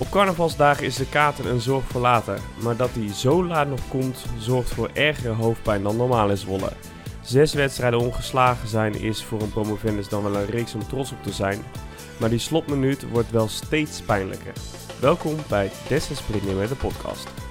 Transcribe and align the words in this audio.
Op 0.00 0.10
carnavalsdagen 0.10 0.84
is 0.86 0.96
de 0.96 1.08
kater 1.08 1.46
een 1.46 1.60
zorg 1.60 1.84
voor 1.84 2.00
later, 2.00 2.40
maar 2.60 2.76
dat 2.76 2.90
hij 2.92 3.14
zo 3.14 3.44
laat 3.44 3.68
nog 3.68 3.80
komt, 3.88 4.24
zorgt 4.38 4.74
voor 4.74 4.90
ergere 4.92 5.32
hoofdpijn 5.32 5.82
dan 5.82 5.96
normaal 5.96 6.30
in 6.30 6.36
Zwolle. 6.36 6.72
Zes 7.22 7.54
wedstrijden 7.54 8.00
ongeslagen 8.00 8.68
zijn 8.68 8.94
is 8.94 9.24
voor 9.24 9.42
een 9.42 9.50
promovendus 9.50 10.08
dan 10.08 10.22
wel 10.22 10.36
een 10.36 10.46
reeks 10.46 10.74
om 10.74 10.86
trots 10.88 11.12
op 11.12 11.22
te 11.22 11.32
zijn, 11.32 11.62
maar 12.18 12.30
die 12.30 12.38
slotminuut 12.38 13.08
wordt 13.10 13.30
wel 13.30 13.48
steeds 13.48 14.00
pijnlijker. 14.00 14.52
Welkom 15.00 15.36
bij 15.48 15.70
Des 15.88 16.08
met 16.56 16.68
de 16.68 16.74
podcast. 16.74 17.47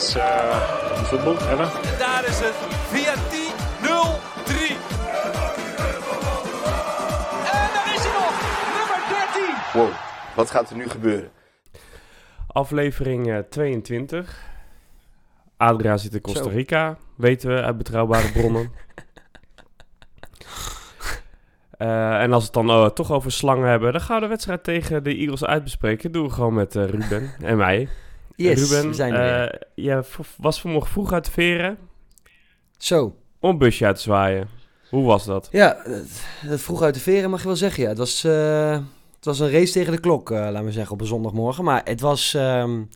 Best 0.00 0.14
nights 0.14 0.16
uh, 0.16 0.98
in 0.98 1.04
football 1.04 1.34
ever. 1.34 1.70
En 1.92 1.98
daar 1.98 2.24
is 2.28 2.38
het 2.38 2.54
via 2.88 3.14
10-0-3. 3.14 3.18
En 7.44 7.68
daar 7.74 7.94
is 7.94 8.02
hij 8.02 8.12
nog. 8.12 8.34
Nummer 8.76 9.00
13. 9.72 9.80
Wow, 9.80 9.90
wat 10.36 10.50
gaat 10.50 10.70
er 10.70 10.76
nu 10.76 10.88
gebeuren? 10.88 11.30
Aflevering 12.46 13.30
eh, 13.30 13.38
22. 13.38 14.48
Adria 15.56 15.96
zit 15.96 16.14
in 16.14 16.20
Costa 16.20 16.42
Zo. 16.42 16.48
Rica, 16.48 16.96
weten 17.16 17.54
we 17.54 17.62
uit 17.62 17.76
betrouwbare 17.76 18.32
bronnen. 18.38 18.72
Eh, 21.80 22.22
en 22.22 22.32
als 22.32 22.50
we 22.50 22.58
het 22.58 22.66
dan 22.66 22.76
eh, 22.84 22.90
toch 22.90 23.12
over 23.12 23.32
slangen 23.32 23.68
hebben, 23.68 23.92
dan 23.92 24.00
gaan 24.00 24.16
we 24.16 24.22
de 24.22 24.28
wedstrijd 24.28 24.64
tegen 24.64 25.04
de 25.04 25.14
Eagles 25.16 25.44
uitbespreken. 25.44 26.02
Dat 26.02 26.12
doen 26.12 26.28
we 26.28 26.34
gewoon 26.34 26.54
met 26.54 26.76
eh, 26.76 26.84
Ruben 26.84 27.30
en 27.40 27.56
mij. 27.56 27.88
Yes, 28.42 28.70
Ruben, 28.70 28.88
we 28.88 28.94
zijn 28.94 29.12
er 29.14 29.48
eh, 29.50 29.60
je 29.74 30.02
v- 30.04 30.18
was 30.36 30.60
vanmorgen 30.60 30.90
vroeg 30.90 31.12
uit 31.12 31.24
de 31.24 31.30
veren 31.30 31.78
Zo, 32.78 33.14
om 33.40 33.50
een 33.50 33.58
busje 33.58 33.86
uit 33.86 33.96
te 33.96 34.02
zwaaien. 34.02 34.48
Hoe 34.90 35.04
was 35.04 35.24
dat? 35.24 35.48
ja, 35.52 35.76
het, 36.46 36.60
vroeg 36.62 36.82
uit 36.82 36.94
de 36.94 37.00
veren 37.00 37.30
mag 37.30 37.40
je 37.40 37.46
wel 37.46 37.56
zeggen. 37.56 37.82
Ja. 37.82 37.88
Het, 37.88 37.98
was, 37.98 38.24
eh, 38.24 38.72
het 39.16 39.24
was 39.24 39.38
een 39.38 39.50
race 39.50 39.72
tegen 39.72 39.92
de 39.92 40.00
klok, 40.00 40.30
eh, 40.30 40.38
laten 40.38 40.64
we 40.64 40.72
zeggen, 40.72 40.92
op 40.92 41.00
een 41.00 41.06
zondagmorgen. 41.06 41.64
Maar 41.64 41.80
het 41.84 42.00
was, 42.00 42.30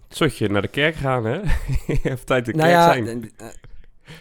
Zot 0.09 0.37
je 0.39 0.48
naar 0.48 0.62
de 0.62 0.69
kerk 0.69 0.95
gaan, 0.95 1.25
hè? 1.25 1.41
hebt 2.03 2.27
tijd 2.27 2.45
de 2.45 2.53
nou 2.53 2.69
kerk 2.69 2.81
ja, 2.81 2.92
zijn. 2.92 3.31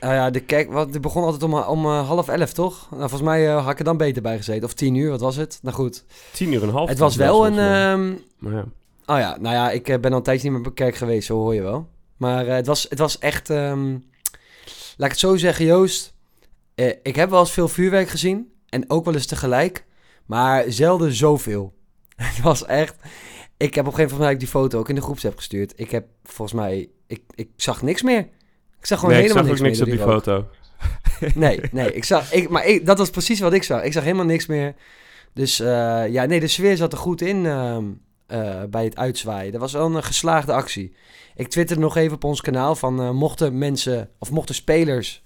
nou 0.01 0.13
ja, 0.13 0.29
de 0.29 0.39
kerk, 0.39 0.71
wat, 0.71 0.91
die 0.91 0.99
begon 0.99 1.23
altijd 1.23 1.43
om, 1.43 1.53
om 1.53 1.85
half 1.85 2.27
elf, 2.27 2.53
toch? 2.53 2.87
Nou, 2.89 3.01
volgens 3.01 3.21
mij 3.21 3.47
eh, 3.47 3.61
had 3.63 3.71
ik 3.71 3.79
er 3.79 3.85
dan 3.85 3.97
beter 3.97 4.21
bij 4.21 4.37
gezeten. 4.37 4.63
Of 4.63 4.73
tien 4.73 4.95
uur, 4.95 5.09
wat 5.09 5.21
was 5.21 5.35
het? 5.35 5.59
Nou 5.61 5.75
goed, 5.75 6.05
Tien 6.33 6.53
uur 6.53 6.61
en 6.61 6.67
een 6.67 6.73
half. 6.73 6.89
het 6.89 6.97
was 6.99 7.15
wel 7.15 7.45
een... 7.45 7.57
ehm, 7.59 8.13
Maar 8.37 8.53
ja. 8.53 8.65
Oh 9.05 9.17
ja, 9.17 9.37
nou 9.39 9.55
ja, 9.55 9.71
ik 9.71 9.89
eh, 9.89 9.99
ben 9.99 10.11
al 10.11 10.17
een 10.17 10.23
tijdje 10.23 10.49
niet 10.49 10.59
meer 10.59 10.67
op 10.67 10.75
kerk 10.75 10.95
geweest, 10.95 11.27
zo 11.27 11.35
hoor 11.35 11.53
je 11.53 11.61
wel. 11.61 11.89
Maar 12.17 12.47
eh, 12.47 12.55
het, 12.55 12.67
was, 12.67 12.85
het 12.89 12.99
was 12.99 13.17
echt, 13.17 13.49
ehm, 13.49 13.91
laat 14.97 15.05
ik 15.05 15.11
het 15.11 15.19
zo 15.19 15.37
zeggen, 15.37 15.65
Joost. 15.65 16.13
eh, 16.75 16.93
ik 17.03 17.15
heb 17.15 17.29
wel 17.29 17.39
eens 17.39 17.51
veel 17.51 17.67
vuurwerk 17.67 18.09
gezien 18.09 18.53
en 18.69 18.89
ook 18.89 19.05
wel 19.05 19.13
eens 19.13 19.25
tegelijk, 19.25 19.85
maar 20.25 20.63
zelden 20.67 21.13
zoveel. 21.13 21.73
het 22.15 22.41
was 22.41 22.65
echt, 22.65 22.95
ik 23.57 23.75
heb 23.75 23.85
op 23.85 23.91
een 23.91 23.97
gegeven 23.97 24.17
moment 24.17 24.39
die 24.39 24.49
foto 24.49 24.79
ook 24.79 24.89
in 24.89 24.95
de 24.95 25.01
groepsapp 25.01 25.37
gestuurd. 25.37 25.73
Ik 25.75 25.91
heb 25.91 26.05
volgens 26.23 26.59
mij, 26.59 26.89
ik, 27.07 27.21
ik 27.35 27.49
zag 27.55 27.81
niks 27.81 28.01
meer. 28.01 28.19
Ik 28.79 28.85
zag 28.89 28.99
gewoon 28.99 29.13
nee, 29.13 29.23
ik 29.23 29.29
helemaal 29.29 29.55
zag 29.55 29.61
ook 29.61 29.67
niks, 29.67 29.79
niks 29.79 29.91
op 29.91 29.97
meer 29.97 30.05
die 30.05 30.15
foto. 30.15 30.47
Nee, 31.35 31.59
nee, 31.71 31.93
ik 31.93 32.03
zag, 32.03 32.33
ik, 32.33 32.49
maar 32.49 32.65
ik, 32.65 32.85
dat 32.85 32.97
was 32.97 33.09
precies 33.09 33.39
wat 33.39 33.53
ik 33.53 33.63
zag. 33.63 33.83
Ik 33.83 33.93
zag 33.93 34.03
helemaal 34.03 34.25
niks 34.25 34.45
meer. 34.45 34.75
Dus 35.33 35.57
ja, 35.57 36.25
nee, 36.25 36.39
de 36.39 36.47
sfeer 36.47 36.77
zat 36.77 36.91
er 36.91 36.97
goed 36.97 37.21
in 37.21 37.45
ehm, 37.45 37.85
eh, 38.25 38.63
bij 38.69 38.83
het 38.83 38.95
uitzwaaien. 38.95 39.51
Dat 39.51 39.61
was 39.61 39.73
wel 39.73 39.95
een 39.95 40.03
geslaagde 40.03 40.53
actie. 40.53 40.95
Ik 41.35 41.47
twitterde 41.47 41.81
nog 41.81 41.95
even 41.95 42.15
op 42.15 42.23
ons 42.23 42.41
kanaal 42.41 42.75
van 42.75 43.01
eh, 43.01 43.11
mochten 43.11 43.57
mensen, 43.57 44.09
of 44.19 44.31
mochten 44.31 44.55
spelers, 44.55 45.23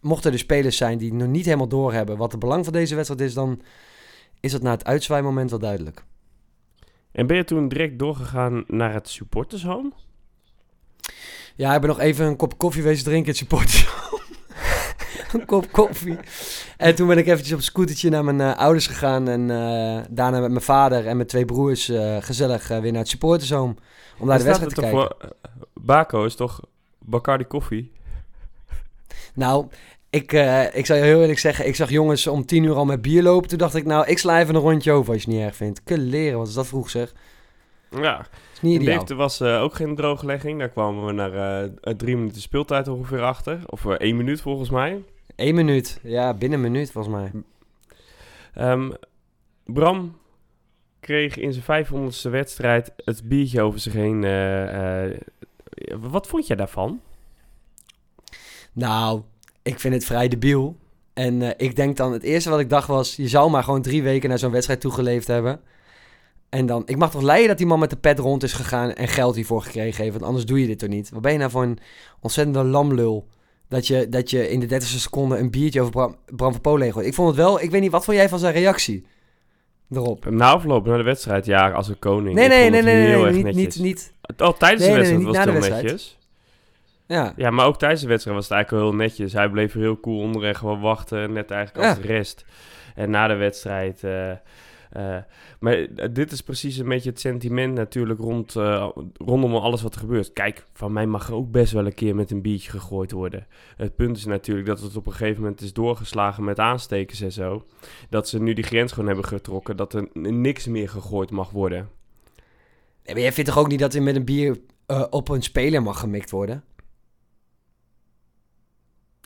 mochten 0.00 0.32
er 0.32 0.38
spelers 0.38 0.76
zijn 0.76 0.98
die 0.98 1.14
nog 1.14 1.28
niet 1.28 1.44
helemaal 1.44 1.68
doorhebben 1.68 2.16
wat 2.16 2.30
het 2.30 2.40
belang 2.40 2.64
van 2.64 2.72
deze 2.72 2.94
wedstrijd 2.94 3.20
is, 3.20 3.34
dan 3.34 3.62
is 4.40 4.52
dat 4.52 4.62
na 4.62 4.70
het 4.70 4.84
uitzwaaimoment 4.84 5.50
wel 5.50 5.58
duidelijk. 5.58 6.04
En 7.12 7.26
ben 7.26 7.36
je 7.36 7.44
toen 7.44 7.68
direct 7.68 7.98
doorgegaan 7.98 8.64
naar 8.66 8.92
het 8.92 9.08
supportershome? 9.08 9.92
Ja, 11.56 11.74
ik 11.74 11.80
ben 11.80 11.88
nog 11.88 12.00
even 12.00 12.26
een 12.26 12.36
kop 12.36 12.58
koffie 12.58 12.82
wezen 12.82 13.04
drinken, 13.04 13.28
het 13.28 13.36
supporters. 13.36 13.86
Een 15.32 15.46
kop 15.46 15.72
koffie. 15.72 16.18
En 16.76 16.94
toen 16.94 17.08
ben 17.08 17.18
ik 17.18 17.26
eventjes 17.26 17.52
op 17.52 17.58
een 17.58 17.64
scootertje 17.64 18.10
naar 18.10 18.24
mijn 18.24 18.40
eh, 18.40 18.58
ouders 18.58 18.86
gegaan. 18.86 19.28
En 19.28 19.50
eh, 19.50 20.02
daarna 20.10 20.40
met 20.40 20.50
mijn 20.50 20.62
vader 20.62 21.06
en 21.06 21.16
mijn 21.16 21.28
twee 21.28 21.44
broers 21.44 21.88
eh, 21.88 22.16
gezellig 22.20 22.68
weer 22.68 22.80
naar 22.92 23.00
het 23.00 23.08
supportershome. 23.08 23.74
Om 24.18 24.26
naar 24.26 24.38
de 24.38 24.44
wedstrijd 24.44 24.74
te 24.74 24.80
kijken. 24.80 24.98
voor- 25.00 25.16
Baco 25.74 26.24
is 26.24 26.34
toch 26.34 26.60
Bacardi 26.98 27.44
koffie? 27.44 27.92
Nou, 29.34 29.66
ik, 30.10 30.32
eh, 30.32 30.74
ik 30.74 30.86
zal 30.86 30.96
je 30.96 31.02
heel 31.02 31.20
eerlijk 31.20 31.38
zeggen. 31.38 31.66
Ik 31.66 31.74
zag 31.76 31.90
jongens 31.90 32.26
om 32.26 32.46
tien 32.46 32.64
uur 32.64 32.74
al 32.74 32.84
met 32.84 33.02
bier 33.02 33.22
lopen. 33.22 33.48
Toen 33.48 33.58
dacht 33.58 33.74
ik, 33.74 33.84
nou, 33.84 34.06
ik 34.06 34.18
sla 34.18 34.40
even 34.40 34.54
een 34.54 34.60
rondje 34.60 34.92
over 34.92 35.12
als 35.12 35.22
je 35.22 35.28
het 35.28 35.36
niet 35.38 35.46
erg 35.46 35.56
vindt. 35.56 35.80
Leren, 35.84 36.38
wat 36.38 36.48
is 36.48 36.54
dat 36.54 36.66
vroeg 36.66 36.90
zeg. 36.90 37.12
Ja, 37.90 38.20
is 38.52 38.60
niet 38.60 38.74
in 38.74 38.80
ideaal. 38.80 38.92
Deventer 38.92 39.16
was 39.16 39.42
ook 39.42 39.74
geen 39.74 39.96
drooglegging. 39.96 40.58
Daar 40.58 40.68
kwamen 40.68 41.04
we 41.06 41.12
naar 41.12 41.68
drie 41.96 42.16
minuten 42.16 42.40
speeltijd 42.40 42.88
ongeveer 42.88 43.22
achter. 43.22 43.60
Of 43.66 43.86
één 43.86 44.16
minuut 44.16 44.40
volgens 44.40 44.70
mij. 44.70 45.02
Eén 45.42 45.54
minuut. 45.54 46.00
Ja, 46.02 46.34
binnen 46.34 46.64
een 46.64 46.72
minuut 46.72 46.90
volgens 46.90 47.14
mij. 47.14 47.30
Ehm, 48.54 48.90
Bram 49.64 50.18
kreeg 51.00 51.36
in 51.36 51.52
zijn 51.52 51.86
500ste 51.86 52.30
wedstrijd 52.30 52.92
het 52.96 53.28
biertje 53.28 53.62
over 53.62 53.80
zich 53.80 53.92
heen. 53.92 54.24
eh, 54.24 55.04
eh, 55.04 55.18
wat 56.00 56.26
vond 56.26 56.46
jij 56.46 56.56
daarvan? 56.56 57.00
Nou, 58.72 59.22
ik 59.62 59.80
vind 59.80 59.94
het 59.94 60.04
vrij 60.04 60.28
debiel. 60.28 60.76
En 61.12 61.42
eh, 61.42 61.66
ik 61.68 61.76
denk 61.76 61.96
dan, 61.96 62.12
het 62.12 62.22
eerste 62.22 62.50
wat 62.50 62.60
ik 62.60 62.70
dacht 62.70 62.88
was... 62.88 63.16
je 63.16 63.28
zou 63.28 63.50
maar 63.50 63.64
gewoon 63.64 63.82
drie 63.82 64.02
weken 64.02 64.28
naar 64.28 64.38
zo'n 64.38 64.50
wedstrijd 64.50 64.80
toegeleefd 64.80 65.26
hebben. 65.26 65.60
En 66.48 66.66
dan, 66.66 66.82
ik 66.86 66.96
mag 66.96 67.10
toch 67.10 67.22
leiden 67.22 67.48
dat 67.48 67.58
die 67.58 67.66
man 67.66 67.78
met 67.78 67.90
de 67.90 67.96
pet 67.96 68.18
rond 68.18 68.42
is 68.42 68.52
gegaan... 68.52 68.92
en 68.92 69.08
geld 69.08 69.34
hiervoor 69.34 69.62
gekregen 69.62 70.02
heeft, 70.02 70.14
want 70.14 70.26
anders 70.26 70.46
doe 70.46 70.60
je 70.60 70.66
dit 70.66 70.78
toch 70.78 70.88
niet? 70.88 71.10
Wat 71.10 71.22
ben 71.22 71.32
je 71.32 71.38
nou 71.38 71.50
voor 71.50 71.62
een 71.62 71.78
ontzettende 72.20 72.64
lamlul... 72.64 73.28
dat 73.72 73.86
je, 73.86 74.08
dat 74.08 74.30
je 74.30 74.50
in 74.50 74.60
de 74.60 74.66
30 74.66 74.88
seconde 74.88 75.38
een 75.38 75.50
biertje 75.50 75.80
over 75.80 75.92
Bram, 75.92 76.16
Bram 76.26 76.52
van 76.52 76.60
Polen 76.60 76.82
heen 76.82 76.92
gooit? 76.92 77.06
Ik 77.06 77.14
vond 77.14 77.28
het 77.28 77.36
wel, 77.36 77.60
ik 77.60 77.70
weet 77.70 77.80
niet, 77.80 77.90
wat 77.90 78.04
vond 78.04 78.16
jij 78.16 78.28
van 78.28 78.38
zijn 78.38 78.52
reactie 78.52 79.06
erop? 79.90 80.30
Na 80.30 80.52
afloop 80.52 80.86
naar 80.86 80.96
de 80.96 81.02
wedstrijd, 81.02 81.46
ja, 81.46 81.70
als 81.70 81.88
een 81.88 81.98
koning. 81.98 82.34
Nee, 82.34 82.48
nee, 82.48 82.70
nee, 82.70 82.82
nee, 82.82 83.32
niet, 83.32 83.54
niet, 83.54 83.78
niet... 83.78 84.12
Oh, 84.36 84.52
tijdens 84.58 84.86
de 84.86 84.92
wedstrijd 84.92 85.22
was 85.22 85.36
het 85.36 85.50
heel 85.50 85.74
netjes. 85.74 86.18
Ja, 87.06 87.32
Ja, 87.36 87.50
maar 87.50 87.66
ook 87.66 87.78
tijdens 87.78 88.00
de 88.00 88.08
wedstrijd 88.08 88.36
was 88.36 88.48
het 88.48 88.54
eigenlijk 88.54 88.84
wel 88.84 88.92
heel 88.92 89.00
netjes. 89.06 89.32
Hij 89.32 89.48
bleef 89.48 89.72
heel 89.72 90.00
cool 90.00 90.20
onder 90.20 90.44
en 90.44 90.56
gewoon 90.56 90.80
wachten, 90.80 91.32
net 91.32 91.50
eigenlijk 91.50 91.86
als 91.88 92.00
de 92.00 92.06
rest. 92.06 92.44
En 92.94 93.10
na 93.10 93.26
de 93.26 93.34
wedstrijd... 93.34 94.02
eh, 94.92 95.18
maar 95.60 95.72
eh, 95.72 96.08
dit 96.12 96.32
is 96.32 96.40
precies 96.40 96.76
een 96.76 96.88
beetje 96.88 97.10
het 97.10 97.20
sentiment 97.20 97.74
natuurlijk 97.74 98.20
rond, 98.20 98.56
eh, 98.56 98.88
rondom 99.14 99.54
alles 99.54 99.82
wat 99.82 99.94
er 99.94 100.00
gebeurt. 100.00 100.32
Kijk, 100.32 100.66
van 100.72 100.92
mij 100.92 101.06
mag 101.06 101.28
er 101.28 101.34
ook 101.34 101.50
best 101.50 101.72
wel 101.72 101.86
een 101.86 101.94
keer 101.94 102.14
met 102.14 102.30
een 102.30 102.42
biertje 102.42 102.70
gegooid 102.70 103.10
worden. 103.10 103.46
Het 103.76 103.96
punt 103.96 104.16
is 104.16 104.24
natuurlijk 104.24 104.66
dat 104.66 104.80
het 104.80 104.96
op 104.96 105.06
een 105.06 105.12
gegeven 105.12 105.42
moment 105.42 105.60
is 105.60 105.72
doorgeslagen 105.72 106.44
met 106.44 106.58
aanstekers 106.58 107.20
en 107.20 107.32
zo. 107.32 107.64
Dat 108.10 108.28
ze 108.28 108.40
nu 108.40 108.52
die 108.52 108.64
grens 108.64 108.92
gewoon 108.92 109.06
hebben 109.06 109.24
getrokken, 109.24 109.76
dat 109.76 109.94
er 109.94 110.08
niks 110.12 110.66
meer 110.66 110.88
gegooid 110.88 111.30
mag 111.30 111.50
worden. 111.50 111.88
Nee, 113.04 113.14
maar 113.14 113.22
jij 113.22 113.32
vindt 113.32 113.50
toch 113.50 113.58
ook 113.58 113.68
niet 113.68 113.78
dat 113.78 113.94
er 113.94 114.02
met 114.02 114.16
een 114.16 114.24
bier 114.24 114.58
op 115.10 115.28
een 115.28 115.42
speler 115.42 115.82
mag 115.82 116.00
gemikt 116.00 116.30
worden? 116.30 116.64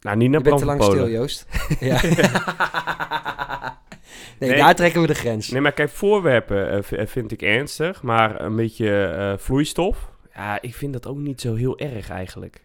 Nou, 0.03 0.17
niet 0.17 0.31
naar 0.31 0.43
Je 0.43 0.49
bent 0.49 0.59
te 0.59 0.65
lang 0.65 0.83
stil, 0.83 1.09
Joost. 1.09 1.47
ja. 1.81 2.01
nee, 4.39 4.51
Nee. 4.51 4.59
daar 4.59 4.75
trekken 4.75 5.01
we 5.01 5.07
de 5.07 5.15
grens. 5.15 5.49
Nee, 5.49 5.61
maar 5.61 5.73
kijk, 5.73 5.91
voorwerpen 5.91 6.71
eh, 6.71 7.01
eh, 7.01 7.07
vind 7.07 7.33
ik 7.33 7.43
ernstig, 7.43 8.03
maar 8.03 8.41
een 8.41 8.57
beetje 8.57 9.05
eh, 9.05 9.33
vloeistof, 9.39 10.11
ja, 10.35 10.63
ik 10.63 10.75
vind 10.75 10.93
dat 10.93 11.07
ook 11.07 11.17
niet 11.17 11.41
zo 11.41 11.55
heel 11.55 11.79
erg 11.79 12.11
eigenlijk. 12.11 12.61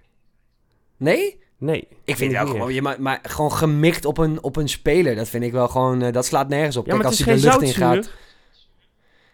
Nee? 0.98 1.40
Nee. 1.58 1.88
Ik 2.06 2.16
vind 2.16 2.32
wel 2.32 2.44
niet 2.44 2.52
gewoon, 2.52 2.74
je, 2.74 2.82
maar, 2.82 3.02
maar 3.02 3.20
gewoon 3.24 3.52
gemikt 3.52 4.06
op 4.06 4.18
een, 4.18 4.44
op 4.44 4.56
een 4.56 4.70
speler. 4.70 5.16
Dat 5.16 5.30
vind 5.30 5.44
ik 5.44 5.52
wel 5.52 5.68
gewoon, 5.68 6.12
dat 6.12 6.26
slaat 6.26 6.50
nergens 6.50 6.78
op. 6.78 6.86
Ja, 6.86 6.96
maar 6.96 7.02
Kijk, 7.02 7.20
het 7.20 7.28
als 7.28 7.36
is 7.36 7.44
hij 7.44 7.52
geen 7.52 7.60
de 7.62 7.66
lucht 7.66 7.76
in 7.76 7.84
gaat. 7.84 8.12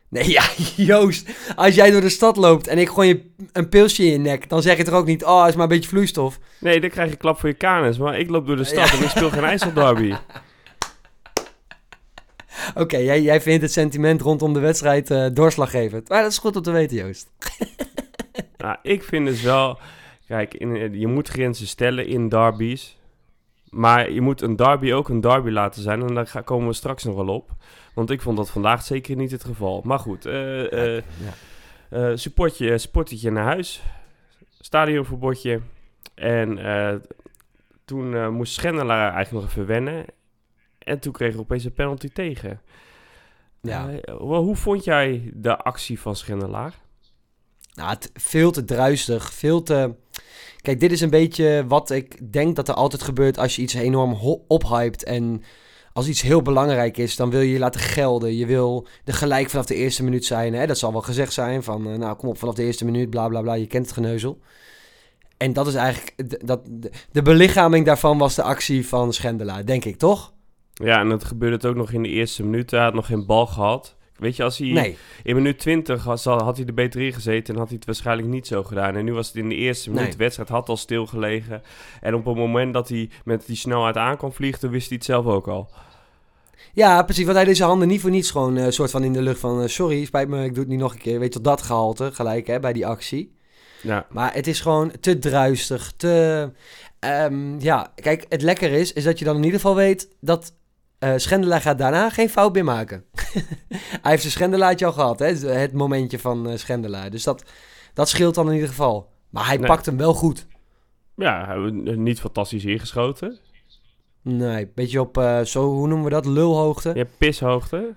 Nee, 0.10 0.32
ja, 0.38 0.44
Joost. 0.76 1.30
Als 1.56 1.76
jij 1.76 1.92
door 1.92 2.02
de 2.02 2.10
stad 2.10 2.38
loopt 2.38 2.68
en 2.68 2.78
ik 2.78 2.90
gooi 2.90 3.08
je 3.08 3.48
een 3.52 3.70
pilsje 3.70 4.04
in 4.04 4.12
je 4.12 4.18
nek, 4.18 4.50
dan 4.50 4.62
zeg 4.62 4.78
je 4.78 4.84
toch 4.84 4.94
ook 4.94 5.06
niet, 5.06 5.26
oh, 5.26 5.46
is 5.48 5.54
maar 5.54 5.64
een 5.64 5.70
beetje 5.70 5.90
vloeistof. 5.90 6.40
Nee, 6.60 6.80
dan 6.80 6.90
krijg 6.90 7.10
je 7.10 7.16
klap 7.16 7.40
voor 7.40 7.50
je 7.50 7.56
kanus, 7.56 7.98
maar 7.98 8.20
ik 8.20 8.30
loop 8.30 8.48
door 8.48 8.56
de 8.56 8.64
stad 8.64 8.92
en 8.92 9.04
ik 9.04 9.10
speel 9.10 9.30
geen 9.30 9.44
IJsselderby. 9.44 10.14
Oké, 12.76 12.98
jij, 12.98 13.22
jij 13.22 13.42
vindt 13.42 13.62
het 13.62 13.72
sentiment 13.72 14.22
rondom 14.22 14.54
de 14.54 14.60
wedstrijd 14.60 15.12
eh, 15.12 15.26
doorslaggevend. 15.34 16.10
Maar 16.10 16.22
dat 16.22 16.32
is 16.32 16.38
goed 16.38 16.56
om 16.56 16.62
te 16.62 16.72
weten, 16.72 16.98
Joost. 16.98 17.30
nou, 18.58 18.78
ik 18.82 19.04
vind 19.04 19.26
dus 19.28 19.42
wel, 19.42 19.80
kijk, 20.28 20.54
in, 20.54 21.00
je 21.00 21.08
moet 21.08 21.28
grenzen 21.28 21.68
stellen 21.68 22.08
in 22.08 22.30
derbies. 22.30 22.98
Maar 23.70 24.12
je 24.12 24.22
moet 24.22 24.42
een 24.42 24.56
derby 24.56 24.92
ook 24.94 25.10
een 25.10 25.22
derby 25.22 25.50
laten 25.50 25.82
zijn. 25.82 26.02
En 26.08 26.14
daar 26.14 26.44
komen 26.44 26.68
we 26.68 26.74
straks 26.74 27.04
nog 27.04 27.16
wel 27.16 27.28
op. 27.28 27.50
Want 27.94 28.10
ik 28.10 28.22
vond 28.22 28.38
dat 28.38 28.50
vandaag 28.50 28.84
zeker 28.84 29.16
niet 29.16 29.32
het 29.32 29.44
geval. 29.44 29.82
Maar 29.86 30.00
goed, 30.00 30.26
eh 30.26 30.96
eh 30.98 31.04
Ja. 31.90 32.10
eh, 32.10 32.12
supportje, 32.16 32.78
sportetje 32.78 33.32
naar 33.32 33.44
huis. 33.44 33.82
Stadionverbodje. 34.60 35.62
En 36.16 36.58
eh, 36.58 36.96
toen 37.86 38.16
eh, 38.16 38.30
moest 38.30 38.54
Schendelaar 38.54 39.14
eigenlijk 39.14 39.32
nog 39.46 39.52
even 39.52 39.66
wennen. 39.66 40.06
En 40.88 41.00
toen 41.00 41.12
kregen 41.12 41.36
we 41.36 41.42
opeens 41.42 41.64
een 41.64 41.74
penalty 41.74 42.10
tegen. 42.10 42.62
Ja. 43.62 43.90
Eh, 43.90 44.16
hoe 44.18 44.56
vond 44.56 44.84
jij 44.84 45.32
de 45.34 45.58
actie 45.58 46.00
van 46.00 46.16
Schendelaar? 46.16 46.74
Nou, 47.74 47.90
het, 47.90 48.12
veel 48.14 48.52
te 48.52 48.66
druistig, 48.66 49.34
veel 49.34 49.64
te... 49.64 49.94
Kijk, 50.62 50.80
dit 50.80 50.92
is 50.92 51.02
een 51.02 51.10
beetje 51.10 51.66
wat 51.68 51.90
ik 51.90 52.32
denk 52.34 52.56
dat 52.56 52.68
er 52.68 52.74
altijd 52.74 53.02
gebeurt 53.02 53.38
als 53.38 53.56
je 53.56 53.62
iets 53.62 53.74
enorm 53.74 54.14
ophypt. 54.48 55.04
En 55.04 55.44
als 55.94 56.08
iets 56.08 56.22
heel 56.22 56.42
belangrijk 56.42 56.98
is, 56.98 57.16
dan 57.16 57.30
wil 57.30 57.42
je 57.42 57.52
je 57.52 57.60
laten 57.60 57.80
gelden. 57.80 58.36
Je 58.36 58.46
wil 58.46 58.88
er 59.06 59.14
gelijk 59.14 59.50
vanaf 59.50 59.66
de 59.66 59.76
eerste 59.76 60.04
minuut 60.04 60.26
zijn. 60.26 60.54
Hè? 60.54 60.68
Dat 60.68 60.78
zal 60.78 60.92
wel 60.92 61.02
gezegd 61.02 61.34
zijn 61.34 61.64
van, 61.64 61.90
eh, 61.90 61.98
nou 61.98 62.16
kom 62.16 62.30
op 62.30 62.38
vanaf 62.38 62.56
de 62.56 62.64
eerste 62.64 62.86
minuut, 62.86 63.10
bla 63.10 63.28
bla 63.28 63.42
bla. 63.42 63.54
Je 63.54 63.68
kent 63.68 63.86
het 63.86 63.94
geneuzel. 63.94 64.40
En 65.38 65.54
dat 65.54 65.68
is 65.68 65.76
eigenlijk, 65.76 66.48
dat, 66.48 66.62
de, 66.70 66.92
de 67.12 67.22
belichaming 67.22 67.86
daarvan 67.86 68.18
was 68.18 68.36
de 68.36 68.44
actie 68.44 68.88
van 68.88 69.14
Schendelaar, 69.14 69.66
denk 69.66 69.86
ik, 69.86 69.98
toch? 69.98 70.34
Ja, 70.84 71.00
en 71.00 71.10
dat 71.10 71.24
gebeurde 71.24 71.56
het 71.56 71.66
ook 71.66 71.76
nog 71.76 71.92
in 71.92 72.04
de 72.04 72.10
eerste 72.10 72.44
minuut. 72.44 72.72
Hij 72.72 72.80
had 72.80 72.94
nog 72.94 73.06
geen 73.06 73.26
bal 73.26 73.46
gehad. 73.46 73.96
Weet 74.16 74.36
je, 74.36 74.44
als 74.44 74.58
hij 74.58 74.68
Nee. 74.68 74.98
in 75.24 75.36
minuut 75.36 75.60
20 75.60 76.04
had, 76.04 76.24
had 76.24 76.58
hij 76.58 76.66
er 76.66 76.74
beter 76.74 77.02
in 77.02 77.14
gezeten... 77.14 77.54
en 77.54 77.60
had 77.60 77.68
hij 77.68 77.76
het 77.78 77.86
waarschijnlijk 77.86 78.28
niet 78.28 78.48
zo 78.48 78.64
gedaan. 78.64 78.96
En 78.96 79.06
nu 79.06 79.14
was 79.14 79.28
het 79.28 79.36
in 79.36 79.50
de 79.50 79.56
eerste 79.56 79.90
minuut. 79.90 80.04
Nee. 80.04 80.12
De 80.12 80.18
wedstrijd 80.18 80.50
had 80.50 80.70
al 80.70 80.78
stilgelegen. 80.78 81.62
En 82.02 82.16
op 82.16 82.26
het 82.26 82.36
moment 82.36 82.74
dat 82.74 82.90
hij 82.90 83.10
met 83.26 83.46
die 83.46 83.56
snelheid 83.56 83.98
aan 83.98 84.18
kon 84.18 84.34
vliegen... 84.34 84.60
toen 84.60 84.72
wist 84.72 84.88
hij 84.88 84.98
het 84.98 85.06
zelf 85.06 85.26
ook 85.26 85.48
al. 85.48 85.70
Ja, 86.74 87.04
precies. 87.04 87.24
Want 87.26 87.36
hij 87.36 87.46
deed 87.46 87.58
zijn 87.58 87.70
handen 87.70 87.88
niet 87.88 88.02
voor 88.02 88.10
niets 88.10 88.32
gewoon 88.32 88.56
een 88.56 88.74
soort 88.74 88.92
van 88.92 89.04
in 89.04 89.14
de 89.14 89.22
lucht 89.22 89.40
van... 89.40 89.62
eh, 89.62 89.68
sorry, 89.68 90.06
spijt 90.06 90.28
me, 90.28 90.44
ik 90.44 90.50
doe 90.54 90.60
het 90.64 90.72
niet 90.72 90.80
nog 90.80 90.94
een 90.94 91.00
keer. 91.00 91.20
Weet 91.20 91.34
je, 91.34 91.42
dat 91.42 91.62
gehalte 91.62 92.12
gelijk 92.14 92.48
hè, 92.48 92.60
bij 92.60 92.74
die 92.74 92.88
actie. 92.88 93.36
Ja, 93.82 94.06
Maar 94.10 94.34
het 94.34 94.48
is 94.48 94.60
gewoon 94.62 94.92
te 95.00 95.20
druistig, 95.20 95.94
te... 95.98 96.52
ehm, 97.00 97.60
ja, 97.60 97.92
kijk, 97.96 98.26
het 98.30 98.42
lekker 98.42 98.72
is, 98.72 98.94
is 98.94 99.04
dat 99.04 99.20
je 99.20 99.26
dan 99.26 99.36
in 99.36 99.44
ieder 99.44 99.60
geval 99.60 99.76
weet 99.76 100.10
dat 100.20 100.54
Schendelaar 101.16 101.62
gaat 101.62 101.78
daarna 101.78 102.10
geen 102.10 102.30
fout 102.30 102.54
meer 102.54 102.64
maken. 102.64 103.04
Hij 104.02 104.12
heeft 104.12 104.22
zijn 104.22 104.34
Schendelaartje 104.34 104.86
al 104.86 104.92
gehad, 104.92 105.20
hè? 105.20 105.26
het 105.50 105.74
momentje 105.74 106.20
van 106.20 106.58
Schendelaar. 106.58 107.10
Dus 107.10 107.24
dat, 107.24 107.44
dat 107.94 108.10
scheelt 108.10 108.36
dan 108.36 108.48
in 108.48 108.54
ieder 108.54 108.70
geval. 108.70 109.10
Maar 109.30 109.46
hij 109.48 109.58
Nee. 109.58 109.68
pakt 109.68 109.86
hem 109.86 109.98
wel 109.98 110.14
goed. 110.14 110.48
ja 111.16 111.56
niet 111.82 112.20
fantastisch 112.20 112.66
ingeschoten. 112.66 113.38
Nee, 114.22 114.72
beetje 114.76 115.02
op, 115.02 115.18
eh, 115.18 115.42
zo, 115.42 115.64
hoe 115.70 115.88
noemen 115.88 116.06
we 116.06 116.12
dat, 116.12 116.26
lulhoogte. 116.26 116.92
Ja, 116.96 117.04
pishoogte. 117.18 117.94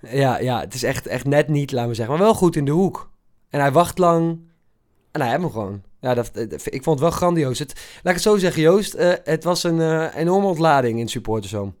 Ja, 0.00 0.38
ja, 0.38 0.60
het 0.60 0.74
is 0.74 0.82
echt, 0.82 1.06
echt 1.06 1.24
net 1.26 1.48
niet, 1.48 1.72
laten 1.72 1.88
we 1.88 1.94
zeggen. 1.94 2.14
Maar 2.14 2.24
wel 2.24 2.34
goed 2.34 2.56
in 2.56 2.64
de 2.64 2.70
hoek. 2.70 3.10
En 3.50 3.60
hij 3.60 3.72
wacht 3.72 3.98
lang. 3.98 4.40
En 5.10 5.20
hij 5.20 5.30
heeft 5.30 5.42
hem 5.42 5.50
gewoon. 5.50 5.82
Ja, 6.00 6.14
dat, 6.14 6.30
ik 6.64 6.82
vond 6.82 7.00
het 7.00 7.08
wel 7.08 7.10
grandioos. 7.18 7.58
Het, 7.58 7.72
laat 7.94 8.04
ik 8.04 8.12
het 8.12 8.22
zo 8.22 8.36
zeggen, 8.36 8.62
Joost. 8.62 8.94
het 9.24 9.44
was 9.44 9.62
een 9.62 10.08
enorme 10.10 10.46
ontlading 10.46 10.98
in 10.98 11.08
supportershome. 11.08 11.72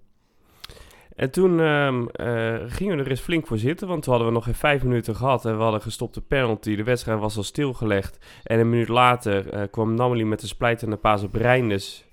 En 1.18 1.30
toen 1.30 1.60
eh, 1.60 2.56
gingen 2.66 2.96
we 2.96 3.02
er 3.02 3.10
eens 3.10 3.20
flink 3.20 3.46
voor 3.46 3.58
zitten, 3.58 3.88
want 3.88 4.02
toen 4.02 4.12
hadden 4.12 4.30
we 4.30 4.36
nog 4.36 4.44
geen 4.44 4.54
vijf 4.54 4.82
minuten 4.82 5.16
gehad 5.16 5.44
en 5.44 5.56
we 5.56 5.62
hadden 5.62 5.80
gestopte 5.82 6.20
penalty. 6.20 6.76
De 6.76 6.82
wedstrijd 6.84 7.18
was 7.20 7.36
al 7.36 7.42
stilgelegd. 7.42 8.18
En 8.42 8.58
een 8.58 8.70
minuut 8.70 8.88
later 8.88 9.48
eh, 9.50 9.62
kwam 9.70 9.94
Namely 9.94 10.22
met 10.22 10.42
een 10.42 10.48
splijtende 10.48 10.96
paas 10.96 11.22
op 11.22 11.34
Reinders, 11.34 12.04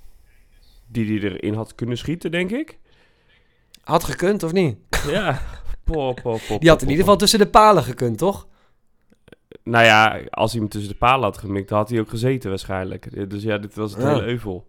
die 0.88 1.20
hij 1.20 1.30
erin 1.32 1.54
had 1.54 1.76
kunnen 1.76 1.98
schieten, 1.98 2.32
denk 2.32 2.52
ik. 2.52 2.78
Had 3.84 4.04
gekund, 4.04 4.44
of 4.44 4.52
niet? 4.52 4.78
Ja, 5.08 5.42
pop, 5.84 6.20
pop, 6.22 6.42
pop. 6.48 6.60
Die 6.62 6.70
had 6.70 6.82
in 6.82 6.88
ieder 6.88 7.04
geval 7.04 7.18
tussen 7.18 7.40
de 7.40 7.48
palen 7.48 7.84
gekund, 7.84 8.18
toch? 8.18 8.48
Nou 9.64 9.86
ja, 9.86 10.20
als 10.30 10.52
hij 10.52 10.62
hem 10.62 10.70
tussen 10.70 10.92
de 10.92 10.98
palen 10.98 11.24
had 11.24 11.38
gemikt, 11.38 11.70
dan 11.70 11.78
had 11.78 11.90
hij 11.90 12.00
ook 12.00 12.10
gezeten 12.10 12.50
waarschijnlijk. 12.50 13.30
Dus 13.30 13.44
ja, 13.44 13.58
dit 13.58 13.76
was 13.76 13.92
het 13.94 14.02
Ja. 14.02 14.08
hele 14.14 14.26
euvel. 14.26 14.68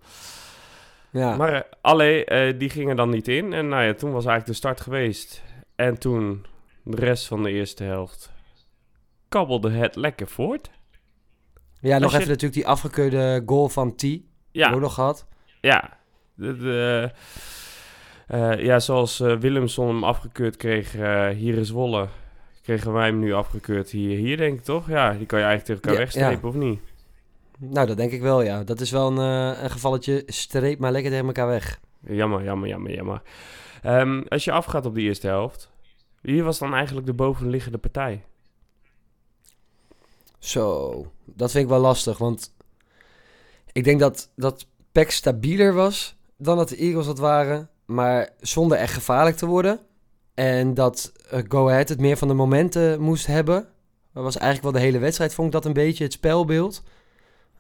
Ja. 1.17 1.37
Maar 1.37 1.53
uh, 1.55 1.61
alle, 1.81 2.25
eh, 2.25 2.59
die 2.59 2.71
gingen 2.71 2.97
dan 2.97 3.11
niet 3.11 3.29
in. 3.29 3.53
En 3.53 3.69
nou 3.69 3.83
ja, 3.85 3.95
toen 3.95 4.13
was 4.13 4.25
eigenlijk 4.25 4.47
de 4.47 4.53
start 4.67 4.81
geweest. 4.81 5.43
En 5.77 5.99
toen, 5.99 6.47
de 6.85 6.97
rest 6.97 7.27
van 7.27 7.43
de 7.43 7.51
eerste 7.51 7.85
helft, 7.85 8.33
kabbelde 9.29 9.71
het 9.71 9.97
lekker 9.97 10.29
voort. 10.29 10.71
ja, 11.81 11.99
nog 11.99 12.11
je- 12.11 12.17
even 12.17 12.29
natuurlijk 12.29 12.55
die 12.61 12.67
afgekeurde 12.67 13.43
goal 13.47 13.69
van 13.69 13.95
T. 13.97 14.07
Ja, 14.51 14.73
Ook 14.73 14.81
nog 14.81 14.95
gehad. 14.95 15.27
ja. 15.61 15.97
De, 16.35 16.57
de, 16.57 17.11
eh, 18.27 18.65
ja, 18.65 18.79
zoals 18.81 19.21
eh, 19.21 19.37
Willemson 19.37 19.87
hem 19.89 20.05
afgekeurd 20.05 20.57
kreeg 20.57 20.97
eh, 20.97 21.29
hier 21.29 21.57
in 21.57 21.65
Zwolle, 21.65 22.09
kregen 22.63 22.93
wij 22.93 23.07
hem 23.07 23.19
nu 23.19 23.33
afgekeurd 23.33 23.91
hier, 23.91 24.19
hier 24.19 24.37
denk 24.37 24.59
ik 24.59 24.65
toch? 24.65 24.89
Ja, 24.89 25.13
die 25.13 25.27
kan 25.27 25.39
je 25.39 25.45
eigenlijk 25.45 25.65
tegen 25.65 25.83
elkaar 25.83 25.93
Ja, 25.93 25.99
wegstrepen, 25.99 26.49
of 26.49 26.55
niet? 26.55 26.81
Nou, 27.59 27.87
dat 27.87 27.97
denk 27.97 28.13
ik 28.13 28.21
wel, 28.21 28.43
ja. 28.43 28.65
Dat 28.65 28.81
is 28.81 28.91
wel 28.91 29.11
een, 29.11 29.55
eh, 29.55 29.63
een 29.63 29.71
gevalletje. 29.71 30.23
Streep 30.27 30.79
maar 30.79 30.93
lekker 30.93 31.11
tegen 31.11 31.27
elkaar 31.27 31.47
weg. 31.47 31.81
Jammer, 32.01 32.45
jammer, 32.45 32.69
jammer, 32.69 32.95
jammer. 32.95 33.23
Ehm, 33.83 34.23
als 34.29 34.45
je 34.45 34.53
afgaat 34.53 34.87
op 34.87 34.95
die 34.95 35.05
eerste 35.07 35.27
helft, 35.27 35.71
wie 36.21 36.43
was 36.43 36.59
dan 36.59 36.75
eigenlijk 36.75 37.07
de 37.07 37.15
bovenliggende 37.15 37.79
partij? 37.79 38.25
Zo, 40.39 41.13
dat 41.25 41.51
vind 41.51 41.65
ik 41.65 41.71
wel 41.71 41.81
lastig, 41.81 42.19
want 42.19 42.55
ik 43.73 43.85
denk 43.85 44.01
dat, 44.01 44.31
dat 44.37 44.67
PEC 44.93 45.11
stabieler 45.11 45.75
was 45.75 46.17
dan 46.37 46.57
dat 46.57 46.69
de 46.69 46.77
Eagles 46.77 47.07
dat 47.07 47.19
waren, 47.19 47.71
maar 47.85 48.29
zonder 48.41 48.79
echt 48.79 48.95
gevaarlijk 48.95 49.37
te 49.37 49.47
worden. 49.47 49.81
En 50.35 50.75
dat 50.75 51.13
eh, 51.31 51.43
Go 51.49 51.69
Ahead 51.69 51.89
het 51.89 52.01
meer 52.01 52.17
van 52.17 52.29
de 52.29 52.35
momenten 52.35 53.01
moest 53.01 53.27
hebben. 53.27 53.69
Dat 54.13 54.23
was 54.23 54.37
eigenlijk 54.37 54.63
wel 54.63 54.83
de 54.83 54.89
hele 54.89 54.99
wedstrijd, 54.99 55.35
vond 55.35 55.47
ik 55.47 55.53
dat 55.53 55.65
een 55.65 55.73
beetje, 55.73 56.05
het 56.05 56.13
spelbeeld. 56.13 56.83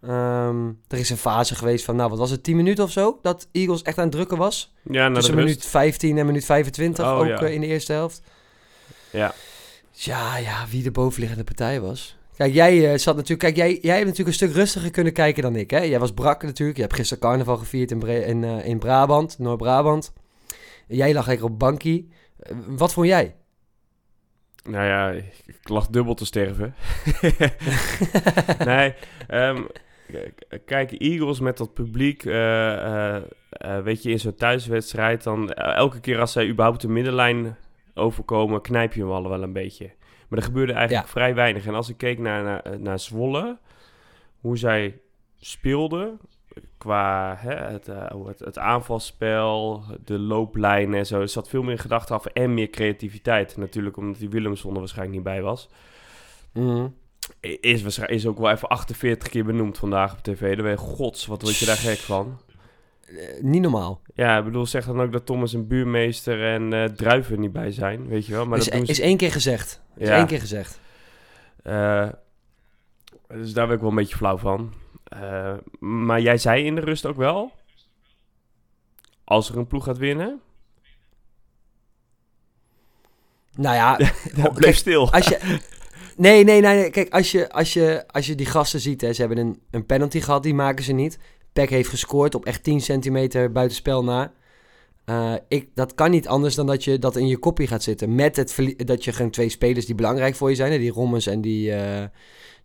Ehm, 0.03 0.67
er 0.89 0.99
is 0.99 1.11
een 1.11 1.17
fase 1.17 1.55
geweest 1.55 1.85
van, 1.85 1.97
nou 1.97 2.11
wat 2.11 2.19
was 2.19 2.31
het, 2.31 2.43
10 2.43 2.57
minuten 2.57 2.85
of 2.85 2.91
zo, 2.91 3.19
dat 3.23 3.49
Eagles 3.53 3.83
echt 3.83 3.97
aan 3.99 4.03
het 4.05 4.13
drukken 4.13 4.37
was. 4.39 4.75
Ja, 4.83 5.13
Tussen 5.13 5.35
minuut 5.35 5.67
15 5.67 6.19
en 6.19 6.27
minuut 6.27 6.45
25, 6.45 7.05
Oh, 7.05 7.19
ook 7.19 7.27
ja. 7.27 7.41
eh, 7.41 7.53
in 7.55 7.61
de 7.61 7.67
eerste 7.67 7.93
helft. 7.93 8.23
Ja. 9.11 9.35
Ja, 9.93 10.37
ja, 10.37 10.65
wie 10.71 10.83
de 10.83 10.91
bovenliggende 10.91 11.45
partij 11.45 11.81
was. 11.81 12.17
Kijk, 12.37 12.53
jij 12.55 12.93
eh, 12.93 12.99
zat 12.99 13.15
natuurlijk. 13.17 13.41
Kijk, 13.41 13.57
jij, 13.57 13.79
jij 13.83 13.95
hebt 13.95 14.07
natuurlijk 14.07 14.29
een 14.29 14.47
stuk 14.47 14.53
rustiger 14.53 14.91
kunnen 14.91 15.13
kijken 15.13 15.43
dan 15.43 15.57
ik. 15.57 15.71
Hè? 15.71 15.79
Jij 15.79 15.99
was 15.99 16.13
brak 16.15 16.43
natuurlijk. 16.43 16.77
Je 16.77 16.83
hebt 16.85 16.95
gisteren 16.95 17.23
carnaval 17.23 17.57
gevierd 17.57 17.91
in, 17.91 18.03
in, 18.07 18.45
eh, 18.45 18.67
in 18.67 18.79
Brabant, 18.79 19.39
Noord-Brabant. 19.39 20.13
Jij 20.89 21.15
lag 21.15 21.27
lekker 21.27 21.47
op 21.47 21.59
bankie. 21.59 22.09
Wat 22.67 22.93
vond 22.93 23.07
jij? 23.07 23.35
Nou 24.69 24.85
ja, 24.87 25.11
ik, 25.47 25.69
lag 25.69 25.87
dubbel 25.89 26.15
te 26.15 26.25
sterven. 26.25 26.75
nee, 28.65 28.95
k- 29.27 29.85
kijk, 30.65 30.93
Eagles 30.93 31.41
met 31.41 31.57
dat 31.57 31.75
publiek, 31.75 32.25
eh, 32.25 33.15
eh, 33.17 33.23
eh, 33.51 33.83
weet 33.83 34.03
je, 34.03 34.11
in 34.11 34.21
zo'n 34.21 34.35
thuiswedstrijd, 34.35 35.23
dan 35.23 35.53
elke 35.53 36.01
keer 36.01 36.21
als 36.21 36.33
zij 36.33 36.49
überhaupt 36.49 36.81
de 36.81 36.89
middenlijn 36.89 37.57
overkomen, 37.95 38.61
knijp 38.61 38.93
je 38.93 39.01
hem 39.01 39.11
al 39.11 39.29
wel 39.29 39.43
een 39.43 39.53
beetje. 39.53 39.91
Maar 40.29 40.39
er 40.39 40.45
gebeurde 40.45 40.73
eigenlijk 40.73 41.07
Ja. 41.07 41.13
vrij 41.13 41.35
weinig. 41.35 41.67
En 41.67 41.75
als 41.75 41.89
ik 41.89 41.97
keek 41.97 42.19
naar, 42.19 42.43
naar, 42.43 42.81
naar 42.81 42.99
Zwolle, 42.99 43.59
hoe 44.41 44.59
zij 44.59 45.01
speelden, 45.41 46.21
qua 46.79 47.37
hè, 47.39 47.55
het, 47.55 47.87
het, 48.27 48.39
het 48.39 48.59
aanvalspel, 48.59 49.83
de 50.05 50.19
looplijnen 50.19 50.99
en 50.99 51.07
zo. 51.07 51.21
Er 51.21 51.29
zat 51.29 51.49
veel 51.49 51.63
meer 51.63 51.79
gedachte 51.79 52.15
af 52.15 52.27
en 52.27 52.55
meer 52.55 52.71
creativiteit. 52.71 53.57
Natuurlijk 53.57 53.97
omdat 53.97 54.19
die 54.19 54.29
Willemson 54.29 54.73
er 54.73 54.79
waarschijnlijk 54.79 55.17
niet 55.17 55.27
bij 55.27 55.43
was. 55.43 55.69
Mhm. 56.53 56.87
Is, 57.41 57.99
is 57.99 58.27
ook 58.27 58.39
wel 58.39 58.51
even 58.51 58.69
48 58.69 59.29
keer 59.29 59.45
benoemd 59.45 59.79
vandaag 59.79 60.13
op 60.13 60.23
tv. 60.23 60.55
Dan 60.55 60.63
ben 60.63 60.71
je, 60.71 60.77
gods, 60.77 61.27
wat 61.27 61.43
word 61.43 61.57
je 61.57 61.67
daar 61.67 61.77
gek 61.77 61.99
van. 61.99 62.41
Eh, 63.07 63.43
niet 63.43 63.63
normaal. 63.63 64.01
Ja, 64.15 64.39
ik 64.39 64.45
bedoel, 64.45 64.67
zeg 64.67 64.87
dan 64.87 65.01
ook 65.01 65.13
dat 65.13 65.27
Thomas 65.27 65.53
een 65.53 65.67
buurmeester 65.67 66.45
en 66.55 66.73
eh 66.73 66.85
Druiven 66.85 67.41
niet 67.41 67.53
bij 67.53 67.71
zijn, 67.71 68.07
weet 68.09 68.27
je 68.27 68.33
wel. 68.33 68.47
Maar 68.47 68.59
is, 68.59 68.65
dat 68.65 68.75
doen 68.75 68.87
ze... 68.87 68.93
is 68.93 69.01
één 69.01 69.17
keer 69.17 69.33
gezegd. 69.33 69.81
Is 69.97 70.09
Ja. 70.09 70.17
één 70.17 70.27
keer 70.27 70.41
gezegd. 70.41 70.81
Eh, 71.63 72.09
dus 73.29 73.53
daar 73.53 73.67
ben 73.67 73.75
ik 73.75 73.81
wel 73.81 73.91
een 73.91 73.97
beetje 73.97 74.17
flauw 74.17 74.37
van. 74.39 74.73
Maar 75.79 76.21
jij 76.21 76.39
zei 76.39 76.65
in 76.65 76.75
de 76.75 76.81
rust 76.81 77.07
ook 77.07 77.17
wel... 77.17 77.53
Als 79.25 79.49
er 79.51 79.57
een 79.57 79.67
ploeg 79.67 79.85
gaat 79.85 79.99
winnen... 79.99 80.41
Nou 83.57 83.75
ja, 83.75 83.93
Oh, 84.39 84.43
bleef 84.43 84.55
kijk, 84.59 84.75
stil. 84.75 85.13
als 85.13 85.29
je... 85.29 85.39
Nee, 86.17 86.45
nee, 86.45 86.61
nee. 86.61 86.75
nee. 86.75 86.91
Kijk, 86.91 87.13
als 87.13 87.31
je, 87.31 87.51
als 87.51 87.73
je, 87.73 88.05
als 88.07 88.27
je 88.27 88.35
die 88.35 88.47
gasten 88.47 88.81
ziet, 88.81 89.01
hè, 89.01 89.13
ze 89.13 89.21
hebben 89.21 89.39
een, 89.39 89.61
een 89.71 89.87
penalty 89.87 90.21
gehad, 90.21 90.43
die 90.43 90.55
maken 90.55 90.85
ze 90.85 90.93
niet. 90.93 91.19
Peck 91.53 91.71
heeft 91.71 91.89
gescoord 91.89 92.35
op 92.35 92.45
echt 92.45 92.63
10 92.63 92.81
centimeter 92.81 93.53
buitenspel 93.53 94.05
na. 94.05 94.33
Eh, 95.05 95.35
ik, 95.49 95.69
dat 95.75 95.95
kan 95.95 96.11
niet 96.11 96.29
anders 96.29 96.55
dan 96.55 96.67
dat 96.67 96.85
je 96.85 96.99
dat 96.99 97.17
in 97.17 97.27
je 97.27 97.39
kopje 97.39 97.67
gaat 97.67 97.83
zitten. 97.83 98.15
Met 98.15 98.37
het 98.37 98.57
dat 98.77 99.05
je 99.05 99.13
gewoon 99.13 99.31
twee 99.31 99.49
spelers 99.49 99.87
die 99.87 99.95
belangrijk 99.95 100.35
voor 100.35 100.49
je 100.49 100.55
zijn. 100.55 100.73
Hè, 100.73 100.79
die 100.79 100.91
Rommens 100.91 101.27
en 101.27 101.41
die, 101.41 101.73
eh, 101.73 102.05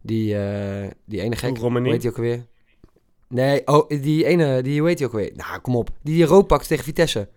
die, 0.02 0.38
eh, 0.38 0.90
die 1.06 1.22
ene 1.22 1.36
gek. 1.36 1.58
Romani. 1.58 1.84
Hoe 1.84 1.94
heet 1.94 2.02
die 2.02 2.10
ook 2.10 2.18
alweer? 2.18 2.46
Nee, 3.28 3.68
oh, 3.68 3.90
die 3.90 4.26
ene, 4.26 4.62
die, 4.62 4.80
hoe 4.80 4.88
heet 4.88 4.98
die 4.98 5.08
ook 5.08 5.14
weer? 5.14 5.32
Nou, 5.36 5.60
kom 5.60 5.76
op. 5.76 5.90
Die 6.04 6.26
rood 6.26 6.48
pakt 6.48 6.68
tegen 6.68 6.84
Vitesse. 6.84 7.30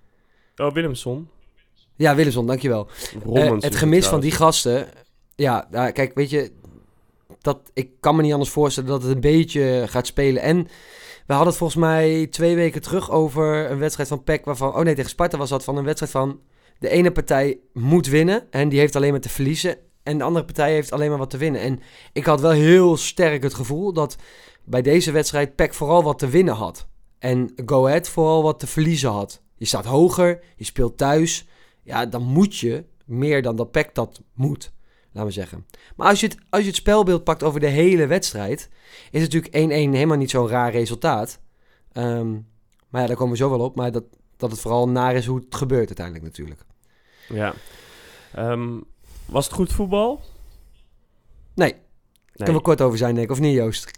Oh, 0.57 0.73
Willemson. 0.73 1.29
Ja, 1.97 2.15
Willemson, 2.15 2.47
dankjewel. 2.47 2.89
Het 3.59 3.77
gemis 3.77 4.07
van 4.07 4.21
die 4.21 4.31
gasten. 4.31 4.89
Ja, 5.37 5.69
nou, 5.71 5.91
kijk, 5.91 6.15
weet 6.15 6.31
je, 6.31 6.53
dat, 7.41 7.71
ik 7.73 7.91
kan 8.01 8.17
me 8.17 8.23
niet 8.23 8.33
anders 8.33 8.51
voorstellen 8.51 8.91
dat 8.91 9.03
het 9.03 9.15
een 9.15 9.21
beetje 9.21 9.85
gaat 9.87 10.07
spelen. 10.07 10.43
En 10.43 10.69
we 11.27 11.33
hadden 11.33 11.49
het 11.49 11.57
volgens 11.57 11.81
mij 11.81 12.27
twee 12.27 12.55
weken 12.55 12.83
terug 12.83 13.11
over 13.11 13.71
een 13.71 13.79
wedstrijd 13.79 14.09
van 14.09 14.25
PEC 14.25 14.45
waarvan, 14.45 14.75
oh 14.75 14.81
nee, 14.81 14.95
tegen 14.95 15.11
Sparta 15.11 15.39
was 15.39 15.49
dat 15.49 15.65
van 15.65 15.77
een 15.77 15.85
wedstrijd 15.85 16.13
van 16.13 16.41
de 16.79 16.89
ene 16.89 17.13
partij 17.13 17.59
moet 17.73 18.07
winnen 18.07 18.47
en 18.51 18.69
die 18.69 18.79
heeft 18.79 18.97
alleen 18.97 19.11
maar 19.11 19.21
te 19.21 19.29
verliezen. 19.29 19.77
En 20.03 20.19
de 20.19 20.25
andere 20.25 20.45
partij 20.45 20.73
heeft 20.73 20.93
alleen 20.93 21.09
maar 21.09 21.19
wat 21.19 21.31
te 21.31 21.37
winnen. 21.37 21.61
En 21.61 21.81
ik 22.13 22.25
had 22.25 22.41
wel 22.41 22.51
heel 22.51 22.97
sterk 22.97 23.43
het 23.43 23.55
gevoel 23.55 23.93
dat 23.93 24.17
bij 24.65 24.83
deze 24.83 25.13
wedstrijd 25.13 25.55
PEC 25.55 25.75
vooral 25.75 26.03
wat 26.03 26.19
te 26.19 26.29
winnen 26.29 26.55
had. 26.55 26.89
En 27.19 27.53
Go 27.67 27.87
Ahead 27.87 28.09
vooral 28.09 28.43
wat 28.43 28.59
te 28.59 28.67
verliezen 28.67 29.11
had. 29.11 29.43
Je 29.57 29.65
staat 29.65 29.85
hoger, 29.85 30.41
je 30.57 30.65
speelt 30.65 30.99
thuis. 30.99 31.49
Ja, 31.83 32.07
dan 32.07 32.23
moet 32.23 32.57
je 32.57 32.85
meer 33.05 33.43
dan 33.43 33.57
dat 33.57 33.71
PEC 33.71 33.95
dat 33.95 34.23
moet, 34.35 34.73
laten 35.15 35.25
we 35.29 35.31
zeggen. 35.31 35.67
Maar 35.97 36.09
als 36.09 36.21
je, 36.21 36.27
het, 36.27 36.37
als 36.51 36.61
je 36.63 36.67
het 36.67 36.77
spelbeeld 36.77 37.25
pakt 37.25 37.43
over 37.43 37.61
de 37.61 37.67
hele 37.67 38.07
wedstrijd... 38.07 38.71
is 39.11 39.21
natuurlijk 39.21 39.55
1-1 39.57 39.59
helemaal 39.69 40.17
niet 40.17 40.31
zo'n 40.31 40.49
raar 40.49 40.71
resultaat. 40.73 41.41
Ehm, 41.93 42.33
maar 42.89 43.01
ja, 43.01 43.07
daar 43.07 43.17
komen 43.17 43.33
we 43.33 43.39
zo 43.39 43.51
wel 43.51 43.61
op. 43.61 43.77
Maar 43.77 43.93
dat, 43.93 44.05
dat 44.37 44.51
het 44.51 44.61
vooral 44.61 44.89
naar 44.89 45.15
is 45.15 45.27
hoe 45.27 45.39
het 45.39 45.55
gebeurt 45.55 45.87
uiteindelijk 45.87 46.25
natuurlijk. 46.27 46.61
Ja. 47.29 47.55
Ehm, 48.35 48.71
was 49.27 49.45
het 49.45 49.55
goed 49.55 49.73
voetbal? 49.73 50.21
Nee, 51.55 51.73
Nee. 51.73 51.81
kunnen 52.35 52.55
we 52.55 52.61
kort 52.61 52.81
over 52.81 52.99
zijn, 52.99 53.15
denk 53.15 53.27
ik. 53.27 53.33
Of 53.33 53.41
niet, 53.41 53.55
Joost? 53.55 53.91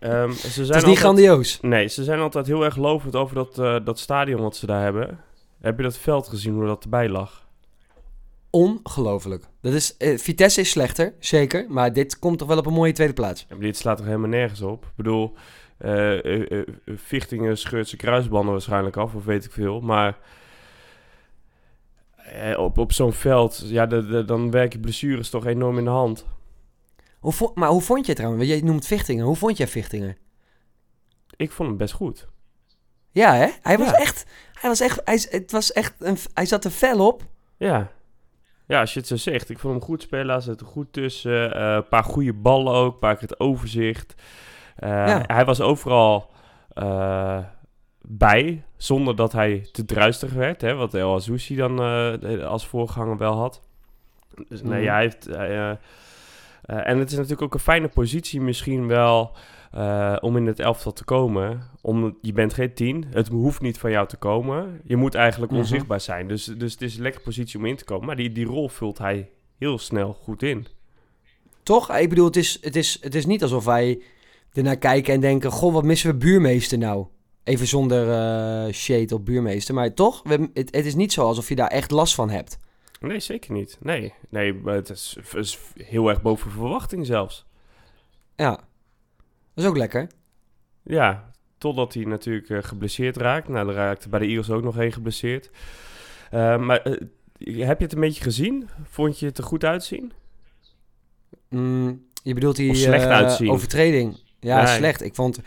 Ehm, 0.00 0.30
ze 0.32 0.48
zijn 0.48 0.48
Het 0.50 0.58
is 0.58 0.66
niet 0.66 0.76
altijd- 0.76 0.96
grandioos. 0.98 1.58
Nee, 1.60 1.88
ze 1.88 2.04
zijn 2.04 2.18
altijd 2.20 2.46
heel 2.46 2.64
erg 2.64 2.76
lovend 2.76 3.16
over 3.16 3.34
dat, 3.34 3.58
eh, 3.58 3.76
dat 3.84 3.98
stadion 3.98 4.40
wat 4.40 4.56
ze 4.56 4.66
daar 4.66 4.82
hebben. 4.82 5.20
Heb 5.60 5.76
je 5.76 5.82
dat 5.82 5.96
veld 5.96 6.28
gezien, 6.28 6.54
hoe 6.54 6.66
dat 6.66 6.82
erbij 6.82 7.08
lag? 7.08 7.46
Ongelooflijk. 8.50 9.44
Dat 9.60 9.72
is, 9.72 9.96
eh, 9.96 10.18
Vitesse 10.18 10.60
is 10.60 10.70
slechter, 10.70 11.14
zeker. 11.18 11.66
Maar 11.68 11.92
dit 11.92 12.18
komt 12.18 12.38
toch 12.38 12.48
wel 12.48 12.58
op 12.58 12.66
een 12.66 12.72
mooie 12.72 12.92
tweede 12.92 13.12
plaats. 13.12 13.40
Ja, 13.48 13.54
maar 13.54 13.64
dit 13.64 13.76
slaat 13.76 13.96
toch 13.96 14.06
helemaal 14.06 14.28
nergens 14.28 14.60
op? 14.60 14.84
Ik 14.84 14.90
bedoel, 14.96 15.34
eh 15.78 16.24
eh, 16.24 16.58
eh, 16.60 16.66
Vichtingen 16.86 17.58
scheurt 17.58 17.88
zijn 17.88 18.00
kruisbanden 18.00 18.52
waarschijnlijk 18.52 18.96
af, 18.96 19.14
of 19.14 19.24
weet 19.24 19.44
ik 19.44 19.52
veel. 19.52 19.80
Maar 19.80 20.18
op, 22.56 22.78
op 22.78 22.92
zo'n 22.92 23.12
veld, 23.12 23.62
ja, 23.66 23.86
de, 23.86 24.06
de- 24.06 24.24
dan 24.24 24.50
werken 24.50 24.80
blessures 24.80 25.30
toch 25.30 25.46
enorm 25.46 25.78
in 25.78 25.84
de 25.84 25.90
hand. 25.90 26.26
Hoe 27.18 27.32
vo- 27.32 27.52
maar 27.54 27.68
hoe 27.68 27.80
vond 27.82 28.00
je 28.00 28.06
het 28.12 28.16
trouwens? 28.20 28.46
Jij 28.48 28.60
noemt 28.60 28.86
Vichtingen. 28.86 29.24
Hoe 29.24 29.36
vond 29.36 29.56
jij 29.56 29.68
Vichtingen? 29.68 30.16
Ik 31.36 31.50
vond 31.52 31.68
hem 31.68 31.78
best 31.78 31.94
goed. 31.94 32.28
Ja, 33.10 33.34
hè? 33.34 33.48
Hij 33.62 33.78
was 33.78 33.90
Ja. 33.90 33.96
echt... 33.96 34.24
Hij 34.52 34.70
was 34.70 34.80
echt... 34.80 35.00
Hij, 35.04 35.26
het 35.30 35.50
was 35.50 35.72
echt 35.72 35.94
een, 35.98 36.16
hij 36.34 36.46
zat 36.46 36.64
er 36.64 36.70
fel 36.70 37.06
op. 37.06 37.22
Ja. 37.56 37.90
Ja, 38.70 38.80
als 38.80 38.92
je 38.92 38.98
het 38.98 39.08
zo 39.08 39.16
zegt. 39.16 39.50
Ik 39.50 39.58
vond 39.58 39.74
hem 39.74 39.82
goed 39.82 40.02
spelen. 40.02 40.28
Hij 40.34 40.40
zat 40.40 40.60
er 40.60 40.66
goed 40.66 40.92
tussen. 40.92 41.54
eh, 41.54 41.74
een 41.74 41.88
paar 41.88 42.04
goede 42.04 42.32
ballen 42.32 42.72
ook. 42.72 42.92
Een 42.92 42.98
paar 42.98 43.16
keer 43.16 43.28
het 43.28 43.40
overzicht. 43.40 44.14
Eh, 44.76 44.88
Ja. 44.90 45.22
Hij 45.26 45.44
was 45.44 45.60
overal 45.60 46.30
eh, 46.72 47.38
bij. 48.02 48.64
Zonder 48.76 49.16
dat 49.16 49.32
hij 49.32 49.68
te 49.72 49.84
druistig 49.84 50.32
werd. 50.32 50.60
Hè, 50.60 50.74
wat 50.74 50.94
El 50.94 51.14
Azouzi 51.14 51.56
dan 51.56 51.78
als 52.44 52.66
voorganger 52.66 53.16
wel 53.16 53.34
had. 53.36 53.62
Dus 54.48 54.62
nee, 54.62 54.80
Mhm. 54.82 54.90
hij 54.92 55.00
heeft... 55.02 55.26
en 56.66 56.98
het 56.98 57.10
is 57.10 57.14
natuurlijk 57.16 57.42
ook 57.42 57.54
een 57.54 57.60
fijne 57.60 57.88
positie 57.88 58.40
misschien 58.40 58.86
wel... 58.86 59.32
eh, 59.70 60.16
om 60.20 60.36
in 60.36 60.46
het 60.46 60.58
elftal 60.60 60.92
te 60.92 61.04
komen. 61.04 61.70
Om, 61.80 62.18
je 62.20 62.32
bent 62.32 62.54
geen 62.54 62.74
tien. 62.74 63.04
Het 63.10 63.28
hoeft 63.28 63.60
niet 63.60 63.78
van 63.78 63.90
jou 63.90 64.08
te 64.08 64.16
komen. 64.16 64.80
Je 64.84 64.96
moet 64.96 65.14
eigenlijk 65.14 65.52
Mhm. 65.52 65.60
onzichtbaar 65.60 66.00
zijn. 66.00 66.28
Dus, 66.28 66.44
dus 66.44 66.72
het 66.72 66.82
is 66.82 66.96
een 66.96 67.02
lekkere 67.02 67.24
positie 67.24 67.58
om 67.58 67.66
in 67.66 67.76
te 67.76 67.84
komen. 67.84 68.06
Maar 68.06 68.16
die, 68.16 68.32
die 68.32 68.46
rol 68.46 68.68
vult 68.68 68.98
hij 68.98 69.30
heel 69.58 69.78
snel 69.78 70.12
goed 70.12 70.42
in. 70.42 70.66
Toch? 71.62 71.96
Ik 71.96 72.08
bedoel, 72.08 72.26
het 72.26 72.36
is, 72.36 72.58
het 72.60 72.76
is, 72.76 72.98
het 73.00 73.14
is 73.14 73.26
niet 73.26 73.42
alsof 73.42 73.64
wij 73.64 74.02
ernaar 74.52 74.76
kijken 74.76 75.14
en 75.14 75.20
denken... 75.20 75.50
Goh, 75.50 75.72
wat 75.72 75.84
missen 75.84 76.10
we 76.10 76.16
buurmeester 76.16 76.78
nou? 76.78 77.06
Even 77.44 77.66
zonder 77.66 78.10
eh 78.10 78.72
shade 78.72 79.14
op 79.14 79.24
buurmeester. 79.24 79.74
Maar 79.74 79.94
toch, 79.94 80.22
we, 80.24 80.50
het, 80.54 80.74
het 80.74 80.86
is 80.86 80.94
niet 80.94 81.12
zo 81.12 81.22
alsof 81.24 81.48
je 81.48 81.54
daar 81.54 81.68
echt 81.70 81.90
last 81.90 82.14
van 82.14 82.30
hebt. 82.30 82.58
Nee, 83.00 83.20
zeker 83.20 83.52
niet. 83.52 83.78
Nee, 83.80 84.12
nee 84.28 84.54
maar 84.54 84.74
het 84.74 84.90
is, 84.90 85.16
het 85.22 85.34
is 85.34 85.58
heel 85.74 86.08
erg 86.08 86.22
boven 86.22 86.50
verwachting 86.50 87.06
zelfs. 87.06 87.46
Ja. 88.36 88.60
Dat 89.60 89.68
is 89.68 89.74
ook 89.74 89.80
lekker. 89.80 90.06
Ja, 90.82 91.30
totdat 91.58 91.94
hij 91.94 92.04
natuurlijk 92.04 92.48
eh, 92.48 92.58
geblesseerd 92.62 93.16
raakt. 93.16 93.48
Nou, 93.48 93.72
raakte 93.72 94.08
bij 94.08 94.18
de 94.20 94.26
Eagles 94.26 94.50
ook 94.50 94.62
nog 94.62 94.78
één 94.78 94.92
geblesseerd. 94.92 95.50
Eh, 96.30 96.56
maar 96.58 96.82
eh, 96.82 97.66
heb 97.66 97.78
je 97.78 97.84
het 97.84 97.92
een 97.92 98.00
beetje 98.00 98.22
gezien? 98.22 98.68
Vond 98.90 99.18
je 99.18 99.26
het 99.26 99.38
er 99.38 99.44
goed 99.44 99.64
uitzien? 99.64 100.12
Mm, 101.48 102.04
je 102.22 102.34
bedoelt 102.34 102.56
die 102.56 102.70
Of 102.70 102.76
slecht 102.76 103.06
uitzien. 103.06 103.50
overtreding. 103.50 104.20
Ja, 104.40 104.62
Nee. 104.62 104.76
slecht. 104.76 105.02
Ik 105.02 105.14
vond... 105.14 105.40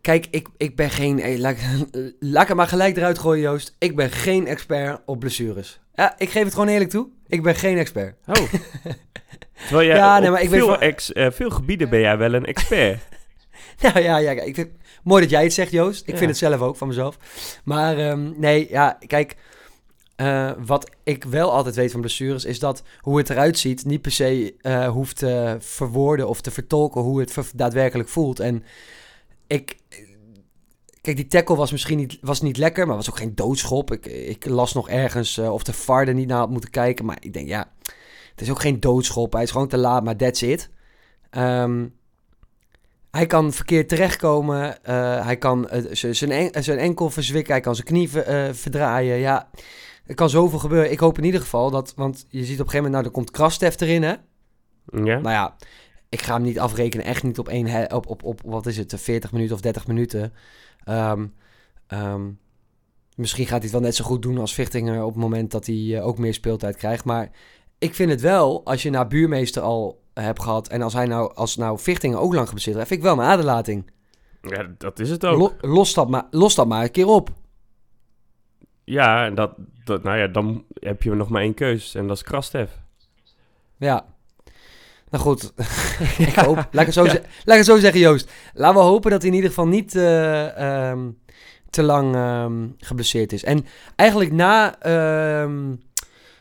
Kijk, 0.00 0.26
ik, 0.30 0.48
ik 0.56 0.76
ben 0.76 0.90
geen... 0.90 1.40
laat, 1.40 1.56
laat 2.18 2.42
ik 2.42 2.48
het 2.48 2.56
maar 2.56 2.68
gelijk 2.68 2.96
eruit 2.96 3.18
gooien, 3.18 3.42
Joost. 3.42 3.76
Ik 3.78 3.96
ben 3.96 4.10
geen 4.10 4.46
expert 4.46 5.00
op 5.06 5.18
blessures. 5.20 5.80
Ja, 5.94 6.14
ik 6.18 6.30
geef 6.30 6.44
het 6.44 6.52
gewoon 6.52 6.68
eerlijk 6.68 6.90
toe. 6.90 7.08
Ik 7.26 7.42
ben 7.42 7.54
geen 7.54 7.78
expert. 7.78 8.16
Oh. 8.26 8.52
Terwijl 9.66 9.86
jij 9.88 9.96
Ja, 9.96 10.18
nee, 10.18 10.30
maar 10.30 10.42
ik 10.42 10.48
weet 10.48 10.60
veel, 10.60 10.78
ex, 10.78 11.12
eh, 11.12 11.30
veel 11.30 11.50
gebieden 11.50 11.88
ben 11.90 12.00
jij 12.00 12.18
wel 12.18 12.34
een 12.34 12.46
expert. 12.46 12.98
Nou 13.82 14.00
ja, 14.00 14.16
ja, 14.16 14.30
ik 14.30 14.54
vind, 14.54 14.68
mooi 15.02 15.22
dat 15.22 15.30
jij 15.30 15.42
het 15.42 15.52
zegt, 15.52 15.70
Joost. 15.70 16.00
Ik 16.02 16.08
Ja. 16.12 16.16
vind 16.16 16.30
het 16.30 16.38
zelf 16.38 16.60
ook 16.60 16.76
van 16.76 16.88
mezelf. 16.88 17.18
Maar 17.64 17.98
ehm, 17.98 18.30
nee, 18.40 18.66
ja, 18.70 18.98
kijk. 19.06 19.36
eh, 20.16 20.50
wat 20.66 20.90
ik 21.04 21.24
wel 21.24 21.52
altijd 21.52 21.74
weet 21.74 21.90
van 21.90 22.00
blessures 22.00 22.44
is 22.44 22.58
dat 22.58 22.82
hoe 23.00 23.18
het 23.18 23.30
eruit 23.30 23.58
ziet 23.58 23.84
niet 23.84 24.02
per 24.02 24.10
se 24.12 24.54
eh, 24.60 24.88
hoeft 24.88 25.16
te 25.16 25.56
verwoorden 25.58 26.28
of 26.28 26.40
te 26.40 26.50
vertolken 26.50 27.00
hoe 27.00 27.20
het 27.20 27.52
daadwerkelijk 27.54 28.08
voelt. 28.08 28.40
En 28.40 28.64
ik. 29.46 29.76
Kijk, 31.00 31.16
die 31.16 31.26
tackle 31.26 31.56
was 31.56 31.72
misschien 31.72 31.98
niet, 31.98 32.18
was 32.20 32.40
niet 32.40 32.56
lekker, 32.56 32.86
maar 32.86 32.96
was 32.96 33.10
ook 33.10 33.16
geen 33.18 33.34
doodschop. 33.34 33.92
Ik, 33.92 34.06
ik 34.06 34.46
las 34.46 34.72
nog 34.74 34.88
ergens 34.88 35.38
of 35.38 35.62
de 35.62 35.72
VAR 35.72 36.08
er 36.08 36.14
niet 36.14 36.28
naar 36.28 36.38
had 36.38 36.50
moeten 36.50 36.70
kijken. 36.70 37.04
Maar 37.04 37.16
ik 37.20 37.32
denk, 37.32 37.48
ja, 37.48 37.70
het 38.40 38.48
is 38.48 38.54
ook 38.54 38.60
geen 38.60 38.80
doodschop. 38.80 39.32
Hij 39.32 39.42
is 39.42 39.50
gewoon 39.50 39.68
te 39.68 39.76
laat, 39.78 40.04
maar 40.04 40.16
that's 40.16 40.42
it. 40.42 40.70
Ehm, 41.30 41.86
hij 43.10 43.26
kan 43.26 43.52
verkeerd 43.52 43.88
terechtkomen. 43.88 44.84
eh, 44.84 45.24
hij 45.24 45.36
kan 45.36 45.68
eh, 45.68 45.84
z- 45.92 46.10
zijn 46.10 46.30
en- 46.30 46.64
zijn 46.64 46.78
enkel 46.78 47.10
verzwikken. 47.10 47.52
Hij 47.52 47.62
kan 47.62 47.74
zijn 47.74 47.86
knie 47.86 48.10
ver- 48.10 48.22
eh, 48.26 48.52
verdraaien. 48.52 49.16
Ja, 49.16 49.50
er 50.06 50.14
kan 50.14 50.30
zoveel 50.30 50.58
gebeuren. 50.58 50.90
Ik 50.90 50.98
hoop 50.98 51.18
in 51.18 51.24
ieder 51.24 51.40
geval 51.40 51.70
dat... 51.70 51.92
Want 51.96 52.26
je 52.28 52.38
ziet 52.44 52.60
op 52.60 52.66
een 52.66 52.70
gegeven 52.70 52.76
moment... 52.76 52.92
Nou, 52.92 53.04
er 53.04 53.10
komt 53.10 53.30
Krastef 53.30 53.80
erin, 53.80 54.02
hè? 54.02 54.14
Ja? 55.04 55.18
Nou 55.18 55.30
ja, 55.30 55.56
ik 56.08 56.22
ga 56.22 56.34
hem 56.34 56.42
niet 56.42 56.58
afrekenen. 56.58 57.06
Echt 57.06 57.22
niet 57.22 57.38
op 57.38 57.48
één... 57.48 57.92
Op, 57.94 58.06
op, 58.06 58.22
op, 58.24 58.40
wat 58.44 58.66
is 58.66 58.76
het? 58.76 58.94
40 58.96 59.32
minuten 59.32 59.54
of 59.54 59.60
30 59.60 59.86
minuten. 59.86 60.32
Ehm, 60.84 61.26
ehm, 61.86 62.28
misschien 63.14 63.44
gaat 63.46 63.52
hij 63.54 63.62
het 63.62 63.72
wel 63.72 63.80
net 63.80 63.94
zo 63.94 64.04
goed 64.04 64.22
doen 64.22 64.38
als 64.38 64.54
Vichtinger... 64.54 65.02
op 65.02 65.12
het 65.12 65.22
moment 65.22 65.50
dat 65.50 65.66
hij 65.66 65.96
eh, 65.96 66.06
ook 66.06 66.18
meer 66.18 66.34
speeltijd 66.34 66.76
krijgt. 66.76 67.04
Maar 67.04 67.30
ik 67.80 67.94
vind 67.94 68.10
het 68.10 68.20
wel... 68.20 68.64
Als 68.64 68.82
je 68.82 68.90
naar 68.90 69.06
buurmeester 69.06 69.62
al 69.62 70.02
hebt 70.14 70.42
gehad... 70.42 70.68
en 70.68 70.82
als 70.82 70.92
hij 70.92 71.06
nou... 71.06 71.34
Als 71.34 71.56
nou 71.56 71.78
Vichtinger 71.78 72.18
ook 72.18 72.34
lang 72.34 72.46
geblesseerd 72.46 72.76
heeft... 72.76 72.88
vind 72.88 73.00
ik 73.00 73.06
wel 73.06 73.16
mijn 73.16 73.28
aderlating. 73.28 73.90
ja, 74.42 74.66
dat 74.78 74.98
is 74.98 75.10
het 75.10 75.26
ook. 75.26 75.38
Lo- 75.38 75.70
los, 75.70 75.94
dat 75.94 76.08
maar, 76.08 76.26
los 76.30 76.54
dat 76.54 76.66
maar 76.66 76.82
een 76.82 76.90
keer 76.90 77.06
op. 77.06 77.30
Ja, 78.84 79.24
en 79.24 79.34
dat, 79.34 79.52
dat, 79.84 80.02
nou 80.02 80.18
ja, 80.18 80.26
dan 80.26 80.64
heb 80.74 81.02
je 81.02 81.14
nog 81.14 81.28
maar 81.28 81.42
één 81.42 81.54
keus. 81.54 81.94
En 81.94 82.06
dat 82.06 82.16
is 82.16 82.22
Krastef. 82.22 82.70
Ja. 83.76 84.04
Nou 85.10 85.24
goed, 85.24 85.52
ik 86.18 86.34
hoop, 86.34 86.56
laat, 86.56 86.88
ik 86.88 86.94
het 86.94 86.94
zo 86.94 87.04
laat 87.04 87.14
ik 87.44 87.52
het 87.52 87.64
zo 87.64 87.78
zeggen 87.78 88.00
Joost. 88.00 88.30
Laten 88.54 88.80
we 88.80 88.86
hopen 88.86 89.10
dat 89.10 89.20
hij 89.20 89.30
in 89.30 89.36
ieder 89.36 89.50
geval 89.50 89.66
niet 89.66 89.94
eh, 89.94 90.90
ehm, 90.90 91.10
te 91.70 91.82
lang 91.82 92.14
ehm, 92.14 92.68
geblesseerd 92.78 93.32
is. 93.32 93.44
En 93.44 93.66
eigenlijk 93.96 94.32
na 94.32 94.78
ehm, 94.78 95.74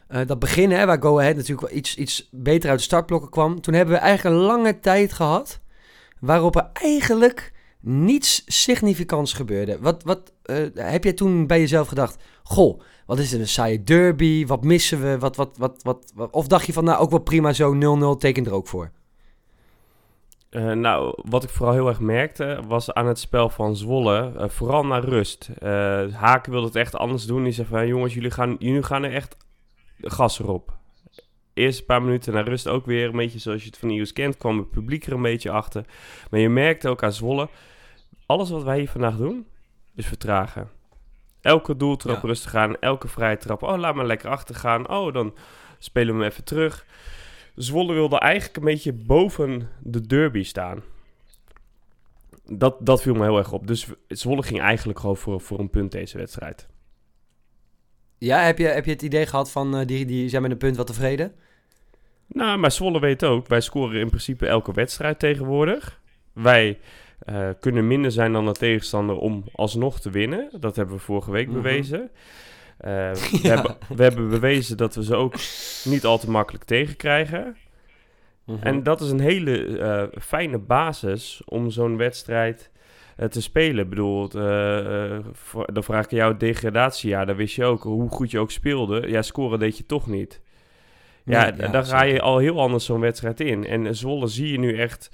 eh, 0.09 0.25
dat 0.25 0.39
begin, 0.39 0.71
hè, 0.71 0.85
waar 0.85 1.01
Go 1.01 1.19
Ahead 1.19 1.35
natuurlijk 1.35 1.67
wel 1.67 1.77
iets, 1.77 1.95
iets 1.95 2.29
beter 2.31 2.69
uit 2.69 2.79
de 2.79 2.85
startblokken 2.85 3.29
kwam. 3.29 3.61
Toen 3.61 3.73
hebben 3.73 3.93
we 3.93 3.99
eigenlijk 3.99 4.35
een 4.35 4.41
lange 4.41 4.79
tijd 4.79 5.13
gehad 5.13 5.59
waarop 6.19 6.55
er 6.55 6.69
eigenlijk 6.73 7.53
niets 7.79 8.43
significants 8.45 9.33
gebeurde. 9.33 9.79
Wat, 9.79 10.03
wat 10.03 10.33
eh, 10.43 10.57
heb 10.73 11.03
jij 11.03 11.13
toen 11.13 11.47
bij 11.47 11.59
jezelf 11.59 11.87
gedacht? 11.87 12.23
Goh, 12.43 12.81
wat 13.05 13.19
is 13.19 13.31
het, 13.31 13.41
een 13.41 13.47
saaie 13.47 13.83
derby? 13.83 14.45
Wat 14.45 14.63
missen 14.63 15.01
we? 15.01 15.17
Wat, 15.17 15.35
wat, 15.35 15.57
wat, 15.57 15.81
wat, 15.83 16.31
Of 16.31 16.47
dacht 16.47 16.65
je 16.65 16.73
van, 16.73 16.83
nou, 16.83 16.99
ook 16.99 17.09
wel 17.09 17.19
prima 17.19 17.53
zo, 17.53 17.75
0-0 18.15 18.17
tekent 18.19 18.47
er 18.47 18.53
ook 18.53 18.67
voor? 18.67 18.91
Eh, 20.49 20.71
nou, 20.71 21.21
wat 21.29 21.43
ik 21.43 21.49
vooral 21.49 21.73
heel 21.73 21.87
erg 21.87 21.99
merkte, 21.99 22.61
was 22.67 22.93
aan 22.93 23.07
het 23.07 23.19
spel 23.19 23.49
van 23.49 23.75
Zwolle, 23.75 24.47
vooral 24.47 24.85
naar 24.85 25.03
rust. 25.03 25.49
Eh, 25.59 25.69
Haken 26.13 26.51
wilde 26.51 26.67
het 26.67 26.75
echt 26.75 26.95
anders 26.95 27.25
doen. 27.25 27.43
Die 27.43 27.53
zei 27.53 27.67
van, 27.67 27.87
jongens, 27.87 28.13
jullie 28.13 28.31
gaan, 28.31 28.55
jullie 28.59 28.83
gaan 28.83 29.03
er 29.03 29.13
echt 29.13 29.37
gas 30.01 30.39
erop. 30.39 30.77
eerste 31.53 31.85
paar 31.85 32.01
minuten 32.01 32.33
naar 32.33 32.47
rust 32.47 32.67
ook 32.67 32.85
weer 32.85 33.05
een 33.05 33.15
beetje 33.15 33.39
zoals 33.39 33.61
je 33.61 33.67
het 33.67 33.77
van 33.77 33.89
Eagles 33.89 34.13
kent. 34.13 34.37
Kwam 34.37 34.57
het 34.57 34.69
publiek 34.69 35.05
er 35.05 35.13
een 35.13 35.21
beetje 35.21 35.51
achter. 35.51 35.85
Maar 36.31 36.39
je 36.39 36.49
merkte 36.49 36.89
ook 36.89 37.03
aan 37.03 37.13
Zwolle, 37.13 37.49
alles 38.25 38.49
wat 38.49 38.63
wij 38.63 38.77
hier 38.77 38.89
vandaag 38.89 39.17
doen, 39.17 39.45
is 39.95 40.05
vertragen. 40.05 40.69
Elke 41.41 41.77
doeltrap 41.77 42.21
Ja. 42.21 42.27
rustig 42.27 42.55
aan, 42.55 42.79
elke 42.79 43.07
vrije 43.07 43.37
trap. 43.37 43.63
Oh, 43.63 43.77
laat 43.77 43.95
maar 43.95 44.05
lekker 44.05 44.29
achter 44.29 44.55
gaan. 44.55 44.89
Oh, 44.89 45.13
dan 45.13 45.33
spelen 45.79 46.15
we 46.15 46.21
hem 46.21 46.31
even 46.31 46.43
terug. 46.43 46.85
Zwolle 47.55 47.93
wilde 47.93 48.19
eigenlijk 48.19 48.57
een 48.57 48.63
beetje 48.63 48.93
boven 48.93 49.69
de 49.79 50.07
derby 50.07 50.43
staan. 50.43 50.83
Dat, 52.45 52.75
dat 52.79 53.01
viel 53.01 53.13
me 53.13 53.23
heel 53.23 53.37
erg 53.37 53.51
op. 53.51 53.67
Dus 53.67 53.87
Zwolle 54.07 54.43
ging 54.43 54.59
eigenlijk 54.61 54.99
gewoon 54.99 55.17
voor, 55.17 55.41
voor 55.41 55.59
een 55.59 55.69
punt 55.69 55.91
deze 55.91 56.17
wedstrijd. 56.17 56.67
Ja, 58.19 58.39
heb 58.39 58.57
je, 58.57 58.67
heb 58.67 58.85
je 58.85 58.91
het 58.91 59.01
idee 59.01 59.25
gehad 59.25 59.51
van 59.51 59.77
eh, 59.77 59.85
die, 59.85 60.05
die 60.05 60.29
zijn 60.29 60.41
met 60.41 60.51
een 60.51 60.57
punt 60.57 60.77
wat 60.77 60.87
tevreden? 60.87 61.33
Nou, 62.27 62.57
maar 62.57 62.71
Zwolle 62.71 62.99
weet 62.99 63.23
ook, 63.23 63.47
wij 63.47 63.61
scoren 63.61 63.99
in 63.99 64.07
principe 64.07 64.47
elke 64.47 64.73
wedstrijd 64.73 65.19
tegenwoordig. 65.19 65.99
Wij 66.33 66.79
eh, 67.19 67.49
kunnen 67.59 67.87
minder 67.87 68.11
zijn 68.11 68.33
dan 68.33 68.45
de 68.45 68.51
tegenstander 68.51 69.15
om 69.17 69.43
alsnog 69.53 69.99
te 69.99 70.09
winnen. 70.09 70.49
Dat 70.59 70.75
hebben 70.75 70.95
we 70.95 71.01
vorige 71.01 71.31
week 71.31 71.47
Mhm. 71.47 71.55
bewezen. 71.55 72.09
Eh, 72.77 73.11
we, 73.41 73.47
hebben, 73.47 73.75
we 73.95 74.03
hebben 74.03 74.29
bewezen 74.29 74.77
dat 74.77 74.95
we 74.95 75.03
ze 75.03 75.15
ook 75.15 75.33
niet 75.83 76.05
al 76.05 76.19
te 76.19 76.29
makkelijk 76.29 76.63
tegenkrijgen. 76.63 77.57
Mhm. 78.45 78.67
En 78.67 78.83
dat 78.83 79.01
is 79.01 79.09
een 79.11 79.19
hele 79.19 80.11
fijne 80.21 80.57
basis 80.57 81.41
om 81.45 81.69
zo'n 81.69 81.97
wedstrijd 81.97 82.69
te 83.27 83.41
spelen. 83.41 83.83
Ik 83.83 83.89
bedoel, 83.89 84.29
eh, 84.29 85.15
eh, 85.15 85.25
voor- 85.31 85.73
dan 85.73 85.83
vraag 85.83 86.03
ik 86.03 86.11
jou 86.11 86.31
het 86.31 86.39
degradatiejaar. 86.39 87.25
Dan 87.25 87.35
wist 87.35 87.55
je 87.55 87.65
ook, 87.65 87.83
hoe 87.83 88.09
goed 88.09 88.31
je 88.31 88.39
ook 88.39 88.51
speelde. 88.51 89.07
Ja, 89.07 89.21
scoren 89.21 89.59
deed 89.59 89.77
je 89.77 89.85
toch 89.85 90.07
niet. 90.07 90.41
Ja, 91.25 91.51
dan 91.51 91.85
ga 91.85 92.01
je 92.03 92.21
al 92.21 92.37
heel 92.37 92.61
anders 92.61 92.85
zo'n 92.85 92.99
wedstrijd 92.99 93.39
in. 93.39 93.65
En 93.65 93.95
Zwolle 93.95 94.27
zie 94.27 94.51
je 94.51 94.59
nu 94.59 94.77
echt 94.77 95.09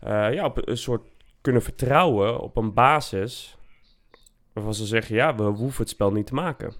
eh, 0.00 0.34
ja, 0.34 0.44
op 0.44 0.68
een 0.68 0.78
soort 0.78 1.02
kunnen 1.40 1.62
vertrouwen 1.62 2.40
op 2.40 2.56
een 2.56 2.74
basis... 2.74 3.56
waarvan 4.52 4.74
ze 4.74 4.86
zeggen, 4.86 5.14
ja, 5.14 5.34
we 5.34 5.42
hoeven 5.42 5.80
het 5.82 5.88
spel 5.88 6.12
niet 6.12 6.26
te 6.26 6.34
maken. 6.34 6.74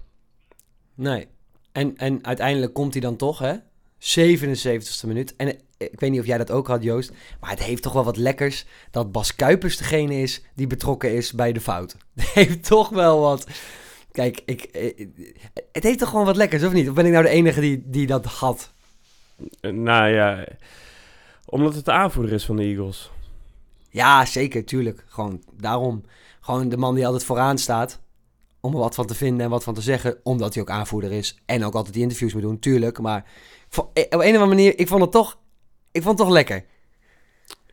Nee. 0.95 1.27
En, 1.71 1.97
en 1.97 2.25
uiteindelijk 2.25 2.73
komt 2.73 2.93
hij 2.93 3.01
dan 3.01 3.15
toch, 3.15 3.39
hè? 3.39 3.53
77ste 3.99 5.07
minuut. 5.07 5.35
En 5.35 5.47
eh, 5.47 5.59
ik 5.91 5.99
weet 5.99 6.11
niet 6.11 6.19
of 6.19 6.25
jij 6.25 6.37
dat 6.37 6.51
ook 6.51 6.67
had, 6.67 6.83
Joost. 6.83 7.11
Maar 7.39 7.49
het 7.49 7.63
heeft 7.63 7.83
toch 7.83 7.93
wel 7.93 8.03
wat 8.03 8.17
lekkers 8.17 8.65
dat 8.91 9.11
Bas 9.11 9.35
Kuipers 9.35 9.77
degene 9.77 10.15
is 10.15 10.43
die 10.55 10.67
betrokken 10.67 11.15
is 11.15 11.31
bij 11.31 11.53
de 11.53 11.61
fout. 11.61 11.95
Het 12.15 12.29
heeft 12.33 12.65
toch 12.65 12.89
wel 12.89 13.19
wat. 13.19 13.47
Kijk, 14.11 14.41
ik, 14.45 14.61
eh, 14.61 15.07
het 15.71 15.83
heeft 15.83 15.99
toch 15.99 16.09
gewoon 16.09 16.25
wat 16.25 16.35
lekkers, 16.35 16.63
of 16.63 16.73
niet? 16.73 16.89
Of 16.89 16.95
ben 16.95 17.05
ik 17.05 17.11
nou 17.11 17.23
de 17.23 17.29
enige 17.29 17.59
die, 17.59 17.83
die 17.85 18.07
dat 18.07 18.25
had? 18.25 18.73
Eh, 19.59 19.71
nou 19.71 20.09
ja, 20.09 20.45
omdat 21.45 21.75
het 21.75 21.85
de 21.85 21.91
aanvoerder 21.91 22.33
is 22.33 22.45
van 22.45 22.55
de 22.55 22.63
Eagles. 22.63 23.11
Ja, 23.89 24.25
zeker, 24.25 24.65
tuurlijk. 24.65 25.05
Gewoon 25.07 25.43
daarom. 25.51 26.03
Gewoon 26.41 26.69
de 26.69 26.77
man 26.77 26.95
die 26.95 27.05
altijd 27.05 27.25
vooraan 27.25 27.57
staat. 27.57 27.99
Om 28.59 28.73
er 28.73 28.79
wat 28.79 28.95
van 28.95 29.05
te 29.05 29.15
vinden 29.15 29.45
en 29.45 29.49
wat 29.49 29.63
van 29.63 29.73
te 29.73 29.81
zeggen. 29.81 30.17
Omdat 30.23 30.53
hij 30.53 30.63
ook 30.63 30.69
aanvoerder 30.69 31.11
is. 31.11 31.41
En 31.45 31.65
ook 31.65 31.73
altijd 31.73 31.93
die 31.93 32.03
interviews 32.03 32.33
moet 32.33 32.41
doen, 32.41 32.59
tuurlijk. 32.59 32.99
Maar 32.99 33.25
eh, 33.71 34.03
op 34.03 34.13
een 34.13 34.19
of 34.19 34.23
andere 34.23 34.45
manier, 34.45 34.79
ik 34.79 34.87
vond 34.87 35.01
het 35.01 35.11
toch, 35.11 35.37
ik 35.93 36.01
vond 36.01 36.17
het 36.17 36.27
toch 36.27 36.35
lekker. 36.35 36.63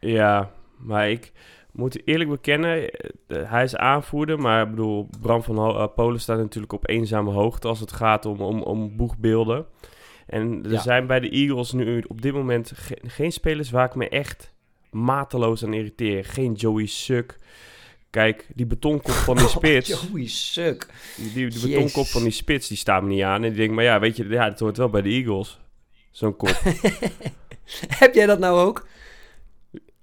Ja, 0.01 0.51
maar 0.79 1.11
ik 1.11 1.33
moet 1.73 2.07
eerlijk 2.07 2.31
bekennen, 2.31 2.91
eh, 2.91 3.51
hij 3.51 3.65
is 3.65 3.77
aanvoerder, 3.77 4.39
maar 4.39 4.63
ik 4.63 4.71
bedoel, 4.71 5.09
Bram 5.21 5.43
van 5.43 5.57
Ho- 5.59 5.79
eh, 5.79 5.95
Polen 5.95 6.21
staat 6.21 6.39
natuurlijk 6.39 6.73
op 6.73 6.89
eenzame 6.89 7.31
hoogte 7.31 7.69
als 7.69 7.81
het 7.81 7.93
gaat 7.93 8.27
om, 8.27 8.41
om, 8.41 8.63
om 8.63 8.97
boegbeelden. 8.97 9.67
En 10.27 10.61
er 10.65 10.71
Ja. 10.73 10.81
zijn 10.81 11.07
bij 11.07 11.21
de 11.21 11.29
Eagles 11.31 11.73
nu 11.73 12.05
op 12.09 12.23
dit 12.23 12.33
moment 12.33 12.73
ge- 12.75 12.99
geen 13.07 13.33
spelers 13.33 13.71
waar 13.71 13.87
ik 13.87 13.95
me 13.95 14.09
echt 14.09 14.53
mateloos 14.91 15.65
aan 15.65 15.73
irriteer. 15.75 16.25
Geen 16.25 16.53
Joey 16.53 16.87
Suk. 16.87 17.39
Kijk, 18.11 18.47
die 18.55 18.67
betonkop 18.67 19.13
van 19.15 19.37
die 19.37 19.49
spits, 19.59 19.89
Joey, 20.11 20.27
suk. 20.29 20.87
die, 21.17 21.49
die, 21.49 21.61
betonkop 21.69 22.07
van 22.07 22.23
die 22.23 22.31
spits, 22.33 22.69
die 22.69 22.77
staat 22.77 23.03
me 23.03 23.09
niet 23.09 23.23
aan. 23.23 23.35
En 23.43 23.49
die 23.49 23.59
denkt, 23.59 23.75
maar 23.75 23.85
ja, 23.85 24.01
weet 24.01 24.17
je, 24.17 24.29
ja, 24.29 24.49
dat 24.49 24.59
hoort 24.61 24.77
wel 24.77 24.89
bij 24.89 25.03
de 25.03 25.09
Eagles. 25.09 25.59
Zo'n 26.11 26.37
kop. 26.37 26.61
Heb 28.03 28.15
jij 28.15 28.27
dat 28.27 28.39
nou 28.39 28.59
ook? 28.59 28.87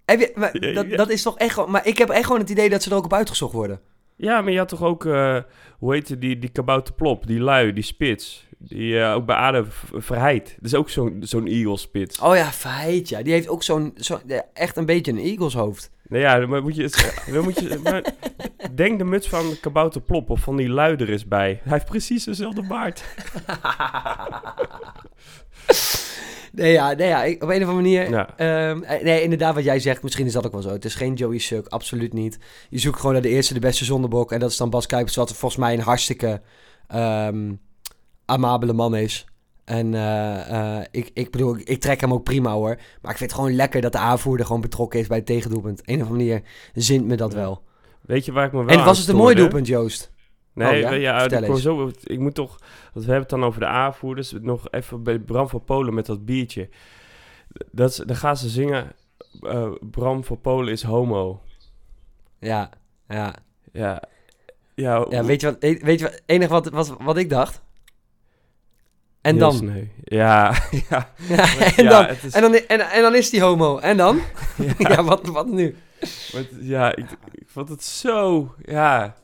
Heb 0.05 0.19
je, 0.19 0.31
maar, 0.35 0.65
Ja, 0.65 0.73
dat, 0.73 0.89
ja. 0.89 0.97
dat 0.97 1.09
is 1.09 1.21
toch 1.21 1.37
echt 1.37 1.53
gewoon... 1.53 1.71
Maar 1.71 1.87
ik 1.87 1.97
heb 1.97 2.09
echt 2.09 2.25
gewoon 2.25 2.41
het 2.41 2.49
idee 2.49 2.69
dat 2.69 2.83
ze 2.83 2.89
er 2.89 2.95
ook 2.95 3.05
op 3.05 3.13
uitgezocht 3.13 3.53
worden. 3.53 3.79
Ja, 4.15 4.41
maar 4.41 4.51
je 4.51 4.57
had 4.57 4.67
toch 4.67 4.83
ook, 4.83 5.05
eh, 5.05 5.37
hoe 5.77 5.93
heette 5.93 6.17
die, 6.17 6.39
die 6.39 6.49
kabouter 6.49 6.93
plop, 6.93 7.27
die 7.27 7.39
lui, 7.39 7.73
die 7.73 7.83
spits. 7.83 8.45
Die 8.57 8.99
eh, 8.99 9.13
ook 9.13 9.25
bij 9.25 9.35
Aden 9.35 9.67
Verheid. 9.93 10.55
Dat 10.55 10.65
is 10.65 10.75
ook 10.75 10.89
zo'n 10.89 11.17
zo'n 11.19 11.47
Eagles 11.47 11.81
spits. 11.81 12.19
Oh 12.19 12.35
ja, 12.35 12.51
Verheid, 12.51 13.09
ja. 13.09 13.21
Die 13.21 13.33
heeft 13.33 13.47
ook 13.47 13.63
zo'n... 13.63 13.93
Zo, 13.95 14.19
echt 14.53 14.77
een 14.77 14.85
beetje 14.85 15.11
een 15.11 15.17
Eagles 15.17 15.53
hoofd. 15.53 15.91
Nou 16.07 16.21
ja, 16.21 16.39
dan 16.39 16.61
moet 16.61 16.75
je, 16.75 17.13
dan 17.31 17.43
moet 17.43 17.59
je 17.59 17.79
maar 17.83 18.13
denk 18.75 18.97
de 18.97 19.03
muts 19.03 19.29
van 19.29 19.49
de 19.49 19.59
kabouter 19.59 20.01
plop 20.01 20.29
of 20.29 20.39
van 20.39 20.57
die 20.57 20.69
lui 20.69 20.95
er 20.95 21.09
eens 21.09 21.27
bij. 21.27 21.59
Hij 21.63 21.73
heeft 21.73 21.85
precies 21.85 22.23
dezelfde 22.23 22.67
baard. 22.67 23.03
Nee, 26.51 26.71
ja, 26.71 26.93
nee, 26.93 27.07
ja 27.07 27.23
ik- 27.23 27.43
op 27.43 27.49
een 27.49 27.63
of 27.63 27.69
andere 27.69 27.75
manier... 27.75 28.09
Ja. 28.09 28.37
Ehm, 28.37 28.81
eh, 28.83 29.03
nee, 29.03 29.21
inderdaad, 29.21 29.55
wat 29.55 29.63
jij 29.63 29.79
zegt, 29.79 30.03
misschien 30.03 30.25
is 30.25 30.33
dat 30.33 30.45
ook 30.45 30.51
wel 30.51 30.61
zo. 30.61 30.69
Het 30.69 30.85
is 30.85 30.95
geen 30.95 31.13
Joey 31.13 31.37
Suk, 31.37 31.67
absoluut 31.67 32.13
niet. 32.13 32.37
Je 32.69 32.79
zoekt 32.79 32.97
gewoon 32.97 33.13
naar 33.13 33.21
de 33.21 33.29
eerste, 33.29 33.53
de 33.53 33.59
beste 33.59 33.85
zondebok. 33.85 34.31
En 34.31 34.39
dat 34.39 34.51
is 34.51 34.57
dan 34.57 34.69
Bas 34.69 34.85
Kuipers, 34.85 35.15
wat 35.15 35.33
volgens 35.35 35.61
mij 35.61 35.73
een 35.73 35.79
hartstikke 35.79 36.41
ehm, 36.87 37.53
amabele 38.25 38.73
man 38.73 38.95
is. 38.95 39.25
En 39.65 39.93
eh, 39.93 40.77
eh, 40.79 40.85
ik, 40.91 41.11
ik 41.13 41.31
bedoel, 41.31 41.57
ik 41.63 41.79
trek 41.81 42.01
hem 42.01 42.13
ook 42.13 42.23
prima 42.23 42.51
hoor. 42.51 42.75
Maar 43.01 43.11
ik 43.11 43.17
vind 43.17 43.31
het 43.31 43.39
gewoon 43.39 43.55
lekker 43.55 43.81
dat 43.81 43.91
de 43.91 43.97
aanvoerder 43.97 44.45
gewoon 44.45 44.61
betrokken 44.61 44.99
is 44.99 45.07
bij 45.07 45.17
het 45.17 45.25
tegendoelpunt. 45.25 45.79
Op 45.79 45.87
een 45.87 46.01
of 46.01 46.07
andere 46.07 46.25
manier 46.25 46.41
zint 46.73 47.05
me 47.05 47.15
dat 47.15 47.31
Ja. 47.31 47.37
wel. 47.37 47.61
Weet 48.01 48.25
je 48.25 48.31
waar 48.31 48.45
ik 48.45 48.51
me 48.51 48.63
wel 48.63 48.77
En 48.77 48.85
was 48.85 48.97
het 48.99 49.07
een 49.07 49.15
mooi 49.15 49.35
doelpunt, 49.35 49.67
Joost? 49.67 50.11
Nee, 50.57 50.73
Oh, 50.73 50.79
ja? 50.79 50.91
ja, 50.93 51.23
ik, 51.23 51.29
wou 51.31 51.45
eens. 51.45 51.61
zo, 51.61 51.91
ik 52.03 52.19
moet 52.19 52.35
toch, 52.35 52.49
want 52.93 53.05
we 53.05 53.11
hebben 53.11 53.19
het 53.21 53.29
dan 53.29 53.43
over 53.43 53.59
de 53.59 53.65
aanvoerders. 53.65 54.31
Nog 54.41 54.71
even 54.71 55.03
bij 55.03 55.19
Bram 55.19 55.49
van 55.49 55.63
Polen 55.63 55.93
met 55.93 56.05
dat 56.05 56.25
biertje. 56.25 56.69
Dat, 57.71 57.89
is- 57.89 57.95
dan 58.05 58.15
gaan 58.15 58.37
ze 58.37 58.49
zingen, 58.49 58.91
eh, 59.41 59.71
Bram 59.81 60.23
van 60.23 60.41
Polen 60.41 60.71
is 60.71 60.83
homo. 60.83 61.41
Ja, 62.39 62.69
ja. 63.07 63.35
Ja, 63.71 64.01
ja, 64.75 65.05
ja 65.09 65.23
weet 65.23 65.41
je 65.41 65.47
wat, 65.47 65.57
eh, 65.59 65.81
weet 65.83 65.99
je 65.99 66.05
wat, 66.05 66.21
enige 66.25 66.51
wat, 66.51 66.69
wat, 66.69 66.95
wat 66.99 67.17
ik 67.17 67.29
dacht? 67.29 67.61
En 69.21 69.37
dan? 69.37 69.71
Ja, 70.03 70.55
ja. 70.89 71.13
Ja, 71.29 71.55
en, 71.77 71.83
ja, 71.83 71.89
dan 71.89 72.07
is- 72.23 72.33
en, 72.33 72.41
dan, 72.41 72.53
en, 72.53 72.79
en 72.89 73.01
dan 73.01 73.15
is 73.15 73.29
die 73.29 73.41
homo. 73.41 73.77
En 73.77 73.97
dan? 73.97 74.21
ja, 74.77 75.03
wat, 75.03 75.27
wat 75.27 75.47
nu? 75.47 75.75
Maar 76.33 76.43
ja, 76.59 76.95
ik, 76.95 77.05
ik 77.31 77.47
vond 77.49 77.69
het 77.69 77.83
zo, 77.83 78.53
ja, 78.65 79.15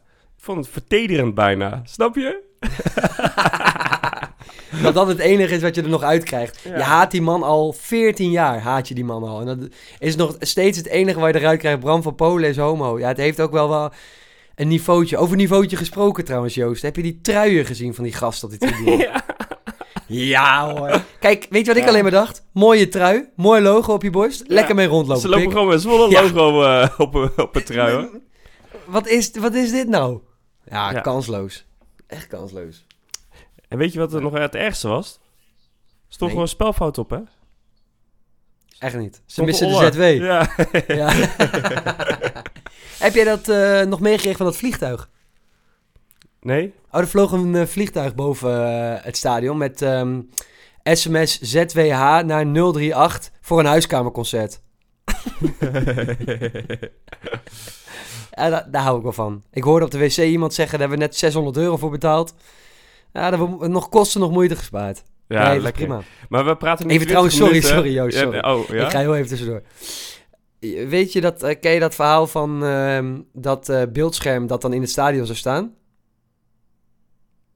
vond 0.43 0.58
het 0.58 0.67
vertederend 0.73 1.36
bijna. 1.36 1.82
Snap 1.86 2.15
je? 2.15 2.41
Dat 4.84 4.93
dat 4.93 5.08
het 5.08 5.19
enige 5.19 5.56
is 5.56 5.62
wat 5.62 5.75
je 5.75 5.82
er 5.82 5.89
nog 5.89 6.01
uit 6.03 6.23
krijgt. 6.23 6.60
Ja. 6.63 6.77
Je 6.77 6.84
haat 6.84 7.12
die 7.12 7.21
man 7.21 7.43
al 7.43 7.73
14 7.77 8.32
jaar, 8.32 8.60
haat 8.60 8.88
je 8.88 8.93
die 8.95 9.06
man 9.06 9.23
al. 9.23 9.39
En 9.39 9.45
dat 9.45 9.58
is 9.99 10.15
nog 10.15 10.36
steeds 10.39 10.77
het 10.77 10.88
enige 10.88 11.19
waar 11.19 11.34
je 11.34 11.39
eruit 11.39 11.60
krijgt. 11.60 11.79
Bram 11.79 12.01
van 12.01 12.15
Polen 12.15 12.49
is 12.49 12.58
homo. 12.58 12.99
Ja, 12.99 13.08
het 13.08 13.17
heeft 13.17 13.41
ook 13.41 13.51
wel 13.51 13.69
wel 13.69 13.91
een 14.56 14.67
niveautje. 14.67 15.17
Over 15.17 15.36
niveautje 15.38 15.77
gesproken 15.77 16.25
trouwens, 16.25 16.53
Joost. 16.53 16.82
Heb 16.82 16.95
je 16.95 17.01
die 17.01 17.19
truien 17.21 17.65
gezien 17.65 17.93
van 17.95 18.03
die 18.03 18.13
gast 18.13 18.43
op 18.43 18.49
die 18.49 18.60
tribune? 18.60 18.97
Ja. 19.08 19.21
ja 20.08 20.73
hoor. 20.75 21.01
Kijk, 21.19 21.47
weet 21.49 21.62
je 21.62 21.67
wat 21.67 21.75
ik 21.77 21.84
Ja. 21.84 21.89
alleen 21.89 22.03
maar 22.03 22.12
dacht? 22.12 22.45
Mooie 22.53 22.88
trui, 22.88 23.29
mooi 23.36 23.62
logo 23.62 23.93
op 23.93 24.03
je 24.03 24.10
borst. 24.10 24.43
Lekker 24.47 24.75
mee 24.75 24.88
rondlopen. 24.88 25.21
Ze 25.21 25.27
lopen 25.29 25.43
pik. 25.43 25.51
gewoon 25.53 25.67
met 25.67 25.82
Zwolle 25.82 26.10
Ja. 26.10 26.21
logo 26.21 26.63
eh, 26.63 26.89
op, 26.97 27.13
een- 27.15 27.32
op 27.38 27.53
het 27.53 27.65
trui, 27.65 27.93
hoor. 27.95 28.10
Wat 28.86 29.08
is, 29.08 29.32
wat 29.39 29.53
is 29.53 29.71
dit 29.71 29.88
nou? 29.88 30.19
Ja, 30.73 30.91
Ja. 30.91 30.99
kansloos. 31.01 31.65
Echt 32.07 32.27
kansloos. 32.27 32.86
En 33.67 33.77
weet 33.77 33.93
je 33.93 33.99
wat 33.99 34.13
er 34.13 34.21
nog 34.21 34.33
het 34.33 34.55
ergste 34.55 34.88
was? 34.88 35.07
Er 35.13 35.19
stond 36.07 36.19
Nee. 36.19 36.29
gewoon 36.29 36.41
een 36.43 36.47
spelfout 36.47 36.97
op, 36.97 37.09
hè? 37.09 37.19
Echt 38.79 38.95
niet. 38.97 39.15
Ze 39.15 39.21
Stond 39.25 39.47
missen 39.47 39.67
de. 39.67 39.91
ZW. 39.91 40.01
Ja. 40.23 40.49
Ja. 40.88 41.12
Heb 42.99 43.13
jij 43.13 43.23
dat 43.23 43.47
eh, 43.49 43.81
nog 43.81 43.99
meegekregen 43.99 44.38
van 44.38 44.45
dat 44.45 44.55
vliegtuig? 44.55 45.09
Nee? 46.41 46.73
Oh, 46.91 46.99
er 46.99 47.07
vloog 47.07 47.31
een 47.31 47.55
eh, 47.55 47.65
vliegtuig 47.65 48.15
boven 48.15 48.65
eh, 48.67 49.03
het 49.03 49.17
stadion 49.17 49.57
met 49.57 49.81
ehm, 49.81 50.21
sms 50.83 51.39
ZWH 51.39 52.21
naar 52.25 52.45
038 52.45 53.31
voor 53.41 53.59
een 53.59 53.65
huiskamerconcert. 53.65 54.62
Ja, 58.36 58.50
da- 58.50 58.67
daar 58.72 58.82
hou 58.84 58.98
ik 58.98 59.04
wel 59.04 59.12
van. 59.13 59.43
Ik 59.52 59.63
hoorde 59.63 59.86
op 59.86 59.91
de 59.91 59.98
wc 59.98 60.17
iemand 60.17 60.54
zeggen, 60.54 60.80
daar 60.80 60.88
hebben 60.88 61.06
we 61.08 61.12
net 61.12 61.15
600 61.17 61.58
euro 61.58 61.78
voor 61.78 61.89
betaald. 61.91 62.34
Ja, 63.13 63.30
daar 63.30 63.39
hebben 63.39 63.60
we 63.60 63.67
nog 63.67 63.89
kosten, 63.89 64.19
nog 64.22 64.32
moeite 64.32 64.56
gespaard. 64.56 65.04
Ja, 65.28 65.36
nee, 65.38 65.48
dat 65.48 65.56
is 65.58 65.63
lekker. 65.63 65.86
prima. 65.86 66.02
Maar 66.30 66.46
we 66.46 66.56
praten 66.58 66.88
nu 66.88 66.93
Even 66.93 67.08
20 67.08 67.08
trouwens, 67.08 67.36
sorry, 67.36 67.52
minuten. 67.52 67.69
sorry, 67.76 67.93
Joost, 67.93 68.41
Ja, 68.41 68.56
oh, 68.56 68.67
ja? 68.67 68.86
Ik 68.86 68.91
ga 68.91 69.00
heel 69.00 69.15
even 69.15 69.28
tussendoor. 69.28 69.62
Weet 70.88 71.13
je 71.13 71.22
dat, 71.22 71.43
eh, 71.43 71.60
ken 71.60 71.72
je 71.72 71.80
dat 71.80 71.96
verhaal 71.96 72.28
van 72.28 72.63
ehm, 72.65 73.19
dat 73.34 73.69
eh, 73.69 73.82
beeldscherm 73.93 74.48
dat 74.48 74.62
dan 74.62 74.74
in 74.74 74.82
het 74.82 74.89
stadion 74.89 75.26
zou 75.26 75.38
staan? 75.38 75.74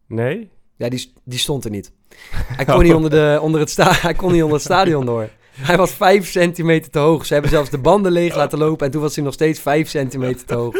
Nee? 0.08 0.50
Ja, 0.76 0.90
die, 0.90 1.14
die 1.24 1.40
stond 1.40 1.66
er 1.66 1.72
niet. 1.72 1.92
Hij 2.58 2.66
kon, 2.66 2.84
niet 2.84 2.94
onder, 2.94 3.10
de, 3.10 3.40
onder 3.42 3.60
het 3.60 3.70
sta 3.70 3.92
hij 4.02 4.14
kon 4.14 4.32
niet 4.32 4.42
onder 4.42 4.56
het 4.58 4.66
stadion 4.66 5.06
door. 5.06 5.30
Hij 5.58 5.78
was 5.78 5.92
vijf 5.92 6.28
centimeter 6.30 6.92
te 6.92 7.00
hoog. 7.00 7.26
Ze 7.26 7.34
hebben 7.34 7.52
zelfs 7.52 7.70
de 7.70 7.78
banden 7.78 8.12
leeg 8.12 8.36
laten 8.36 8.58
lopen. 8.60 8.86
En 8.86 8.92
toen 8.92 9.02
was 9.02 9.16
hij 9.16 9.24
nog 9.24 9.34
steeds 9.34 9.60
vijf 9.60 9.90
centimeter 9.90 10.46
te 10.46 10.54
hoog. 10.54 10.76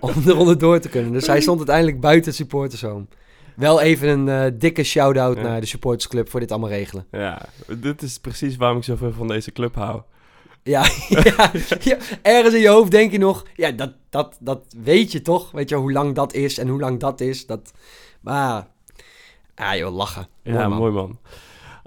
Om 0.00 0.12
eronder 0.26 0.58
door 0.58 0.78
te 0.80 0.88
kunnen. 0.88 1.12
Dus 1.12 1.26
hij 1.26 1.40
stond 1.40 1.58
uiteindelijk 1.58 2.00
buiten 2.00 2.24
het 2.26 2.34
supportershome. 2.34 3.06
Wel 3.56 3.80
even 3.80 4.08
een 4.08 4.28
eh, 4.28 4.58
dikke 4.58 4.82
shout-out 4.82 5.36
Ja. 5.36 5.42
naar 5.42 5.60
de 5.60 5.66
supportersclub 5.66 6.30
voor 6.30 6.40
dit 6.40 6.50
allemaal 6.50 6.70
regelen. 6.70 7.06
Ja, 7.10 7.42
dit 7.66 8.02
is 8.02 8.18
precies 8.18 8.56
waarom 8.56 8.78
ik 8.78 8.84
zoveel 8.84 9.12
van 9.12 9.28
deze 9.28 9.52
club 9.52 9.74
hou. 9.74 10.00
Ja, 10.62 10.86
ja, 11.08 11.50
ja, 11.80 11.96
ergens 12.22 12.54
in 12.54 12.60
je 12.60 12.68
hoofd 12.68 12.90
denk 12.90 13.12
je 13.12 13.18
nog... 13.18 13.44
Ja, 13.54 13.70
dat, 13.70 13.92
dat, 14.10 14.36
dat 14.40 14.60
weet 14.82 15.12
je 15.12 15.22
toch? 15.22 15.50
Weet 15.50 15.68
je 15.68 15.74
hoe 15.74 15.92
lang 15.92 16.14
dat 16.14 16.32
is 16.34 16.58
en 16.58 16.68
hoe 16.68 16.80
lang 16.80 17.00
dat 17.00 17.20
is. 17.20 17.46
Dat, 17.46 17.72
maar... 18.20 18.66
Ah 19.54 19.76
joh, 19.76 19.94
lachen. 19.94 20.28
Ja, 20.42 20.68
man. 20.68 20.78
mooi 20.78 20.92
man. 20.92 21.18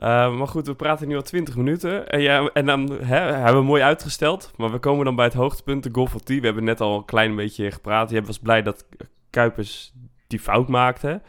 Eh, 0.01 0.37
maar 0.37 0.47
goed, 0.47 0.67
we 0.67 0.73
praten 0.75 1.07
nu 1.07 1.15
al 1.15 1.21
20 1.21 1.55
minuten. 1.55 2.09
En, 2.09 2.21
ja, 2.21 2.49
en 2.53 2.65
dan 2.65 2.91
hè, 3.01 3.19
hebben 3.19 3.55
we 3.61 3.67
mooi 3.67 3.81
uitgesteld. 3.81 4.51
Maar 4.57 4.71
we 4.71 4.79
komen 4.79 5.05
dan 5.05 5.15
bij 5.15 5.25
het 5.25 5.33
hoogtepunt, 5.33 5.83
de 5.83 5.89
goal 5.91 6.07
van 6.07 6.19
T. 6.23 6.27
We 6.27 6.39
hebben 6.41 6.63
net 6.63 6.81
al 6.81 6.97
een 6.97 7.05
klein 7.05 7.35
beetje 7.35 7.71
gepraat. 7.71 8.09
Je 8.09 8.21
was 8.21 8.39
blij 8.39 8.61
dat 8.61 8.85
Kuipers 9.29 9.93
die 10.27 10.39
fout 10.39 10.67
maakte. 10.67 11.21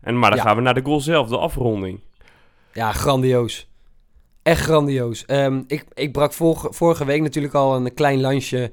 En, 0.00 0.18
maar 0.18 0.30
dan 0.30 0.38
Ja. 0.38 0.44
gaan 0.44 0.56
we 0.56 0.62
naar 0.62 0.74
de 0.74 0.84
goal 0.84 1.00
zelf, 1.00 1.28
de 1.28 1.38
afronding. 1.38 2.00
Ja, 2.72 2.92
grandioos. 2.92 3.68
Echt 4.42 4.60
grandioos. 4.64 5.24
Ehm, 5.24 5.62
ik, 5.66 5.84
ik 5.94 6.12
brak 6.12 6.32
vorige, 6.32 6.68
vorige 6.72 7.04
week 7.04 7.22
natuurlijk 7.22 7.54
al 7.54 7.76
een 7.76 7.94
klein 7.94 8.20
lansje, 8.20 8.72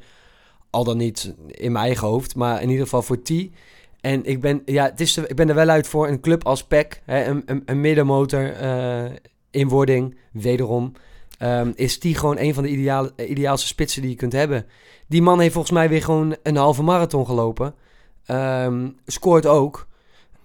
al 0.70 0.84
dan 0.84 0.98
niet 0.98 1.36
in 1.48 1.72
mijn 1.72 1.86
eigen 1.86 2.08
hoofd, 2.08 2.36
maar 2.36 2.62
in 2.62 2.70
ieder 2.70 2.84
geval 2.84 3.02
voor 3.02 3.22
T. 3.22 3.32
En 4.02 4.26
ik 4.26 4.42
ben, 4.42 4.62
ja, 4.66 4.84
het 4.84 5.00
is, 5.00 5.18
ik 5.18 5.36
ben 5.36 5.50
er 5.50 5.56
wel 5.56 5.70
uit 5.70 5.88
voor 5.88 6.08
een 6.08 6.20
club 6.22 6.46
als 6.46 6.64
PEC, 6.64 7.02
hè, 7.06 7.26
een, 7.26 7.44
een, 7.46 7.62
een 7.66 7.82
middenmotor 7.82 8.52
eh, 8.54 9.06
in 9.52 9.68
wording, 9.68 10.18
wederom. 10.32 10.92
ehm, 11.38 11.72
is 11.76 11.98
T 11.98 12.06
gewoon 12.06 12.38
een 12.40 12.54
van 12.54 12.64
de 12.64 12.70
ideale, 12.70 13.14
ideaalste 13.28 13.68
spitsen 13.68 14.02
die 14.02 14.12
je 14.12 14.18
kunt 14.18 14.34
hebben. 14.34 14.66
Die 15.08 15.22
man 15.22 15.40
heeft 15.40 15.54
volgens 15.54 15.74
mij 15.74 15.90
weer 15.90 16.04
gewoon 16.04 16.36
een 16.44 16.56
halve 16.56 16.84
marathon 16.84 17.26
gelopen. 17.26 17.76
Ehm, 18.26 18.90
scoort 19.06 19.46
ook. 19.46 19.88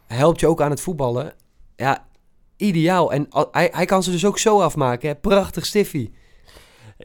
Helpt 0.06 0.40
je 0.40 0.46
ook 0.46 0.60
aan 0.60 0.70
het 0.70 0.80
voetballen. 0.80 1.34
Ja, 1.76 2.06
ideaal. 2.56 3.12
En 3.12 3.28
hij, 3.50 3.68
hij 3.72 3.84
kan 3.84 4.02
ze 4.02 4.10
dus 4.10 4.26
ook 4.26 4.38
zo 4.38 4.60
afmaken. 4.60 5.20
Prachtig 5.20 5.66
stiffie. 5.66 6.12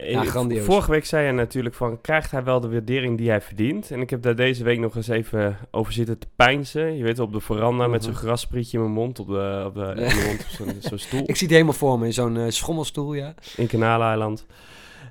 Ja, 0.02 0.22
Eh, 0.22 0.28
grandioos. 0.28 0.66
Vorige 0.66 0.92
week 0.92 1.06
zei 1.06 1.26
je 1.26 1.32
natuurlijk 1.32 1.76
van, 1.76 2.02
krijgt 2.02 2.32
hij 2.32 2.44
wel 2.44 2.60
de 2.60 2.70
waardering 2.70 3.18
die 3.18 3.30
hij 3.30 3.42
verdient? 3.42 3.92
En 3.92 4.02
ik 4.02 4.10
heb 4.10 4.22
daar 4.22 4.36
deze 4.36 4.64
week 4.64 4.80
nog 4.80 4.96
eens 4.96 5.08
even 5.08 5.58
over 5.72 5.94
zitten 5.94 6.18
te 6.20 6.28
pijnsen. 6.36 6.98
Je 6.98 7.04
weet 7.04 7.20
op 7.20 7.34
de 7.34 7.40
veranda 7.40 7.88
met 7.88 8.02
Mhm. 8.02 8.10
zo'n 8.12 8.20
grasprietje 8.20 8.78
in 8.78 8.84
mijn 8.84 8.96
mond, 8.96 9.20
op 9.20 9.28
de, 9.28 9.64
op 9.66 9.74
de, 9.74 9.82
in 9.82 9.96
mijn 9.96 10.26
mond, 10.26 10.40
op 10.40 10.48
zo'n 10.50 10.76
zo'n 10.80 10.98
stoel. 10.98 11.24
Ik 11.30 11.36
zie 11.36 11.48
het 11.48 11.56
helemaal 11.56 11.74
voor 11.74 12.00
me 12.00 12.06
in 12.06 12.14
zo'n 12.14 12.38
eh, 12.38 12.44
schommelstoel, 12.50 13.14
ja. 13.14 13.34
in 13.56 13.68
Kanaleiland. 13.68 14.46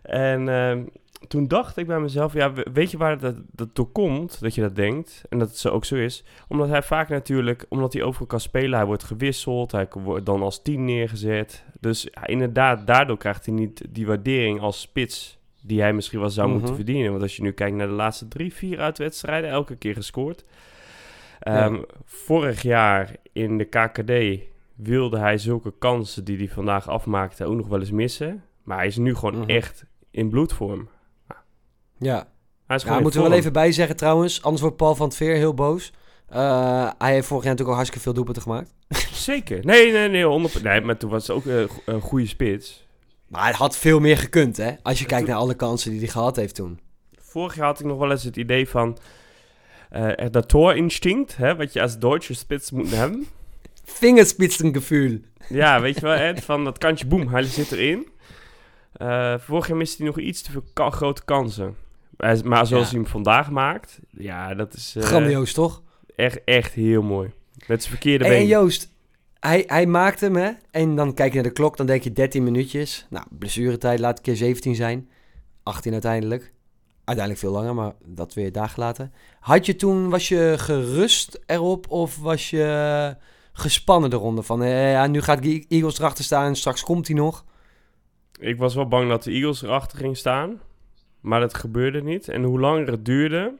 En 0.03 0.49
ehm, 0.49 0.81
toen 1.29 1.48
dacht 1.48 1.76
ik 1.76 1.87
bij 1.87 2.00
mezelf, 2.00 2.33
ja, 2.33 2.52
we- 2.52 2.66
weet 2.72 2.90
je 2.90 2.96
waar 2.96 3.18
dat, 3.18 3.35
dat 3.52 3.74
door 3.76 3.90
komt, 3.92 4.40
dat 4.40 4.55
je 4.55 4.61
dat 4.61 4.76
denkt? 4.76 5.24
En 5.29 5.38
dat 5.38 5.48
het 5.48 5.59
zo 5.59 5.68
ook 5.68 5.85
zo 5.85 5.94
is. 5.94 6.24
Omdat 6.48 6.68
hij 6.68 6.83
vaak 6.83 7.09
natuurlijk, 7.09 7.66
omdat 7.68 7.92
hij 7.92 8.02
overal 8.02 8.26
kan 8.26 8.40
spelen, 8.40 8.79
hij 8.79 8.87
wordt 8.87 9.05
gewisseld, 9.05 9.72
hij 9.72 9.88
wordt 9.92 10.26
dan 10.26 10.42
als 10.42 10.62
tien 10.62 10.85
neergezet. 10.85 11.64
Dus 11.81 12.09
ja, 12.12 12.26
inderdaad, 12.26 12.87
daardoor 12.87 13.16
krijgt 13.16 13.46
hij 13.46 13.55
niet 13.55 13.85
die 13.90 14.07
waardering 14.07 14.61
als 14.61 14.81
spits 14.81 15.38
die 15.62 15.81
hij 15.81 15.92
misschien 15.92 16.20
wel 16.20 16.31
zou 16.31 16.46
Mhm. 16.48 16.57
moeten 16.57 16.74
verdienen. 16.76 17.11
Want 17.11 17.22
als 17.22 17.37
je 17.37 17.42
nu 17.42 17.52
kijkt 17.52 17.76
naar 17.76 17.87
de 17.87 17.92
laatste 17.92 18.29
drie, 18.29 18.55
vier 18.55 18.81
uitwedstrijden, 18.81 19.50
elke 19.50 19.76
keer 19.76 19.94
gescoord. 19.94 20.44
Ja. 21.40 21.64
Ehm, 21.64 21.83
Vorig 22.05 22.62
jaar 22.62 23.11
in 23.33 23.59
de 23.59 23.64
KKD 23.64 24.42
wilde 24.74 25.18
hij 25.18 25.38
zulke 25.38 25.72
kansen 25.79 26.24
die 26.24 26.37
hij 26.37 26.48
vandaag 26.48 26.88
afmaakte 26.88 27.44
ook 27.44 27.57
nog 27.57 27.68
wel 27.68 27.81
eens 27.81 27.90
missen. 27.90 28.42
Maar 28.62 28.76
hij 28.76 28.87
is 28.87 28.96
nu 28.96 29.14
gewoon 29.14 29.38
Mhm. 29.38 29.48
echt 29.50 29.85
in 30.11 30.29
bloedvorm. 30.29 30.88
Ja, 31.98 32.28
Hij 32.66 32.76
is 32.76 32.82
ja 32.82 33.00
moeten 33.00 33.22
we 33.22 33.28
wel 33.28 33.38
even 33.38 33.52
bij 33.52 33.72
zeggen 33.72 33.96
trouwens. 33.96 34.42
Anders 34.42 34.62
wordt 34.62 34.76
Paul 34.76 34.94
van 34.94 35.06
het 35.06 35.16
Veer 35.16 35.35
heel 35.35 35.54
boos. 35.54 35.92
Eh, 36.28 36.90
hij 36.98 37.12
heeft 37.12 37.26
vorig 37.26 37.44
jaar 37.44 37.52
natuurlijk 37.52 37.68
al 37.68 37.74
hartstikke 37.74 38.00
veel 38.04 38.12
doelpunten 38.12 38.42
gemaakt. 38.42 38.74
Zeker. 39.30 39.64
Nee, 39.64 39.92
nee, 39.92 40.09
nee. 40.09 40.24
100... 40.24 40.62
Nee, 40.62 40.80
maar 40.80 40.96
toen 40.96 41.11
was 41.11 41.26
het 41.26 41.37
ook 41.37 41.44
een 41.44 41.68
go- 41.68 41.82
een 41.85 42.00
goede 42.00 42.26
spits. 42.26 42.85
Maar 43.28 43.46
het 43.46 43.56
had 43.56 43.76
veel 43.76 44.00
meer 44.00 44.18
gekund, 44.18 44.56
hè? 44.56 44.72
Als 44.82 44.98
je 44.98 45.04
kijkt 45.06 45.24
toen- 45.24 45.32
naar 45.35 45.42
alle 45.42 45.54
kansen 45.54 45.90
die 45.90 46.00
hij 46.00 46.09
gehad 46.09 46.37
heeft 46.37 46.54
toen. 46.54 46.80
Vorig 47.20 47.56
jaar 47.56 47.66
had 47.66 47.80
ik 47.80 47.87
nog 47.87 47.98
wel 47.98 48.11
eens 48.11 48.24
het 48.24 48.37
idee 48.37 48.68
van... 48.68 48.98
eh 49.90 50.26
dat 50.30 50.48
toorinstinct, 50.48 51.37
hè, 51.37 51.56
wat 51.56 51.72
je 51.72 51.82
als 51.82 51.98
Duitse 51.98 52.35
spits 52.35 52.70
moet 52.70 52.90
hebben. 52.90 53.26
Vingerspitsengevoel. 53.85 55.20
Ja, 55.48 55.80
weet 55.80 55.94
je 55.94 56.00
wel, 56.00 56.14
Ed, 56.14 56.44
van 56.44 56.64
dat 56.64 56.78
kantje, 56.78 57.06
boem, 57.06 57.28
hij 57.28 57.42
zit 57.42 57.72
erin. 57.72 58.09
Eh 58.92 59.35
vorig 59.38 59.68
jaar 59.68 59.76
miste 59.76 59.96
hij 59.96 60.06
nog 60.06 60.18
iets 60.18 60.42
te 60.42 60.50
veel 60.50 60.64
ka- 60.72 60.90
grote 60.90 61.24
kansen. 61.24 61.76
Maar 62.16 62.66
zoals 62.66 62.68
Ja. 62.70 62.79
hij 62.79 62.88
hem 62.90 63.07
vandaag 63.07 63.50
maakt, 63.50 64.00
ja, 64.11 64.55
dat 64.55 64.74
is 64.74 64.94
eh, 64.96 65.02
Grandioos, 65.02 65.52
toch? 65.52 65.83
echt, 66.16 66.44
echt 66.44 66.72
heel 66.72 67.02
mooi. 67.02 67.31
Met 67.66 67.81
zijn 67.83 67.92
verkeerde 67.94 68.24
En, 68.24 68.31
been. 68.31 68.40
en 68.40 68.46
Joost, 68.46 68.92
hij, 69.40 69.64
hij 69.66 69.87
maakt 69.87 70.20
hem, 70.20 70.37
hè? 70.37 70.50
En 70.70 70.94
dan 70.96 71.14
kijk 71.14 71.29
je 71.31 71.35
naar 71.35 71.48
de 71.48 71.52
klok, 71.52 71.76
dan 71.76 71.87
denk 71.87 72.02
je 72.02 72.12
13 72.12 72.42
minuutjes. 72.44 73.07
Nou, 73.11 73.24
blessuretijd 73.31 73.98
laat 73.98 74.16
een 74.16 74.22
keer 74.24 74.37
17 74.37 74.74
zijn. 74.74 75.09
18 75.62 75.92
uiteindelijk. 75.92 76.52
Uiteindelijk 77.05 77.46
veel 77.46 77.55
langer, 77.55 77.74
maar 77.74 77.92
dat 78.05 78.35
weer 78.35 78.52
dagen 78.52 78.81
later. 78.83 79.11
Had 79.40 79.66
je 79.66 79.76
toen, 79.76 80.09
was 80.11 80.29
je 80.29 80.55
gerust 80.57 81.40
erop 81.46 81.90
of 81.90 82.18
was 82.18 82.50
je 82.50 83.16
gespannen 83.52 84.12
eronder? 84.12 84.44
Van, 84.44 84.62
eh, 84.62 84.92
ja, 84.92 85.07
nu 85.07 85.20
gaat 85.22 85.44
Ge- 85.44 85.64
Eagles 85.68 85.98
erachter 85.98 86.24
staan 86.24 86.46
en 86.46 86.57
straks 86.57 86.83
komt 86.83 87.07
hij 87.07 87.16
nog. 87.16 87.44
Ik 88.40 88.57
was 88.59 88.74
wel 88.74 88.88
bang 88.88 89.09
dat 89.09 89.22
de 89.22 89.31
Eagles 89.31 89.62
erachter 89.62 89.98
ging 89.98 90.16
staan. 90.16 90.61
Maar 91.26 91.40
dat 91.40 91.54
gebeurde 91.54 92.02
niet. 92.02 92.28
En 92.28 92.42
hoe 92.42 92.60
langer 92.60 92.86
het 92.90 93.04
duurde... 93.04 93.52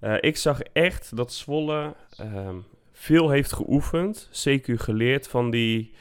eh, 0.00 0.14
ik 0.20 0.36
zag 0.36 0.60
echt 0.60 1.16
dat 1.16 1.32
Zwolle 1.32 1.94
ehm, 2.16 2.56
veel 2.92 3.30
heeft 3.30 3.52
geoefend. 3.52 4.28
CQ 4.30 4.64
geleerd 4.74 5.28
van 5.28 5.50
die 5.50 5.94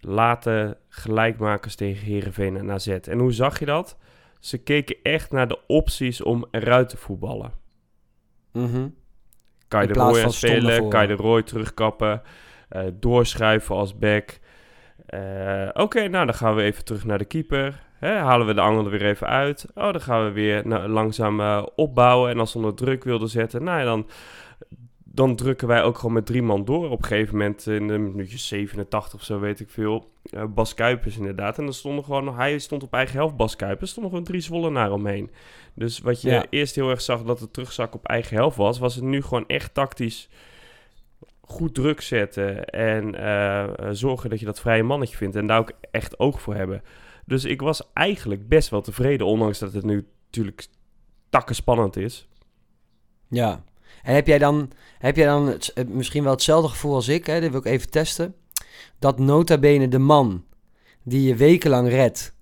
late 0.00 0.76
gelijkmakers 0.88 1.74
tegen 1.74 2.06
Herenveen 2.06 2.56
en 2.56 2.70
AZ. 2.70 2.86
En 2.88 3.18
hoe 3.18 3.32
zag 3.32 3.58
je 3.58 3.64
dat? 3.64 3.96
Ze 4.40 4.58
keken 4.58 4.96
echt 5.02 5.32
naar 5.32 5.48
de 5.48 5.58
opties 5.66 6.22
om 6.22 6.46
eruit 6.50 6.88
te 6.88 6.96
voetballen. 6.96 7.52
Mhm. 8.52 8.88
Kan 9.68 9.82
je 9.82 9.92
de 9.92 9.94
Roy 9.94 10.22
aan 10.22 10.32
spelen? 10.32 10.88
Kan 10.88 11.02
je 11.02 11.08
de 11.08 11.22
Roy 11.22 11.42
terugkappen? 11.42 12.22
eh, 12.68 12.82
doorschuiven 12.94 13.74
als 13.74 13.98
back? 13.98 14.38
Eh, 15.06 15.68
Oké, 15.72 16.08
nou 16.08 16.26
dan 16.26 16.34
gaan 16.34 16.54
we 16.54 16.62
even 16.62 16.84
terug 16.84 17.04
naar 17.04 17.18
de 17.18 17.24
keeper. 17.24 17.88
Hè, 18.00 18.14
halen 18.14 18.46
we 18.46 18.54
de 18.54 18.60
angel 18.60 18.84
er 18.84 18.90
weer 18.90 19.06
even 19.06 19.26
uit. 19.26 19.66
Oh, 19.74 19.92
dan 19.92 20.00
gaan 20.00 20.24
we 20.24 20.30
weer 20.30 20.66
nou, 20.66 20.88
langzaam 20.88 21.40
eh, 21.40 21.62
opbouwen. 21.76 22.30
En 22.30 22.38
als 22.38 22.50
ze 22.50 22.56
onder 22.56 22.74
druk 22.74 23.04
wilden 23.04 23.28
zetten, 23.28 23.64
nou 23.64 23.78
ja, 23.78 23.84
dan, 23.84 24.06
dan 25.04 25.36
drukken 25.36 25.68
wij 25.68 25.82
ook 25.82 25.96
gewoon 25.98 26.12
met 26.14 26.26
drie 26.26 26.42
man 26.42 26.64
door. 26.64 26.90
Op 26.90 26.98
een 27.02 27.08
gegeven 27.08 27.36
moment 27.36 27.66
in 27.66 27.86
de 27.88 27.98
minuutje 27.98 28.38
87 28.38 29.14
of 29.14 29.24
zo, 29.24 29.38
weet 29.40 29.60
ik 29.60 29.70
veel. 29.70 30.10
eh, 30.30 30.44
Bas 30.44 30.74
Kuipers 30.74 31.16
inderdaad. 31.16 31.58
En 31.58 31.64
dan 31.64 31.72
stonden 31.74 32.04
gewoon, 32.04 32.34
hij 32.36 32.58
stond 32.58 32.82
op 32.82 32.92
eigen 32.92 33.16
helft, 33.16 33.36
Bas 33.36 33.56
Kuipers. 33.56 33.82
Er 33.82 33.88
stonden 33.88 34.10
gewoon 34.12 34.26
drie 34.26 34.40
Zwollenaren 34.40 34.92
omheen. 34.94 35.30
Dus 35.74 35.98
wat 35.98 36.22
je 36.22 36.30
Ja. 36.30 36.44
eerst 36.50 36.74
heel 36.74 36.90
erg 36.90 37.00
zag 37.00 37.22
dat 37.22 37.40
het 37.40 37.52
terugzak 37.52 37.94
op 37.94 38.06
eigen 38.06 38.36
helft 38.36 38.56
was, 38.56 38.78
was 38.78 38.94
het 38.94 39.04
nu 39.04 39.22
gewoon 39.22 39.44
echt 39.46 39.74
tactisch 39.74 40.28
goed 41.40 41.74
druk 41.74 42.00
zetten 42.00 42.64
en 42.64 43.14
eh, 43.14 43.88
zorgen 43.90 44.30
dat 44.30 44.40
je 44.40 44.46
dat 44.46 44.60
vrije 44.60 44.82
mannetje 44.82 45.16
vindt 45.16 45.36
en 45.36 45.46
daar 45.46 45.58
ook 45.58 45.72
echt 45.90 46.18
oog 46.18 46.40
voor 46.40 46.54
hebben. 46.54 46.82
Dus 47.30 47.44
ik 47.44 47.60
was 47.60 47.92
eigenlijk 47.92 48.48
best 48.48 48.68
wel 48.68 48.80
tevreden, 48.80 49.26
ondanks 49.26 49.58
dat 49.58 49.72
het 49.72 49.84
nu 49.84 50.06
natuurlijk 50.24 50.66
takken 51.28 51.54
spannend 51.54 51.96
is. 51.96 52.28
Ja. 53.28 53.64
En 54.02 54.14
heb 54.14 54.26
jij 54.26 54.38
dan, 54.38 54.70
heb 54.98 55.16
jij 55.16 55.26
dan 55.26 55.46
het- 55.46 55.88
misschien 55.88 56.22
wel 56.22 56.32
hetzelfde 56.32 56.68
gevoel 56.68 56.94
als 56.94 57.08
ik, 57.08 57.26
hè? 57.26 57.40
dat 57.40 57.50
wil 57.50 57.60
ik 57.60 57.66
even 57.66 57.90
testen. 57.90 58.34
Dat 58.98 59.18
nota 59.18 59.58
bene 59.58 59.88
de 59.88 59.98
man 59.98 60.44
die 61.02 61.22
je 61.22 61.36
wekenlang 61.36 61.88
redt, 61.88 62.34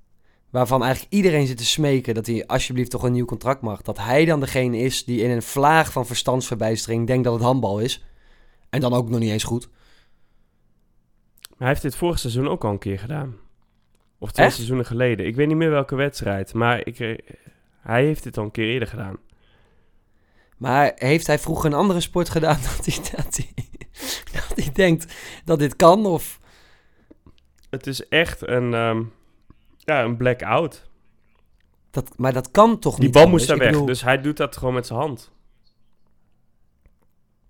waarvan 0.51 0.83
eigenlijk 0.83 1.13
iedereen 1.13 1.47
zit 1.47 1.57
te 1.57 1.65
smeken 1.65 2.15
dat 2.15 2.27
hij 2.27 2.47
alsjeblieft 2.47 2.91
toch 2.91 3.03
een 3.03 3.13
nieuw 3.13 3.25
contract 3.25 3.61
mag, 3.61 3.83
dat 3.83 3.99
hij 3.99 4.25
dan 4.25 4.41
degene 4.41 4.79
is 4.79 5.05
die 5.05 5.21
in 5.23 5.31
een 5.31 5.43
vlaag 5.43 5.93
van 5.93 6.07
verstandsverbijstering 6.07 7.07
denkt 7.07 7.25
dat 7.25 7.35
het 7.35 7.43
handbal 7.43 7.79
is. 7.81 8.05
En 8.71 8.81
dan 8.81 8.93
ook 8.93 9.09
nog 9.09 9.19
niet 9.19 9.31
eens 9.31 9.45
goed. 9.45 9.69
Maar 11.49 11.57
hij 11.59 11.69
heeft 11.69 11.83
dit 11.83 11.97
vorig 11.97 12.19
seizoen 12.19 12.49
ook 12.49 12.65
al 12.65 12.71
een 12.71 12.79
keer 12.79 12.99
gedaan. 12.99 13.47
Of 14.19 14.33
twee 14.33 14.47
Echt? 14.47 14.55
seizoenen 14.55 14.87
geleden. 14.87 15.27
Ik 15.27 15.37
weet 15.37 15.47
niet 15.47 15.57
meer 15.57 15.71
welke 15.71 15.95
wedstrijd, 15.95 16.55
maar 16.55 16.87
ik, 16.87 17.01
eh, 17.01 17.19
hij 17.81 18.05
heeft 18.05 18.23
dit 18.23 18.39
al 18.39 18.45
een 18.45 18.51
keer 18.51 18.69
eerder 18.69 18.89
gedaan. 18.89 19.17
Maar 20.57 20.93
heeft 20.95 21.27
hij 21.27 21.39
vroeger 21.39 21.67
een 21.71 21.77
andere 21.79 22.01
sport 22.01 22.29
gedaan 22.29 22.59
dat 22.77 22.85
hij, 22.87 22.97
dat 23.17 23.37
hij, 23.37 23.53
dat 24.33 24.53
hij 24.65 24.73
denkt 24.73 25.15
dat 25.45 25.59
dit 25.59 25.77
kan? 25.77 26.07
Of... 26.07 26.41
Het 27.71 27.87
is 27.87 28.09
echt 28.09 28.49
een, 28.49 28.75
ehm 28.75 29.03
ja, 29.79 30.03
een 30.03 30.17
blackout. 30.17 30.87
Dat, 31.91 32.19
maar 32.19 32.33
dat 32.33 32.51
kan 32.51 32.79
toch 32.79 32.95
Die 32.95 33.05
niet 33.05 33.13
bal 33.13 33.25
anders? 33.25 33.43
moest 33.43 33.53
daar 33.55 33.65
weg, 33.65 33.71
bedoel- 33.73 33.87
dus 33.87 34.03
hij 34.03 34.21
doet 34.21 34.37
dat 34.37 34.57
gewoon 34.57 34.75
met 34.75 34.87
zijn 34.87 34.99
hand. 34.99 35.31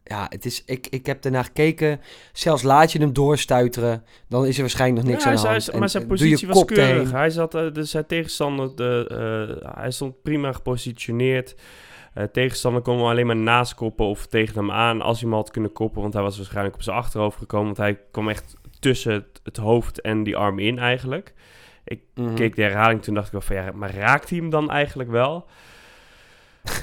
Ja, 0.09 0.27
het 0.29 0.44
is, 0.44 0.62
ik, 0.66 0.87
ik 0.87 1.07
heb 1.07 1.25
ernaar 1.25 1.44
gekeken. 1.44 2.01
Zelfs 2.33 2.62
laat 2.62 2.92
je 2.92 2.99
hem 2.99 3.12
doorstuiteren, 3.12 4.05
dan 4.29 4.47
is 4.47 4.55
er 4.55 4.61
waarschijnlijk 4.61 5.01
nog 5.03 5.11
niks 5.12 5.25
Ja, 5.25 5.31
aan 5.31 5.37
de 5.37 5.42
hand. 5.49 5.64
hij- 5.64 5.73
En, 5.75 5.79
maar 5.81 5.88
zijn 5.88 6.07
positie 6.07 6.47
was 6.49 6.64
keurig. 6.64 7.11
Hij 7.11 7.31
zat, 7.31 7.55
eh, 7.55 7.73
dus 7.73 7.90
zijn 7.90 8.07
tegenstander, 8.07 8.77
de, 8.77 9.07
eh, 9.64 9.73
hij 9.81 9.90
stond 9.90 10.23
prima 10.23 10.53
gepositioneerd. 10.53 11.55
Eh, 12.14 12.25
tegenstander 12.25 12.83
kon 12.83 12.97
hem 12.97 13.07
alleen 13.07 13.27
maar 13.27 13.37
naast 13.37 13.75
koppen 13.75 14.07
of 14.07 14.27
tegen 14.27 14.55
hem 14.55 14.71
aan 14.71 15.01
als 15.03 15.21
hij 15.21 15.29
hem 15.29 15.38
had 15.38 15.51
kunnen 15.51 15.73
koppen. 15.73 16.03
Want 16.03 16.14
hij 16.14 16.23
was 16.23 16.37
waarschijnlijk 16.37 16.75
op 16.75 16.83
zijn 16.83 16.97
achterhoofd 16.97 17.38
gekomen. 17.38 17.66
Want 17.66 17.77
hij 17.77 17.99
kwam 18.11 18.29
echt 18.29 18.55
tussen 18.81 19.12
het, 19.12 19.40
het 19.42 19.57
hoofd 19.57 20.01
en 20.01 20.23
die 20.23 20.37
arm 20.37 20.59
in 20.59 20.79
eigenlijk. 20.79 21.35
Ik 21.85 22.01
Mhm. 22.14 22.35
keek 22.35 22.57
de 22.57 22.62
herhaling, 22.62 23.03
toen 23.03 23.14
dacht 23.14 23.27
ik 23.27 23.33
wel 23.33 23.40
van 23.40 23.57
ja, 23.57 23.71
maar 23.75 23.94
raakt 23.94 24.29
hij 24.31 24.38
hem 24.38 24.51
dan 24.51 24.71
eigenlijk 24.71 25.11
wel? 25.11 25.47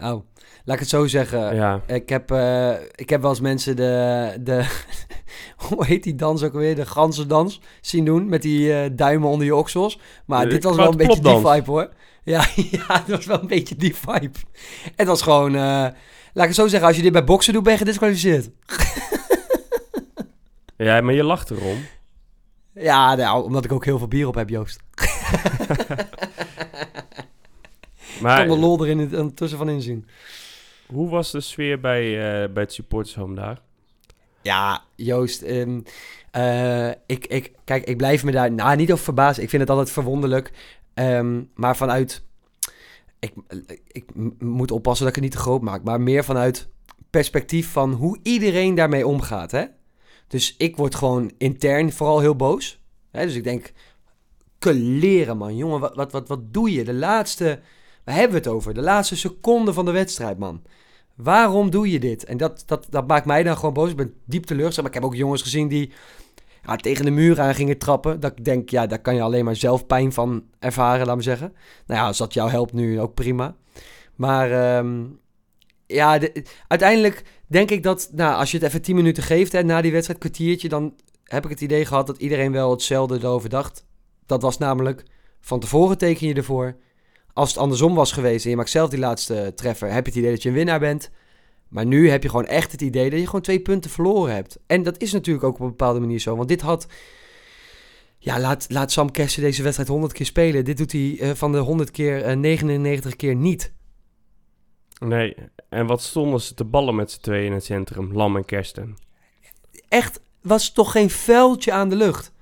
Oh, 0.00 0.24
laat 0.68 0.76
ik 0.76 0.82
het 0.82 0.88
zo 0.88 1.06
zeggen. 1.06 1.54
ja. 1.54 1.80
Ik 1.86 2.08
heb, 2.08 2.30
eh, 2.30 2.72
ik 2.94 3.10
heb 3.10 3.20
wel 3.20 3.30
eens 3.30 3.40
mensen 3.40 3.76
de, 3.76 4.34
de 4.40 4.66
hoe 5.68 5.86
heet 5.86 6.02
die 6.02 6.14
dans 6.14 6.42
ook 6.42 6.52
alweer? 6.52 6.74
De 6.74 6.86
gansendans 6.86 7.60
zien 7.80 8.04
doen 8.04 8.28
met 8.28 8.42
die 8.42 8.72
eh, 8.72 8.90
duimen 8.92 9.28
onder 9.28 9.46
je 9.46 9.54
oksels. 9.54 9.98
Maar 10.24 10.42
De 10.44 10.48
dit 10.48 10.64
was 10.64 10.76
wel 10.76 10.90
een 10.90 10.96
beetje 10.96 11.20
die 11.22 11.36
vibe 11.36 11.70
hoor. 11.70 11.88
Ja, 12.22 12.44
ja, 12.70 12.84
het 13.02 13.08
was 13.08 13.26
wel 13.26 13.40
een 13.40 13.46
beetje 13.46 13.76
die 13.76 13.94
vibe. 13.96 14.38
Het 14.96 15.06
was 15.06 15.22
gewoon, 15.22 15.54
eh, 15.54 15.60
laat 15.60 15.94
ik 16.34 16.42
het 16.42 16.54
zo 16.54 16.66
zeggen, 16.66 16.88
als 16.88 16.96
je 16.96 17.02
dit 17.02 17.12
bij 17.12 17.24
boksen 17.24 17.52
doet, 17.52 17.62
ben 17.62 17.72
je 17.72 17.78
gedisqualificeerd. 17.78 18.50
ja, 20.76 21.00
maar 21.00 21.14
je 21.14 21.24
lacht 21.24 21.50
erom. 21.50 21.78
Ja, 22.74 23.14
nou, 23.14 23.44
omdat 23.44 23.64
ik 23.64 23.72
ook 23.72 23.84
heel 23.84 23.98
veel 23.98 24.08
bier 24.08 24.26
op 24.26 24.34
heb, 24.34 24.48
Joost. 24.48 24.80
Ik 28.14 28.20
Maar 28.20 28.46
kan 28.46 28.54
de 28.56 28.60
lol 28.60 28.82
er 28.82 28.88
in 28.88 28.98
het, 28.98 29.12
in- 29.12 29.34
tussen 29.34 29.58
van 29.58 29.68
inzien. 29.68 30.06
Hoe 30.92 31.08
was 31.08 31.30
de 31.30 31.40
sfeer 31.40 31.80
bij, 31.80 32.04
eh, 32.04 32.52
bij 32.52 32.62
het 32.62 32.72
supportershome 32.72 33.34
daar? 33.34 33.60
Ja, 34.42 34.82
Joost. 34.94 35.42
ehm, 35.42 35.80
eh, 36.30 36.88
ik, 36.88 37.26
ik, 37.26 37.52
kijk, 37.64 37.84
ik 37.84 37.96
blijf 37.96 38.24
me 38.24 38.30
daar 38.32 38.52
nou, 38.52 38.76
niet 38.76 38.92
over 38.92 39.04
verbazen. 39.04 39.42
Ik 39.42 39.48
vind 39.48 39.62
het 39.62 39.70
altijd 39.70 39.90
verwonderlijk. 39.90 40.52
Ehm, 40.94 41.42
maar 41.54 41.76
vanuit... 41.76 42.26
Ik, 43.18 43.32
ik 43.86 44.04
moet 44.38 44.70
oppassen 44.70 45.06
dat 45.06 45.16
ik 45.16 45.22
het 45.22 45.30
niet 45.30 45.40
te 45.42 45.48
groot 45.48 45.62
maak. 45.62 45.82
Maar 45.82 46.00
meer 46.00 46.24
vanuit 46.24 46.68
perspectief 47.10 47.72
van 47.72 47.92
hoe 47.92 48.18
iedereen 48.22 48.74
daarmee 48.74 49.06
omgaat. 49.06 49.50
Hè? 49.50 49.64
Dus 50.26 50.54
ik 50.56 50.76
word 50.76 50.94
gewoon 50.94 51.32
intern 51.38 51.92
vooral 51.92 52.20
heel 52.20 52.36
boos. 52.36 52.80
Hè? 53.10 53.24
Dus 53.24 53.34
ik 53.34 53.44
denk... 53.44 53.72
Leren 54.70 55.36
man, 55.36 55.56
jongen, 55.56 55.80
wat, 55.80 55.94
wat, 55.94 56.12
wat, 56.12 56.28
wat 56.28 56.52
doe 56.52 56.72
je? 56.72 56.84
De 56.84 56.94
laatste... 56.94 57.60
Waar 58.04 58.14
hebben 58.14 58.42
we 58.42 58.48
het 58.48 58.56
over? 58.56 58.74
De 58.74 58.80
laatste 58.80 59.16
seconde 59.16 59.72
van 59.72 59.84
de 59.84 59.90
wedstrijd, 59.90 60.38
man. 60.38 60.62
Waarom 61.22 61.70
doe 61.70 61.90
je 61.90 61.98
dit? 61.98 62.24
En 62.24 62.36
dat, 62.36 62.62
dat, 62.66 62.86
dat 62.90 63.06
maakt 63.06 63.26
mij 63.26 63.42
dan 63.42 63.56
gewoon 63.56 63.72
boos. 63.74 63.90
Ik 63.90 63.96
ben 63.96 64.14
diep 64.24 64.44
teleurgesteld. 64.44 64.86
Maar 64.86 64.96
ik 64.96 65.02
heb 65.02 65.10
ook 65.10 65.18
jongens 65.18 65.42
gezien 65.42 65.68
die 65.68 65.92
ja, 66.66 66.76
tegen 66.76 67.04
de 67.04 67.10
muur 67.10 67.40
aan 67.40 67.54
gingen 67.54 67.78
trappen. 67.78 68.20
Dat 68.20 68.32
ik 68.38 68.44
denk, 68.44 68.68
ja, 68.70 68.86
daar 68.86 68.98
kan 69.00 69.14
je 69.14 69.22
alleen 69.22 69.44
maar 69.44 69.56
zelf 69.56 69.86
pijn 69.86 70.12
van 70.12 70.44
ervaren, 70.58 71.06
laat 71.06 71.16
me 71.16 71.22
zeggen. 71.22 71.52
Nou 71.86 72.00
ja, 72.00 72.06
als 72.06 72.18
dat 72.18 72.34
jou 72.34 72.50
helpt 72.50 72.72
nu, 72.72 73.00
ook 73.00 73.14
prima. 73.14 73.56
Maar 74.14 74.50
ehm, 74.52 75.04
ja, 75.86 76.18
de- 76.18 76.44
uiteindelijk 76.68 77.24
denk 77.46 77.70
ik 77.70 77.82
dat, 77.82 78.10
nou, 78.12 78.34
als 78.34 78.50
je 78.50 78.56
het 78.56 78.66
even 78.66 78.82
10 78.82 78.96
minuten 78.96 79.22
geeft 79.22 79.52
hè, 79.52 79.62
na 79.62 79.80
die 79.80 79.92
wedstrijd, 79.92 80.20
kwartiertje, 80.20 80.68
dan 80.68 80.94
heb 81.24 81.44
ik 81.44 81.50
het 81.50 81.60
idee 81.60 81.84
gehad 81.84 82.06
dat 82.06 82.18
iedereen 82.18 82.52
wel 82.52 82.70
hetzelfde 82.70 83.18
erover 83.18 83.48
dacht. 83.48 83.84
Dat 84.26 84.42
was 84.42 84.58
namelijk, 84.58 85.02
van 85.40 85.60
tevoren 85.60 85.98
teken 85.98 86.26
je 86.26 86.34
ervoor. 86.34 86.76
Als 87.38 87.48
het 87.48 87.58
andersom 87.58 87.94
was 87.94 88.12
geweest 88.12 88.44
en 88.44 88.50
je 88.50 88.56
maakt 88.56 88.70
zelf 88.70 88.90
die 88.90 88.98
laatste 88.98 89.52
treffer, 89.54 89.92
heb 89.92 90.04
je 90.04 90.10
het 90.10 90.20
idee 90.20 90.30
dat 90.30 90.42
je 90.42 90.48
een 90.48 90.54
winnaar 90.54 90.78
bent. 90.78 91.10
Maar 91.68 91.86
nu 91.86 92.10
heb 92.10 92.22
je 92.22 92.28
gewoon 92.28 92.46
echt 92.46 92.72
het 92.72 92.82
idee 92.82 93.10
dat 93.10 93.18
je 93.18 93.24
gewoon 93.26 93.40
twee 93.40 93.60
punten 93.60 93.90
verloren 93.90 94.34
hebt. 94.34 94.58
En 94.66 94.82
dat 94.82 95.00
is 95.00 95.12
natuurlijk 95.12 95.44
ook 95.44 95.54
op 95.54 95.60
een 95.60 95.68
bepaalde 95.68 96.00
manier 96.00 96.18
zo. 96.18 96.36
Want 96.36 96.48
dit 96.48 96.60
had... 96.60 96.86
Ja, 98.18 98.40
laat, 98.40 98.66
laat 98.68 98.92
Sam 98.92 99.10
Kersen 99.10 99.42
deze 99.42 99.62
wedstrijd 99.62 99.88
100 99.88 100.12
keer 100.12 100.26
spelen. 100.26 100.64
Dit 100.64 100.76
doet 100.76 100.92
hij 100.92 101.16
eh, 101.20 101.30
van 101.30 101.52
de 101.52 101.58
100 101.58 101.90
keer 101.90 102.22
eh, 102.22 102.36
99 102.36 103.16
keer 103.16 103.34
niet. 103.34 103.72
Nee, 104.98 105.34
en 105.68 105.86
wat 105.86 106.02
stonden 106.02 106.40
ze 106.40 106.54
te 106.54 106.64
ballen 106.64 106.94
met 106.94 107.10
z'n 107.10 107.20
tweeën 107.20 107.46
in 107.46 107.52
het 107.52 107.64
centrum, 107.64 108.12
Lam 108.12 108.36
en 108.36 108.44
Kersten. 108.44 108.96
Echt, 109.88 110.20
was 110.42 110.72
toch 110.72 110.92
geen 110.92 111.10
vuiltje 111.10 111.72
aan 111.72 111.88
de 111.88 111.96
lucht. 111.96 112.32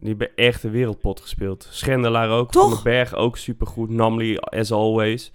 Die 0.00 0.08
hebben 0.08 0.30
echt 0.34 0.62
de 0.62 0.70
wereldpot 0.70 1.20
gespeeld. 1.20 1.68
Schendelaar 1.70 2.30
ook, 2.30 2.50
Toch? 2.50 2.62
Van 2.62 2.72
den 2.72 2.82
Berg 2.82 3.14
ook 3.14 3.36
supergoed. 3.36 3.90
Namely, 3.90 4.36
as 4.36 4.72
always. 4.72 5.32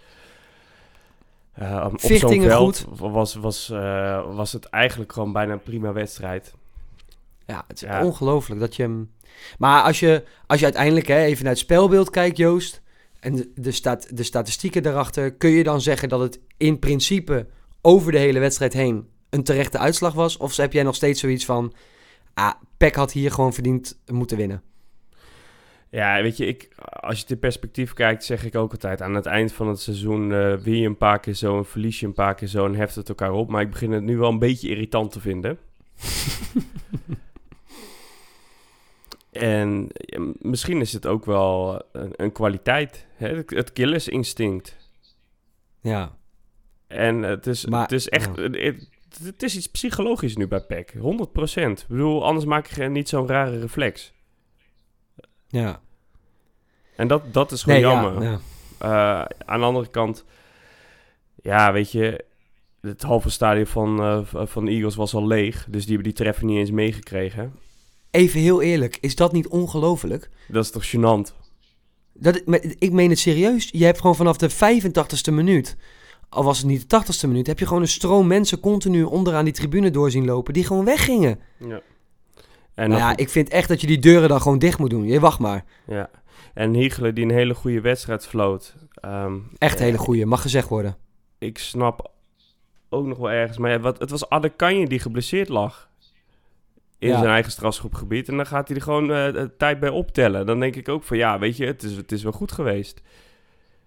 Eh, 1.53 1.87
op 1.93 1.99
zo'n 1.99 2.41
veld 2.41 2.85
was, 2.99 3.35
was, 3.35 3.69
eh, 3.69 4.35
was 4.35 4.51
het 4.51 4.65
eigenlijk 4.65 5.13
gewoon 5.13 5.31
bijna 5.33 5.53
een 5.53 5.63
prima 5.63 5.93
wedstrijd. 5.93 6.53
Ja, 7.45 7.63
het 7.67 7.81
is 7.81 7.87
Ja. 7.87 8.05
ongelooflijk 8.05 8.59
dat 8.59 8.75
je 8.75 8.83
hem... 8.83 9.11
Maar 9.57 9.83
als 9.83 9.99
je, 9.99 10.23
als 10.47 10.59
je 10.59 10.65
uiteindelijk 10.65 11.07
hè, 11.07 11.19
even 11.23 11.43
naar 11.43 11.53
het 11.53 11.61
spelbeeld 11.61 12.09
kijkt, 12.09 12.37
Joost... 12.37 12.81
en 13.19 13.35
de, 13.35 13.51
de, 13.55 13.71
stat, 13.71 14.07
de 14.13 14.23
statistieken 14.23 14.83
daarachter... 14.83 15.33
kun 15.33 15.49
je 15.49 15.63
dan 15.63 15.81
zeggen 15.81 16.09
dat 16.09 16.19
het 16.19 16.39
in 16.57 16.79
principe 16.79 17.47
over 17.81 18.11
de 18.11 18.17
hele 18.17 18.39
wedstrijd 18.39 18.73
heen... 18.73 19.07
een 19.29 19.43
terechte 19.43 19.77
uitslag 19.77 20.13
was? 20.13 20.37
Of 20.37 20.55
heb 20.55 20.73
jij 20.73 20.83
nog 20.83 20.95
steeds 20.95 21.19
zoiets 21.19 21.45
van... 21.45 21.73
Ah, 22.33 22.53
Peck 22.77 22.95
had 22.95 23.11
hier 23.11 23.31
gewoon 23.31 23.53
verdiend 23.53 23.99
moeten 24.05 24.37
winnen? 24.37 24.61
Ja, 25.89 26.21
weet 26.21 26.37
je, 26.37 26.45
ik, 26.45 26.69
als 26.89 27.15
je 27.15 27.21
het 27.21 27.31
in 27.31 27.39
perspectief 27.39 27.93
kijkt, 27.93 28.23
zeg 28.23 28.45
ik 28.45 28.55
ook 28.55 28.71
altijd... 28.71 29.01
aan 29.01 29.13
het 29.13 29.25
eind 29.25 29.53
van 29.53 29.67
het 29.67 29.79
seizoen 29.79 30.31
eh 30.33 30.55
win 30.55 30.77
je 30.77 30.87
een 30.87 30.97
paar 30.97 31.19
keer 31.19 31.33
zo... 31.33 31.57
en 31.57 31.65
verlies 31.65 31.99
je 31.99 32.05
een 32.05 32.13
paar 32.13 32.35
keer 32.35 32.47
zo 32.47 32.65
en 32.65 32.75
heft 32.75 32.95
het 32.95 33.09
elkaar 33.09 33.31
op. 33.31 33.49
Maar 33.49 33.61
ik 33.61 33.69
begin 33.69 33.91
het 33.91 34.03
nu 34.03 34.17
wel 34.17 34.29
een 34.29 34.39
beetje 34.39 34.69
irritant 34.69 35.11
te 35.11 35.19
vinden. 35.19 35.57
En 39.31 39.87
ja, 39.93 40.19
misschien 40.39 40.81
is 40.81 40.93
het 40.93 41.05
ook 41.05 41.25
wel 41.25 41.81
een, 41.91 42.11
een 42.15 42.31
kwaliteit. 42.31 43.05
Hè? 43.15 43.35
Het, 43.35 43.49
het 43.49 43.73
killersinstinct. 43.73 44.77
Ja, 45.81 46.15
En 46.87 47.21
het 47.21 47.47
is, 47.47 47.65
Maar- 47.65 47.81
het 47.81 47.91
is 47.91 48.09
echt... 48.09 48.35
Het, 48.35 48.89
het 49.23 49.43
is 49.43 49.55
iets 49.55 49.67
psychologisch 49.69 50.35
nu 50.35 50.47
bij 50.47 50.61
PEC. 50.61 50.93
100%. 50.93 50.99
Ik 51.55 51.85
bedoel, 51.87 52.25
anders 52.25 52.45
maak 52.45 52.67
je 52.67 52.83
niet 52.89 53.09
zo'n 53.09 53.27
rare 53.27 53.59
reflex. 53.59 54.11
ja. 55.47 55.81
En 56.95 57.07
dat, 57.07 57.33
dat 57.33 57.51
is 57.51 57.63
gewoon 57.63 57.81
Nee, 57.81 57.89
jammer. 57.89 58.23
ja. 58.23 58.39
Eh, 58.77 59.25
aan 59.45 59.59
de 59.59 59.65
andere 59.65 59.87
kant... 59.89 60.25
Ja, 61.41 61.71
weet 61.71 61.91
je... 61.91 62.25
Het 62.81 63.01
halve 63.01 63.29
stadion 63.29 63.65
van, 63.65 63.99
eh, 63.99 64.45
van 64.45 64.65
de 64.65 64.71
Eagles 64.71 64.95
was 64.95 65.13
al 65.13 65.27
leeg. 65.27 65.65
Dus 65.69 65.85
die 65.85 65.93
hebben 65.95 66.13
die 66.13 66.23
treffer 66.23 66.45
niet 66.45 66.57
eens 66.57 66.71
meegekregen. 66.71 67.53
Even 68.11 68.39
heel 68.39 68.61
eerlijk, 68.61 68.97
is 69.01 69.15
dat 69.15 69.31
niet 69.31 69.47
ongelooflijk? 69.47 70.29
Dat 70.47 70.63
is 70.63 70.71
toch 70.71 70.85
gênant? 70.95 71.35
Dat, 72.13 72.41
ik 72.79 72.91
meen 72.91 73.09
het 73.09 73.19
serieus. 73.19 73.69
Je 73.71 73.85
hebt 73.85 73.97
gewoon 73.99 74.15
vanaf 74.15 74.37
de 74.37 74.51
85ste 74.51 75.33
minuut, 75.33 75.77
al 76.33 76.43
was 76.43 76.57
het 76.57 76.67
niet 76.67 76.89
de 76.89 77.01
80ste 77.03 77.27
minuut, 77.27 77.47
heb 77.47 77.59
je 77.59 77.67
gewoon 77.67 77.81
een 77.81 77.87
stroom 77.87 78.27
mensen 78.27 78.59
continu 78.59 79.03
onderaan 79.03 79.43
die 79.45 79.53
tribune 79.53 79.91
doorzien 79.91 80.25
lopen 80.25 80.53
die 80.53 80.65
gewoon 80.65 80.85
weggingen. 80.85 81.39
Ja. 81.57 81.81
En 82.73 82.89
Nou 82.89 83.01
ja, 83.01 83.17
ik 83.17 83.29
vind 83.29 83.49
echt 83.49 83.67
dat 83.67 83.81
je 83.81 83.87
die 83.87 83.99
deuren 83.99 84.29
dan 84.29 84.41
gewoon 84.41 84.59
dicht 84.59 84.79
moet 84.79 84.89
doen. 84.89 85.03
Je 85.05 85.19
wacht 85.19 85.39
maar. 85.39 85.65
ja. 85.87 86.09
En 86.53 86.73
Hiegelen 86.73 87.15
die 87.15 87.23
een 87.23 87.31
hele 87.31 87.53
goede 87.53 87.81
wedstrijd 87.81 88.27
floot. 88.27 88.75
Ehm, 88.93 89.37
Echt 89.57 89.73
een 89.73 89.79
eh, 89.79 89.85
hele 89.85 89.97
goeie, 89.97 90.25
mag 90.25 90.41
gezegd 90.41 90.67
worden. 90.69 90.97
ik 91.37 91.57
snap 91.57 92.11
ook 92.89 93.05
nog 93.05 93.17
wel 93.17 93.31
ergens. 93.31 93.57
Maar 93.57 93.71
ja, 93.71 93.79
wat, 93.79 93.99
het 93.99 94.09
was 94.09 94.29
Adekanje 94.29 94.87
die 94.87 94.99
geblesseerd 94.99 95.49
lag. 95.49 95.89
In 96.99 97.09
Ja. 97.09 97.17
zijn 97.17 97.29
eigen 97.29 97.51
strafschopgebied. 97.51 98.27
En 98.29 98.35
dan 98.35 98.45
gaat 98.45 98.67
hij 98.67 98.77
er 98.77 98.83
gewoon 98.83 99.07
de 99.07 99.51
tijd 99.57 99.79
bij 99.79 99.89
optellen. 99.89 100.45
Dan 100.45 100.59
denk 100.59 100.75
ik 100.75 100.89
ook 100.89 101.03
van 101.03 101.17
ja, 101.17 101.39
weet 101.39 101.57
je, 101.57 101.65
het 101.65 101.83
is, 101.83 101.95
het 101.95 102.11
is 102.11 102.23
wel 102.23 102.31
goed 102.31 102.51
geweest. 102.51 103.01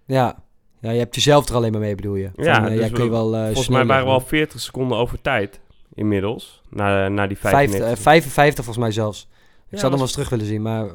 Ja. 0.07 0.45
Ja, 0.81 0.91
je 0.91 0.99
hebt 0.99 1.15
jezelf 1.15 1.49
er 1.49 1.55
alleen 1.55 1.73
maar 1.73 1.81
mee, 1.81 1.95
bedoel 1.95 2.15
je. 2.15 2.31
Van, 2.35 2.45
Ja, 2.45 2.63
eh, 2.65 2.71
dus 2.71 2.79
jij 2.79 2.89
kun 2.91 3.05
je 3.05 3.11
we- 3.11 3.17
wel 3.17 3.35
eh, 3.37 3.45
Volgens 3.45 3.69
mij 3.69 3.85
waren 3.87 4.05
we 4.05 4.11
al 4.11 4.19
doen. 4.19 4.29
40 4.29 4.61
seconden 4.61 4.99
over 4.99 5.21
tijd 5.21 5.61
inmiddels. 5.95 6.63
Na, 6.71 7.09
na 7.09 7.27
die 7.27 7.39
Vijf- 7.39 7.55
95. 7.55 7.97
eh, 7.99 8.03
55 8.05 8.65
volgens 8.65 8.85
mij 8.85 8.95
zelfs. 8.95 9.21
Ik 9.23 9.73
Ja, 9.73 9.79
zou 9.79 9.83
hem 9.83 9.91
wel 9.93 10.01
eens 10.01 10.13
terug 10.13 10.29
willen 10.29 10.47
zien, 10.47 10.63
maar... 10.63 10.87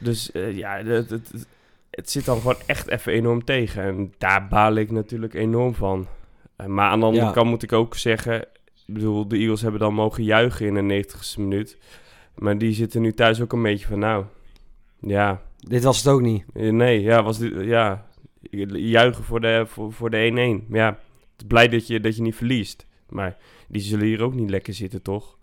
Dus 0.00 0.30
ja, 0.52 0.76
het, 0.84 1.10
het, 1.10 1.30
het, 1.90 2.10
zit 2.10 2.24
dan 2.24 2.36
gewoon 2.38 2.56
echt 2.66 2.88
even 2.88 3.12
enorm 3.12 3.44
tegen. 3.44 3.82
En 3.82 4.14
daar 4.18 4.48
baal 4.48 4.74
ik 4.74 4.90
natuurlijk 4.90 5.34
enorm 5.34 5.74
van. 5.74 6.06
Maar 6.66 6.90
aan 6.90 7.00
de 7.00 7.06
andere 7.06 7.24
Ja. 7.26 7.32
kant 7.32 7.48
moet 7.48 7.62
ik 7.62 7.72
ook 7.72 7.96
zeggen... 7.96 8.40
Ik 8.86 8.94
bedoel, 8.94 9.28
de 9.28 9.36
Eagles 9.36 9.62
hebben 9.62 9.80
dan 9.80 9.94
mogen 9.94 10.24
juichen 10.24 10.66
in 10.76 10.88
de 10.88 11.04
90ste 11.04 11.40
minuut. 11.40 11.76
Maar 12.34 12.58
die 12.58 12.72
zitten 12.72 13.00
nu 13.02 13.12
thuis 13.12 13.40
ook 13.40 13.52
een 13.52 13.62
beetje 13.62 13.86
van... 13.86 13.98
Nou, 13.98 14.24
ja, 15.00 15.40
Dit 15.58 15.82
was 15.84 15.96
het 15.98 16.08
ook 16.08 16.20
niet. 16.20 16.44
nee, 16.54 17.00
ja, 17.02 17.22
was 17.22 17.38
dit, 17.38 17.52
ja 17.64 18.06
juichen 18.72 19.24
voor 19.24 19.40
de 19.40 19.66
1-1. 19.66 19.70
Voor, 19.70 19.92
voor 19.92 20.10
de 20.10 20.62
1-1. 20.66 20.72
Ja, 20.72 20.98
blij 21.46 21.68
dat 21.68 21.86
je, 21.86 22.00
dat 22.00 22.16
je 22.16 22.22
niet 22.22 22.34
verliest. 22.34 22.86
Maar 23.08 23.36
die 23.68 23.82
zullen 23.82 24.06
hier 24.06 24.22
ook 24.22 24.34
niet 24.34 24.50
lekker 24.50 24.74
zitten, 24.74 25.02
toch? 25.02 25.38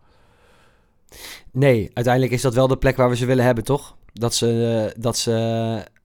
Nee, 1.51 1.91
uiteindelijk 1.93 2.33
is 2.33 2.41
dat 2.41 2.53
wel 2.53 2.67
de 2.67 2.77
plek 2.77 2.95
waar 2.95 3.09
we 3.09 3.15
ze 3.15 3.25
willen 3.25 3.45
hebben, 3.45 3.63
toch? 3.63 3.97
Dat 4.13 4.35
ze, 4.35 4.89
eh, 4.93 5.01
dat 5.01 5.17
ze 5.17 5.31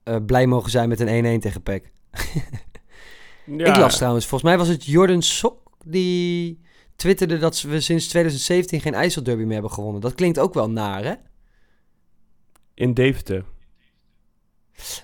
eh, 0.03 0.15
blij 0.25 0.47
mogen 0.47 0.71
zijn 0.71 0.89
met 0.89 0.99
een 0.99 1.37
1-1 1.37 1.39
tegen 1.41 1.61
PEC. 1.63 1.91
Ja, 3.45 3.65
Ik 3.65 3.77
las 3.77 3.95
trouwens, 3.97 4.25
volgens 4.25 4.49
mij 4.49 4.59
was 4.59 4.67
het 4.67 4.85
Jordan 4.85 5.21
Sok 5.21 5.71
die 5.85 6.59
twitterde 6.95 7.37
dat 7.37 7.61
we 7.61 7.79
sinds 7.79 8.07
2017 8.07 8.81
geen 8.81 8.93
IJsselderby 8.93 9.43
meer 9.43 9.53
hebben 9.53 9.71
gewonnen. 9.71 10.01
Dat 10.01 10.15
klinkt 10.15 10.39
ook 10.39 10.53
wel 10.53 10.69
naar, 10.69 11.03
hè? 11.03 11.13
In 12.73 12.93
Deventer, 12.93 13.45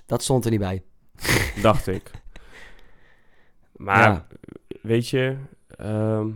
Dat 0.06 0.24
stond 0.24 0.46
er 0.46 0.52
niet 0.52 0.60
bij. 0.60 0.84
Dacht 1.62 1.88
ik. 1.88 2.12
Maar 3.76 4.02
Ja. 4.10 4.28
weet 4.82 5.10
je, 5.10 5.36
ehm, 5.78 6.28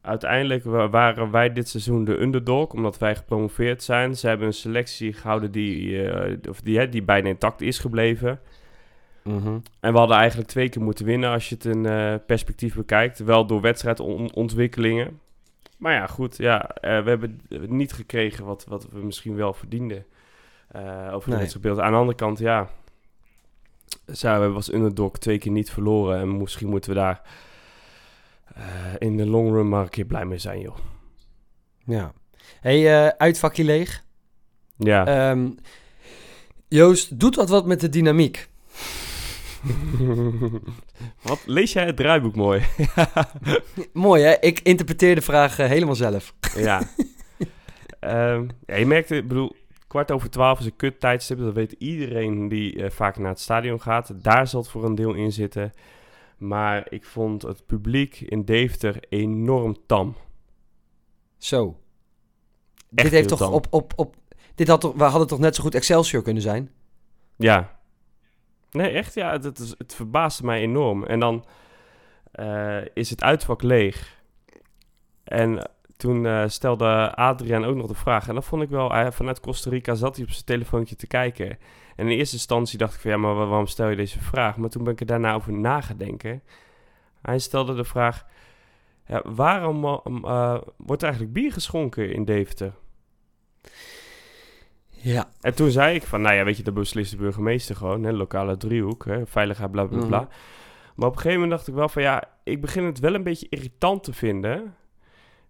uiteindelijk 0.00 0.64
wa- 0.64 0.88
waren 0.88 1.30
wij 1.30 1.52
dit 1.52 1.68
seizoen 1.68 2.04
de 2.04 2.20
underdog, 2.20 2.72
omdat 2.72 2.98
wij 2.98 3.16
gepromoveerd 3.16 3.82
zijn. 3.82 4.16
Ze 4.16 4.28
hebben 4.28 4.46
een 4.46 4.52
selectie 4.52 5.12
gehouden 5.12 5.50
die, 5.52 6.02
eh, 6.02 6.36
of 6.50 6.60
die, 6.60 6.78
hè, 6.78 6.88
die 6.88 7.02
bijna 7.02 7.28
intact 7.28 7.60
is 7.60 7.78
gebleven. 7.78 8.40
Mhm. 9.22 9.58
En 9.80 9.92
we 9.92 9.98
hadden 9.98 10.16
eigenlijk 10.16 10.48
twee 10.48 10.68
keer 10.68 10.82
moeten 10.82 11.04
winnen 11.04 11.30
als 11.30 11.48
je 11.48 11.54
het 11.54 11.64
in 11.64 11.86
eh, 11.86 12.14
perspectief 12.26 12.74
bekijkt. 12.74 13.18
Wel 13.18 13.46
door 13.46 13.60
wedstrijdontwikkelingen. 13.60 15.20
Maar 15.78 15.92
ja, 15.92 16.06
goed. 16.06 16.36
Ja, 16.36 16.68
eh, 16.68 17.02
we 17.02 17.08
hebben 17.08 17.40
niet 17.68 17.92
gekregen 17.92 18.44
wat, 18.44 18.64
wat 18.68 18.88
we 18.92 18.98
misschien 19.04 19.36
wel 19.36 19.52
verdienden. 19.52 20.04
over 20.74 20.82
Nee. 21.10 21.12
het 21.12 21.26
wedstrijdbeeld. 21.38 21.78
Aan 21.80 21.92
de 21.92 21.98
andere 21.98 22.16
kant, 22.18 22.38
ja. 22.38 22.68
Hebben 24.20 24.54
als 24.54 24.72
underdog 24.72 25.18
twee 25.18 25.38
keer 25.38 25.52
niet 25.52 25.70
verloren. 25.70 26.20
En 26.20 26.36
misschien 26.36 26.68
moeten 26.68 26.90
we 26.90 26.96
daar 26.96 27.22
eh, 28.54 28.64
in 28.98 29.16
de 29.16 29.26
long 29.26 29.50
run 29.50 29.68
maar 29.68 29.82
een 29.82 29.88
keer 29.88 30.04
blij 30.04 30.24
mee 30.24 30.38
zijn, 30.38 30.60
joh. 30.60 30.76
Ja. 31.86 32.12
hey, 32.60 33.06
eh, 33.06 33.08
uitvakje 33.16 33.64
leeg. 33.64 34.04
Ja. 34.76 35.06
Ehm, 35.06 35.48
Joost, 36.68 37.20
doet 37.20 37.34
dat 37.34 37.48
wat 37.48 37.66
met 37.66 37.80
de 37.80 37.88
dynamiek? 37.88 38.48
wat 41.22 41.42
lees 41.46 41.72
jij 41.72 41.86
het 41.86 41.96
draaiboek 41.96 42.36
mooi? 42.36 42.62
Mooi, 43.92 44.22
hè? 44.22 44.40
Ik 44.40 44.60
interpreteer 44.60 45.14
de 45.14 45.20
vraag 45.20 45.58
eh, 45.58 45.68
helemaal 45.68 45.94
zelf. 45.94 46.34
Ja. 46.54 46.82
Ehm, 48.00 48.46
ja, 48.66 48.76
je 48.76 48.86
merkt, 48.86 49.10
ik 49.10 49.28
bedoel, 49.28 49.56
kwart 49.96 50.10
over 50.12 50.30
twaalf 50.30 50.58
is 50.58 50.66
een 50.66 50.76
kut 50.76 51.00
tijdstip. 51.00 51.38
Dat 51.38 51.54
weet 51.54 51.72
iedereen 51.72 52.48
die 52.48 52.82
eh, 52.82 52.90
vaak 52.90 53.16
naar 53.18 53.28
het 53.28 53.40
stadion 53.40 53.80
gaat. 53.80 54.24
Daar 54.24 54.46
zal 54.46 54.60
het 54.60 54.70
voor 54.70 54.84
een 54.84 54.94
deel 54.94 55.12
in 55.14 55.32
zitten. 55.32 55.72
Maar 56.38 56.86
ik 56.88 57.04
vond 57.04 57.42
het 57.42 57.66
publiek 57.66 58.20
in 58.20 58.44
Deventer 58.44 58.96
enorm 59.08 59.76
tam. 59.86 60.16
Zo. 61.38 61.80
Echt 62.94 63.02
dit 63.02 63.10
heeft 63.10 63.28
toch 63.28 63.38
tam. 63.38 63.52
op, 63.52 63.66
op, 63.70 63.92
op... 63.96 64.16
Dit 64.54 64.68
had 64.68 64.80
toch, 64.80 64.94
we 64.94 65.04
hadden 65.04 65.28
toch 65.28 65.38
net 65.38 65.54
zo 65.54 65.62
goed 65.62 65.74
Excelsior 65.74 66.22
kunnen 66.22 66.42
zijn? 66.42 66.70
Ja. 67.36 67.78
Nee, 68.70 68.90
echt, 68.90 69.14
ja. 69.14 69.32
Het, 69.32 69.44
het, 69.44 69.58
is- 69.58 69.74
het 69.78 69.94
verbaasde 69.94 70.44
mij 70.44 70.60
enorm. 70.60 71.04
En 71.04 71.20
dan 71.20 71.44
eh, 72.32 72.80
is 72.94 73.10
het 73.10 73.22
uitvak 73.22 73.62
leeg. 73.62 74.20
En 75.24 75.70
toen 75.96 76.26
eh, 76.26 76.44
stelde 76.46 77.14
Adriaan 77.14 77.64
ook 77.64 77.76
nog 77.76 77.86
de 77.86 77.94
vraag. 77.94 78.28
En 78.28 78.34
dat 78.34 78.44
vond 78.44 78.62
ik 78.62 78.68
wel, 78.68 78.92
hij, 78.92 79.12
vanuit 79.12 79.40
Costa 79.40 79.70
Rica 79.70 79.94
zat 79.94 80.16
hij 80.16 80.24
op 80.24 80.30
zijn 80.30 80.44
telefoontje 80.44 80.96
te 80.96 81.06
kijken. 81.06 81.58
En 81.96 82.08
in 82.08 82.18
eerste 82.18 82.34
instantie 82.34 82.78
dacht 82.78 82.94
ik 82.94 83.00
van, 83.00 83.10
ja, 83.10 83.16
maar 83.16 83.34
wa- 83.34 83.46
waarom 83.46 83.66
stel 83.66 83.88
je 83.88 83.96
deze 83.96 84.20
vraag? 84.20 84.56
Maar 84.56 84.68
toen 84.70 84.84
ben 84.84 84.92
ik 84.92 85.00
er 85.00 85.06
daarna 85.06 85.34
over 85.34 85.52
nagedenken. 85.52 86.42
Hij 87.22 87.38
stelde 87.38 87.74
de 87.74 87.84
vraag, 87.84 88.24
ja, 89.06 89.22
waarom 89.24 89.84
eh, 89.84 90.58
wordt 90.76 91.02
er 91.02 91.08
eigenlijk 91.08 91.32
bier 91.32 91.52
geschonken 91.52 92.12
in 92.12 92.24
Deventer? 92.24 92.72
Ja. 94.88 95.28
En 95.40 95.54
toen 95.54 95.70
zei 95.70 95.94
ik 95.94 96.02
van, 96.02 96.20
nou 96.20 96.34
ja, 96.34 96.44
weet 96.44 96.56
je, 96.56 96.62
dat 96.62 96.74
beslist 96.74 97.10
de 97.10 97.16
burgemeester 97.16 97.76
gewoon, 97.76 98.02
hè, 98.02 98.12
lokale 98.12 98.56
driehoek, 98.56 99.04
hè, 99.04 99.26
veiligheid, 99.26 99.70
bla 99.70 99.84
bla 99.84 100.06
bla. 100.06 100.20
Mhm. 100.20 100.28
Maar 100.94 101.08
op 101.08 101.14
een 101.14 101.20
gegeven 101.20 101.40
moment 101.40 101.50
dacht 101.58 101.68
ik 101.68 101.74
wel 101.74 101.88
van, 101.88 102.02
ja, 102.02 102.24
ik 102.44 102.60
begin 102.60 102.84
het 102.84 102.98
wel 102.98 103.14
een 103.14 103.22
beetje 103.22 103.46
irritant 103.50 104.04
te 104.04 104.12
vinden 104.12 104.74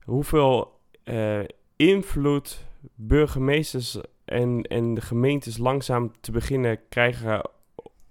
hoeveel 0.07 0.81
eh, 1.05 1.40
invloed 1.77 2.66
burgemeesters 2.95 4.01
en, 4.25 4.62
en 4.62 4.95
de 4.95 5.01
gemeentes 5.01 5.59
langzaam 5.59 6.12
te 6.21 6.31
beginnen 6.31 6.88
krijgen 6.88 7.51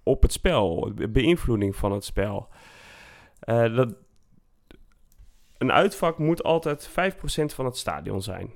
op 0.04 0.22
het 0.22 0.32
spel, 0.32 0.92
beïnvloeding 1.10 1.76
van 1.76 1.92
het 1.92 2.04
spel. 2.04 2.48
Eh, 3.40 3.76
dat, 3.76 3.96
een 5.58 5.72
uitvak 5.72 6.18
moet 6.18 6.44
altijd 6.44 6.90
5% 6.90 6.92
van 7.46 7.66
het 7.66 7.78
stadion 7.78 8.22
zijn 8.22 8.52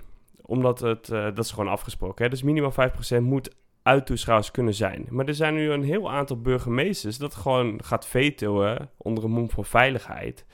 omdat 0.50 0.80
het, 0.80 1.10
eh, 1.10 1.24
dat 1.24 1.46
is 1.46 1.52
gewoon 1.52 1.72
afgesproken. 1.72 2.24
Hè? 2.24 2.30
Dus 2.30 2.44
minimaal 2.44 2.72
5% 2.72 3.22
moet 3.22 3.56
uittoeschouwers 3.84 4.52
kunnen 4.52 4.74
zijn. 4.74 5.06
Maar 5.10 5.28
er 5.28 5.36
zijn 5.36 5.54
nu 5.54 5.72
een 5.72 5.84
heel 5.84 6.12
aantal 6.12 6.42
burgemeesters 6.42 7.18
dat 7.18 7.36
gewoon 7.36 7.84
gaat 7.84 8.08
vetoen 8.08 8.78
onder 8.98 9.24
een 9.24 9.32
mom 9.32 9.50
van 9.50 9.66
veiligheid. 9.66 10.46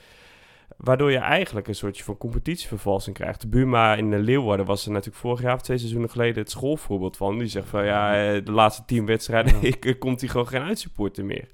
Waardoor 0.76 1.10
je 1.10 1.18
eigenlijk 1.18 1.68
een 1.68 1.74
soortje 1.74 2.04
van 2.04 2.16
competitievervalsing 2.16 3.16
krijgt. 3.16 3.40
De 3.40 3.48
Buma 3.48 3.94
in 3.94 4.10
de 4.10 4.18
Leeuwarden 4.18 4.66
was 4.66 4.84
er 4.86 4.90
natuurlijk 4.90 5.16
vorig 5.18 5.40
jaar 5.42 5.54
of 5.54 5.60
twee 5.62 5.78
seizoenen 5.78 6.10
geleden 6.10 6.42
het 6.42 6.50
schoolvoorbeeld 6.50 7.16
van. 7.16 7.38
Die 7.38 7.48
zegt 7.48 7.68
van 7.68 7.84
ja, 7.84 8.14
eh, 8.34 8.44
de 8.44 8.52
laatste 8.52 8.84
tien 8.84 9.06
wedstrijden 9.06 9.62
ik, 9.72 9.96
komt 9.98 10.20
hij 10.20 10.28
gewoon 10.28 10.48
geen 10.48 10.62
uitsupporter 10.62 11.24
meer. 11.24 11.48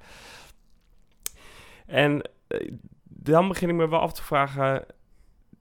En 1.86 2.22
eh, 2.48 2.70
dan 3.04 3.48
begin 3.48 3.68
ik 3.68 3.74
me 3.74 3.88
wel 3.88 4.00
af 4.00 4.12
te 4.12 4.22
vragen, 4.22 4.84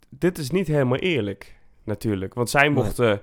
dit 0.09 0.37
is 0.37 0.51
niet 0.51 0.67
helemaal 0.67 0.97
eerlijk 0.97 1.55
natuurlijk. 1.83 2.33
Want 2.33 2.49
zij 2.49 2.61
Nee. 2.61 2.71
mochten 2.71 3.21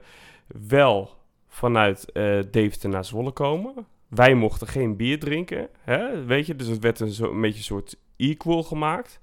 wel 0.69 1.11
vanuit 1.49 2.13
eh 2.13 2.39
Deventer 2.51 2.89
naar 2.89 3.05
Zwolle 3.05 3.33
komen. 3.33 3.87
Wij 4.09 4.35
mochten 4.35 4.67
geen 4.67 4.97
bier 4.97 5.19
drinken, 5.21 5.69
hè? 5.81 6.25
weet 6.25 6.47
je. 6.47 6.57
Dus 6.57 6.67
het 6.67 6.79
werd 6.79 7.01
een, 7.01 7.11
zo, 7.11 7.31
een 7.33 7.41
beetje 7.41 7.59
een 7.59 7.65
soort 7.65 7.97
equal 8.17 8.63
gemaakt. 8.63 9.21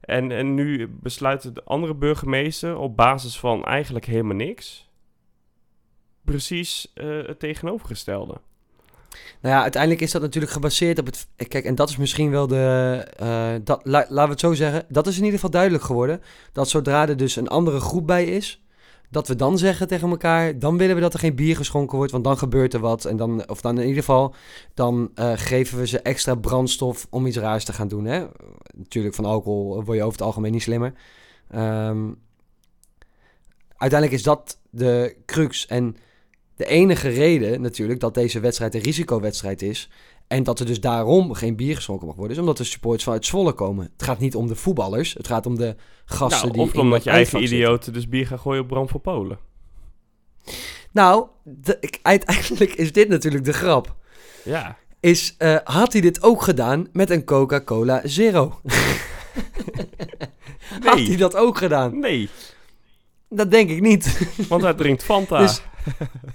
En, 0.00 0.32
en 0.32 0.54
nu 0.54 0.88
besluiten 1.00 1.54
de 1.54 1.64
andere 1.64 1.94
burgemeester 1.94 2.76
op 2.76 2.96
basis 2.96 3.38
van 3.38 3.64
eigenlijk 3.64 4.04
helemaal 4.04 4.36
niks... 4.36 4.88
precies 6.24 6.90
eh, 6.94 7.26
het 7.26 7.38
tegenovergestelde. 7.38 8.40
Nou 9.40 9.54
ja, 9.54 9.62
uiteindelijk 9.62 10.02
is 10.02 10.10
dat 10.10 10.22
natuurlijk 10.22 10.52
gebaseerd 10.52 10.98
op 10.98 11.06
het... 11.06 11.28
Kijk, 11.36 11.64
en 11.64 11.74
dat 11.74 11.88
is 11.88 11.96
misschien 11.96 12.30
wel 12.30 12.46
de... 12.46 13.04
eh, 13.16 13.54
dat, 13.64 13.80
la- 13.84 14.06
laten 14.08 14.24
we 14.24 14.30
het 14.30 14.40
zo 14.40 14.54
zeggen. 14.54 14.84
Dat 14.88 15.06
is 15.06 15.12
in 15.16 15.20
ieder 15.20 15.34
geval 15.34 15.50
duidelijk 15.50 15.84
geworden. 15.84 16.22
Dat 16.52 16.68
zodra 16.68 17.08
er 17.08 17.16
dus 17.16 17.36
een 17.36 17.48
andere 17.48 17.80
groep 17.80 18.06
bij 18.06 18.24
is... 18.24 18.62
Dat 19.10 19.28
we 19.28 19.36
dan 19.36 19.58
zeggen 19.58 19.88
tegen 19.88 20.10
elkaar... 20.10 20.58
Dan 20.58 20.78
willen 20.78 20.94
we 20.94 21.00
dat 21.00 21.12
er 21.12 21.18
geen 21.18 21.34
bier 21.34 21.56
geschonken 21.56 21.96
wordt. 21.96 22.12
Want 22.12 22.24
dan 22.24 22.38
gebeurt 22.38 22.74
er 22.74 22.80
wat. 22.80 23.04
En 23.04 23.16
dan, 23.16 23.48
of 23.48 23.60
dan 23.60 23.78
in 23.78 23.86
ieder 23.86 24.02
geval... 24.02 24.34
Dan 24.74 25.10
eh, 25.14 25.32
geven 25.34 25.78
we 25.78 25.86
ze 25.86 26.00
extra 26.00 26.34
brandstof 26.34 27.06
om 27.10 27.26
iets 27.26 27.36
raars 27.36 27.64
te 27.64 27.72
gaan 27.72 27.88
doen. 27.88 28.04
Hè? 28.04 28.26
Natuurlijk, 28.76 29.14
van 29.14 29.24
alcohol 29.24 29.84
word 29.84 29.96
je 29.96 30.04
over 30.04 30.18
het 30.18 30.26
algemeen 30.26 30.52
niet 30.52 30.62
slimmer. 30.62 30.92
Ehm, 31.50 32.10
uiteindelijk 33.76 34.18
is 34.18 34.22
dat 34.22 34.58
de 34.70 35.16
crux. 35.26 35.66
En 35.66 35.96
de 36.56 36.66
enige 36.66 37.08
reden 37.08 37.60
natuurlijk 37.60 38.00
dat 38.00 38.14
deze 38.14 38.40
wedstrijd 38.40 38.74
een 38.74 38.80
risicowedstrijd 38.80 39.62
is. 39.62 39.90
En 40.30 40.42
dat 40.42 40.60
er 40.60 40.66
dus 40.66 40.80
daarom 40.80 41.32
geen 41.34 41.56
bier 41.56 41.74
geschonken 41.76 42.06
mag 42.06 42.16
worden. 42.16 42.34
Is 42.34 42.40
omdat 42.40 42.56
de 42.56 42.64
supporters 42.64 43.04
vanuit 43.04 43.26
Zwolle 43.26 43.52
komen. 43.52 43.90
Het 43.92 44.02
gaat 44.02 44.18
niet 44.18 44.34
om 44.34 44.46
de 44.46 44.54
voetballers. 44.54 45.14
Het 45.14 45.26
gaat 45.26 45.46
om 45.46 45.56
de 45.56 45.76
gasten 46.04 46.40
Nou, 46.40 46.52
die 46.52 46.62
of 46.62 46.74
omdat 46.74 46.92
dat 46.92 47.04
je 47.04 47.10
eigen 47.10 47.38
zitten. 47.38 47.56
idioten 47.56 47.92
dus 47.92 48.08
bier 48.08 48.26
gaan 48.26 48.38
gooien 48.38 48.62
op 48.62 48.68
Bram 48.68 48.88
voor 48.88 49.00
Polen. 49.00 49.38
Nou, 50.92 51.26
de- 51.42 51.76
ik- 51.80 51.98
uiteindelijk 52.02 52.72
is 52.74 52.92
dit 52.92 53.08
natuurlijk 53.08 53.44
de 53.44 53.52
grap. 53.52 53.94
Ja. 54.44 54.76
Is, 55.00 55.34
eh, 55.38 55.56
had 55.64 55.92
hij 55.92 56.02
dit 56.02 56.22
ook 56.22 56.42
gedaan 56.42 56.88
met 56.92 57.10
een 57.10 57.24
Coca-Cola 57.24 58.00
Zero? 58.04 58.60
Had 60.84 60.94
Nee. 60.94 61.06
hij 61.08 61.16
dat 61.16 61.36
ook 61.36 61.58
gedaan? 61.58 61.98
Nee, 61.98 62.28
Dat 63.28 63.50
denk 63.50 63.70
ik 63.70 63.80
niet. 63.80 64.28
want 64.48 64.62
hij 64.62 64.74
drinkt 64.74 65.02
Fanta. 65.02 65.38
Dus- 65.38 65.62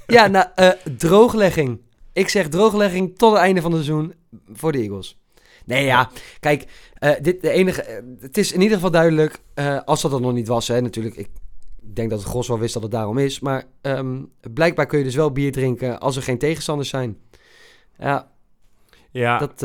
ja, 0.08 0.28
nou, 0.28 0.46
eh, 0.56 0.70
drooglegging. 0.98 1.80
Ik 2.16 2.30
zeg 2.30 2.50
drooglegging 2.50 3.18
tot 3.18 3.32
het 3.32 3.42
einde 3.42 3.62
van 3.62 3.72
het 3.72 3.84
seizoen 3.84 4.14
voor 4.54 4.72
de 4.72 4.78
Eagles. 4.78 5.20
Nee, 5.66 5.86
ja, 5.86 6.10
kijk, 6.40 6.66
eh, 6.94 7.12
dit, 7.22 7.42
de 7.42 7.50
enige, 7.50 7.82
eh, 7.82 8.04
het 8.20 8.38
is 8.38 8.52
in 8.52 8.62
ieder 8.62 8.76
geval 8.76 8.92
duidelijk, 8.92 9.40
eh, 9.54 9.80
als 9.86 10.02
dat 10.02 10.14
er 10.14 10.22
nog 10.22 10.34
niet 10.34 10.48
was, 10.48 10.68
hè, 10.68 10.82
natuurlijk, 10.82 11.16
ik 11.16 11.30
denk 11.80 12.10
dat 12.10 12.20
het 12.20 12.28
Gros 12.28 12.48
wel 12.48 12.60
wist 12.60 12.74
dat 12.74 12.84
het 12.84 12.92
daarom 12.92 13.18
is, 13.18 13.40
maar 13.40 13.64
ehm, 13.82 14.24
blijkbaar 14.54 14.86
kun 14.86 14.98
je 14.98 15.04
dus 15.04 15.16
wel 15.16 15.32
bier 15.32 15.52
drinken 15.52 16.00
als 16.00 16.16
er 16.16 16.22
geen 16.22 16.38
tegenstanders 16.38 16.90
zijn. 16.90 17.18
Ja, 17.98 18.32
ja, 19.12 19.38
dat 19.38 19.62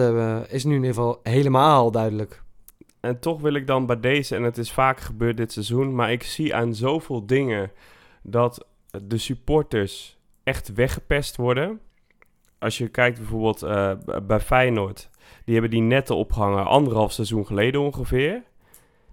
is 0.48 0.64
nu 0.64 0.74
in 0.74 0.80
ieder 0.80 0.94
geval 0.94 1.20
helemaal 1.22 1.90
duidelijk. 1.90 2.42
en 3.01 3.20
toch 3.20 3.40
wil 3.40 3.55
ik 3.55 3.66
dan 3.66 3.86
bij 3.86 4.01
deze, 4.01 4.36
en 4.36 4.42
het 4.42 4.59
is 4.59 4.72
vaak 4.72 5.01
gebeurd 5.01 5.36
dit 5.36 5.53
seizoen, 5.53 5.94
maar 5.94 6.12
ik 6.12 6.22
zie 6.22 6.55
aan 6.55 6.74
zoveel 6.74 7.26
dingen 7.26 7.72
dat 8.22 8.66
de 9.03 9.18
supporters 9.18 10.18
echt 10.42 10.72
weggepest 10.72 11.36
worden. 11.36 11.80
Als 12.61 12.78
je 12.78 12.88
kijkt 12.88 13.18
bijvoorbeeld 13.18 13.62
eh, 13.62 13.92
bij 14.22 14.40
Feyenoord, 14.40 15.11
die 15.44 15.52
hebben 15.54 15.70
die 15.70 15.80
netten 15.82 16.16
opgehangen 16.16 16.66
anderhalf 16.66 17.12
seizoen 17.12 17.46
geleden 17.46 17.80
ongeveer. 17.80 18.42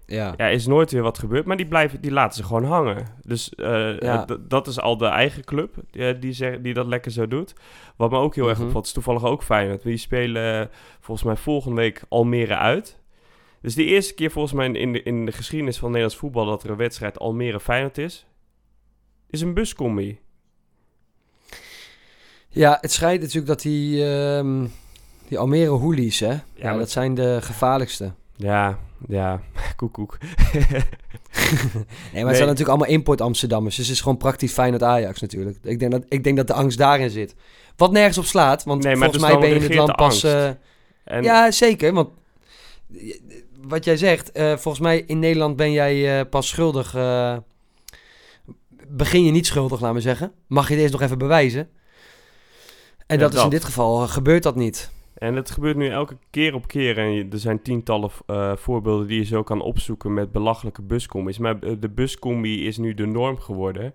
Ja, 0.06 0.34
Ja, 0.36 0.46
is 0.46 0.66
nooit 0.66 0.90
weer 0.90 1.02
wat 1.02 1.18
gebeurd, 1.18 1.44
maar 1.46 1.56
die, 1.56 1.66
blijven, 1.68 2.00
die 2.00 2.10
laten 2.12 2.36
ze 2.36 2.44
gewoon 2.44 2.64
hangen. 2.64 3.06
Dus 3.22 3.54
eh, 3.54 3.98
Ja. 3.98 4.26
dat 4.48 4.66
is 4.66 4.80
al 4.80 4.96
de 4.96 5.06
eigen 5.06 5.44
club 5.44 5.74
die, 6.20 6.32
zeg, 6.32 6.60
die 6.60 6.74
dat 6.74 6.86
lekker 6.86 7.10
zo 7.10 7.28
doet. 7.28 7.54
Wat 7.96 8.10
me 8.10 8.18
ook 8.18 8.34
heel 8.34 8.48
erg 8.48 8.58
Mhm. 8.58 8.66
opvalt, 8.66 8.86
is 8.86 8.92
toevallig 8.92 9.24
ook 9.24 9.42
Feyenoord. 9.42 9.82
Die 9.82 9.96
spelen 9.96 10.60
eh, 10.60 10.66
volgens 11.00 11.26
mij 11.26 11.36
volgende 11.36 11.80
week 11.80 12.02
Almere 12.08 12.56
uit. 12.56 13.00
Dus 13.60 13.74
de 13.74 13.84
eerste 13.84 14.14
keer 14.14 14.30
volgens 14.30 14.54
mij 14.54 14.68
in 14.70 14.92
de, 14.92 15.02
in 15.02 15.26
de 15.26 15.32
geschiedenis 15.32 15.78
van 15.78 15.88
Nederlands 15.88 16.16
voetbal 16.16 16.46
dat 16.46 16.62
er 16.62 16.70
een 16.70 16.76
wedstrijd 16.76 17.18
Almere-Feyenoord 17.18 17.98
is, 17.98 18.26
is 19.30 19.40
een 19.40 19.54
buscombi. 19.54 20.18
Ja, 22.58 22.78
het 22.80 22.92
schijnt 22.92 23.20
natuurlijk 23.20 23.46
dat 23.46 23.60
die, 23.60 24.04
ehm, 24.04 24.64
die 25.28 25.38
Almere 25.38 25.70
Hoolies, 25.70 26.20
hè? 26.20 26.36
Ja, 26.54 26.76
dat 26.76 26.90
zijn 26.90 27.14
de 27.14 27.38
gevaarlijkste. 27.40 28.12
Ja, 28.36 28.78
ja, 29.08 29.40
koek 29.76 29.92
koek. 29.92 30.18
Nee, 32.12 32.22
maar 32.22 32.32
het 32.32 32.36
zijn 32.36 32.48
natuurlijk 32.48 32.68
allemaal 32.68 32.86
import 32.88 33.20
Amsterdammers. 33.20 33.76
Dus 33.76 33.86
het 33.86 33.94
is 33.94 34.02
gewoon 34.02 34.16
praktisch 34.16 34.52
Feyenoord 34.52 34.82
Ajax 34.82 35.20
natuurlijk. 35.20 35.58
Ik 35.62 35.78
denk, 35.78 35.92
dat, 35.92 36.04
ik 36.08 36.24
denk 36.24 36.36
dat 36.36 36.46
de 36.46 36.52
angst 36.52 36.78
daarin 36.78 37.10
zit. 37.10 37.34
Wat 37.76 37.92
nergens 37.92 38.18
op 38.18 38.24
slaat, 38.24 38.64
want 38.64 38.82
Nee, 38.82 38.96
volgens 38.96 39.22
mij 39.22 39.38
ben 39.38 39.48
je 39.48 39.54
in 39.54 39.62
het 39.62 39.74
land 39.74 39.96
pas... 39.96 40.22
eh, 40.22 40.46
En 41.04 41.22
Ja, 41.22 41.50
zeker, 41.50 41.92
want 41.92 42.08
wat 43.60 43.84
jij 43.84 43.96
zegt, 43.96 44.32
eh, 44.32 44.56
volgens 44.56 44.78
mij 44.78 45.04
in 45.06 45.18
Nederland 45.18 45.56
ben 45.56 45.72
jij 45.72 46.18
eh, 46.20 46.28
pas 46.30 46.48
schuldig... 46.48 46.96
begin 48.88 49.24
je 49.24 49.30
niet 49.30 49.46
schuldig, 49.46 49.80
laat 49.80 49.92
maar 49.92 50.02
zeggen. 50.02 50.32
Mag 50.46 50.66
je 50.66 50.72
het 50.72 50.82
eerst 50.82 50.94
nog 50.94 51.02
even 51.02 51.18
bewijzen. 51.18 51.68
En 53.08 53.18
dat, 53.18 53.34
is 53.34 53.42
in 53.42 53.50
dit 53.50 53.64
geval, 53.64 54.02
eh, 54.02 54.08
gebeurt 54.08 54.42
dat 54.42 54.56
niet. 54.56 54.92
En 55.14 55.34
het 55.34 55.50
gebeurt 55.50 55.76
nu 55.76 55.88
elke 55.88 56.16
keer 56.30 56.54
op 56.54 56.66
keer. 56.66 56.98
En 56.98 57.30
er 57.32 57.38
zijn 57.38 57.62
tientallen 57.62 58.10
eh, 58.26 58.56
voorbeelden 58.56 59.06
die 59.06 59.18
je 59.18 59.24
zo 59.24 59.42
kan 59.42 59.60
opzoeken 59.60 60.14
met 60.14 60.32
belachelijke 60.32 60.82
buscombi's. 60.82 61.38
Maar 61.38 61.58
eh, 61.58 61.72
de 61.80 61.88
buscombi 61.88 62.66
is 62.66 62.76
nu 62.78 62.94
de 62.94 63.06
norm 63.06 63.38
geworden. 63.38 63.94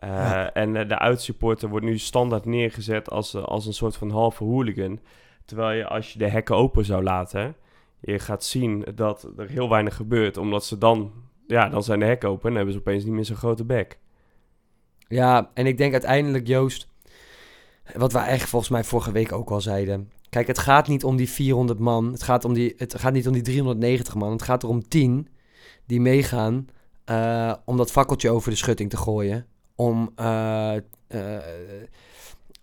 Ja. 0.00 0.52
En 0.52 0.72
de 0.72 0.98
uitsupporter 0.98 1.68
wordt 1.68 1.86
nu 1.86 1.98
standaard 1.98 2.44
neergezet 2.44 3.10
als, 3.10 3.34
als 3.36 3.66
een 3.66 3.72
soort 3.72 3.96
van 3.96 4.10
halve 4.10 4.44
hooligan. 4.44 5.00
Terwijl 5.44 5.76
je 5.78 5.86
als 5.86 6.12
je 6.12 6.18
de 6.18 6.28
hekken 6.28 6.56
open 6.56 6.84
zou 6.84 7.02
laten, 7.02 7.56
je 8.00 8.18
gaat 8.18 8.44
zien 8.44 8.84
dat 8.94 9.28
er 9.36 9.48
heel 9.48 9.68
weinig 9.68 9.96
gebeurt. 9.96 10.36
Omdat 10.36 10.64
ze 10.64 10.78
dan, 10.78 11.12
ja, 11.46 11.68
dan 11.68 11.82
zijn 11.82 11.98
de 11.98 12.04
hekken 12.04 12.28
open 12.28 12.50
en 12.50 12.56
hebben 12.56 12.74
ze 12.74 12.80
opeens 12.80 13.04
niet 13.04 13.12
meer 13.12 13.24
zo'n 13.24 13.36
grote 13.36 13.64
bek. 13.64 13.98
Ja, 15.08 15.50
en 15.54 15.66
ik 15.66 15.78
denk 15.78 15.92
uiteindelijk, 15.92 16.46
Joost, 16.46 16.91
wat 17.96 18.12
we 18.12 18.18
eigenlijk 18.18 18.48
volgens 18.48 18.70
mij 18.70 18.84
vorige 18.84 19.12
week 19.12 19.32
ook 19.32 19.50
al 19.50 19.60
zeiden. 19.60 20.10
Kijk, 20.28 20.46
het 20.46 20.58
gaat 20.58 20.88
niet 20.88 21.04
om 21.04 21.16
die 21.16 21.30
400 21.30 21.78
man. 21.78 22.12
Het 22.12 22.22
gaat, 22.22 22.44
om 22.44 22.52
die, 22.52 22.74
het 22.76 22.98
gaat 22.98 23.12
niet 23.12 23.26
om 23.26 23.32
die 23.32 23.42
390 23.42 24.14
man. 24.14 24.32
Het 24.32 24.42
gaat 24.42 24.62
er 24.62 24.68
om 24.68 24.88
10 24.88 25.28
die 25.86 26.00
meegaan 26.00 26.66
eh, 27.04 27.54
om 27.64 27.76
dat 27.76 27.90
fakkeltje 27.90 28.30
over 28.30 28.50
de 28.50 28.56
schutting 28.56 28.90
te 28.90 28.96
gooien. 28.96 29.46
Om 29.74 30.12
eh, 30.14 30.76
eh, 30.76 30.82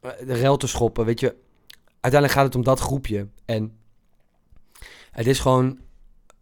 de 0.01 0.34
rel 0.34 0.57
te 0.57 0.67
schoppen. 0.67 1.05
Weet 1.05 1.19
je, 1.19 1.36
uiteindelijk 1.99 2.34
gaat 2.34 2.45
het 2.45 2.55
om 2.55 2.63
dat 2.63 2.80
groepje. 2.80 3.27
En 3.45 3.77
het 5.11 5.27
is 5.27 5.39
gewoon 5.39 5.80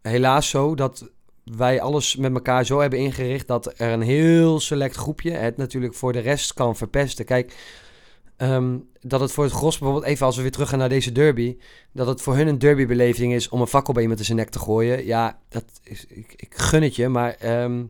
helaas 0.02 0.48
zo 0.48 0.74
dat 0.74 1.10
wij 1.44 1.80
alles 1.80 2.16
met 2.16 2.34
elkaar 2.34 2.64
zo 2.64 2.80
hebben 2.80 2.98
ingericht 2.98 3.46
dat 3.46 3.66
er 3.76 3.92
een 3.92 4.02
heel 4.02 4.60
select 4.60 4.96
groepje 4.96 5.30
het 5.30 5.56
natuurlijk 5.56 5.94
voor 5.94 6.12
de 6.12 6.18
rest 6.18 6.54
kan 6.54 6.76
verpesten. 6.76 7.24
Kijk, 7.24 7.56
ehm, 8.38 8.78
dat 9.00 9.20
het 9.20 9.32
voor 9.32 9.44
het 9.44 9.52
gros 9.52 9.78
bijvoorbeeld, 9.78 10.10
even 10.10 10.26
als 10.26 10.36
we 10.36 10.42
weer 10.42 10.50
terug 10.50 10.68
gaan 10.68 10.78
naar 10.78 10.88
deze 10.88 11.12
derby, 11.12 11.56
dat 11.92 12.06
het 12.06 12.22
voor 12.22 12.36
hun 12.36 12.46
een 12.46 12.58
derbybeleving 12.58 13.34
is 13.34 13.48
om 13.48 13.60
een 13.60 13.66
fakkel 13.66 13.92
bij 13.92 14.02
iemand 14.02 14.20
in 14.20 14.26
zijn 14.26 14.38
nek 14.38 14.48
te 14.48 14.58
gooien. 14.58 15.06
Ja, 15.06 15.38
dat 15.48 15.64
is, 15.82 16.06
ik, 16.08 16.34
ik 16.36 16.54
gun 16.56 16.82
het 16.82 16.96
je, 16.96 17.08
maar 17.08 17.34
ehm, 17.34 17.82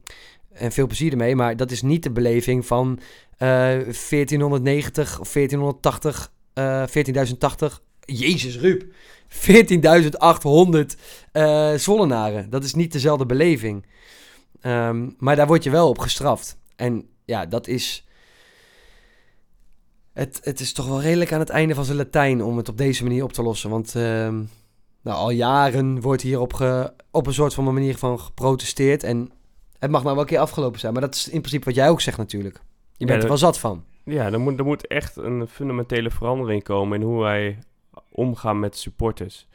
en 0.52 0.72
veel 0.72 0.86
plezier 0.86 1.10
ermee, 1.10 1.36
maar 1.36 1.56
dat 1.56 1.70
is 1.70 1.82
niet 1.82 2.02
de 2.02 2.10
beleving 2.10 2.66
van 2.66 2.98
eh 3.36 3.48
1490 3.48 5.20
of 5.20 5.32
1480, 5.32 6.32
eh 6.52 6.84
14.080. 6.86 7.82
Jezus, 8.00 8.58
Ruud. 8.58 8.84
14.800 9.28 10.98
eh 11.32 11.74
Zwollenaren. 11.74 12.50
Dat 12.50 12.64
is 12.64 12.74
niet 12.74 12.92
dezelfde 12.92 13.26
beleving. 13.26 13.86
Ehm, 14.60 15.10
maar 15.18 15.36
daar 15.36 15.46
word 15.46 15.64
je 15.64 15.70
wel 15.70 15.88
op 15.88 15.98
gestraft. 15.98 16.58
En 16.76 17.08
ja, 17.24 17.46
dat 17.46 17.66
is... 17.66 18.06
Het, 20.18 20.40
het 20.42 20.60
is 20.60 20.72
toch 20.72 20.86
wel 20.88 21.00
redelijk 21.00 21.32
aan 21.32 21.38
het 21.40 21.48
einde 21.48 21.74
van 21.74 21.84
zijn 21.84 21.96
Latijn 21.96 22.42
om 22.42 22.56
het 22.56 22.68
op 22.68 22.76
deze 22.76 23.02
manier 23.02 23.24
op 23.24 23.32
te 23.32 23.42
lossen. 23.42 23.70
Want 23.70 23.94
ehm, 23.94 24.34
nou, 25.02 25.16
al 25.16 25.30
jaren 25.30 26.00
wordt 26.00 26.22
hier 26.22 26.40
op, 26.40 26.52
ge- 26.52 26.92
op 27.10 27.26
een 27.26 27.32
soort 27.34 27.54
van 27.54 27.64
manier 27.64 27.96
van 27.96 28.20
geprotesteerd. 28.20 29.02
En 29.02 29.30
het 29.78 29.90
mag 29.90 30.02
nou 30.02 30.12
wel 30.14 30.22
een 30.22 30.28
keer 30.30 30.38
afgelopen 30.38 30.80
zijn. 30.80 30.92
Maar 30.92 31.02
dat 31.02 31.14
is 31.14 31.28
in 31.28 31.38
principe 31.40 31.64
wat 31.64 31.74
jij 31.74 31.88
ook 31.88 32.00
zegt 32.00 32.16
natuurlijk. 32.18 32.60
Je 32.96 33.06
bent 33.06 33.16
Ja, 33.16 33.22
er 33.22 33.28
wel 33.28 33.36
zat 33.38 33.58
van. 33.58 33.84
Ja, 34.04 34.32
er 34.32 34.40
moet, 34.40 34.58
er 34.58 34.64
moet 34.64 34.86
echt 34.86 35.16
een 35.16 35.46
fundamentele 35.48 36.10
verandering 36.10 36.62
komen 36.62 37.00
in 37.00 37.06
hoe 37.06 37.20
wij 37.20 37.58
omgaan 38.10 38.58
met 38.60 38.76
supporters. 38.76 39.48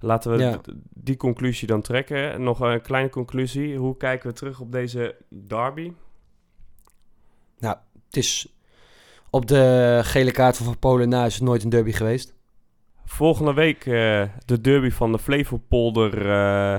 Laten 0.00 0.30
we 0.32 0.38
Ja. 0.38 0.60
die 0.94 1.16
conclusie 1.16 1.66
dan 1.68 1.80
trekken. 1.82 2.32
En 2.32 2.42
Nog 2.42 2.60
een 2.60 2.80
kleine 2.82 3.10
conclusie. 3.10 3.76
Hoe 3.76 3.96
kijken 3.96 4.28
we 4.28 4.34
terug 4.34 4.60
op 4.60 4.72
deze 4.72 5.16
derby? 5.28 5.92
Het 7.60 8.16
is 8.16 8.48
op 9.34 9.46
de 9.46 10.00
gele 10.02 10.30
kaart 10.30 10.56
van 10.56 10.66
Van 10.66 10.78
Polen 10.78 11.08
na 11.08 11.24
is 11.24 11.34
het 11.34 11.42
nooit 11.42 11.64
een 11.64 11.70
derby 11.70 11.92
geweest. 11.92 12.34
Volgende 13.04 13.52
week 13.54 13.86
eh, 13.86 14.22
de 14.44 14.60
derby 14.60 14.90
van 14.90 15.12
de 15.12 15.18
Flevopolder 15.18 16.26
uh, 16.26 16.74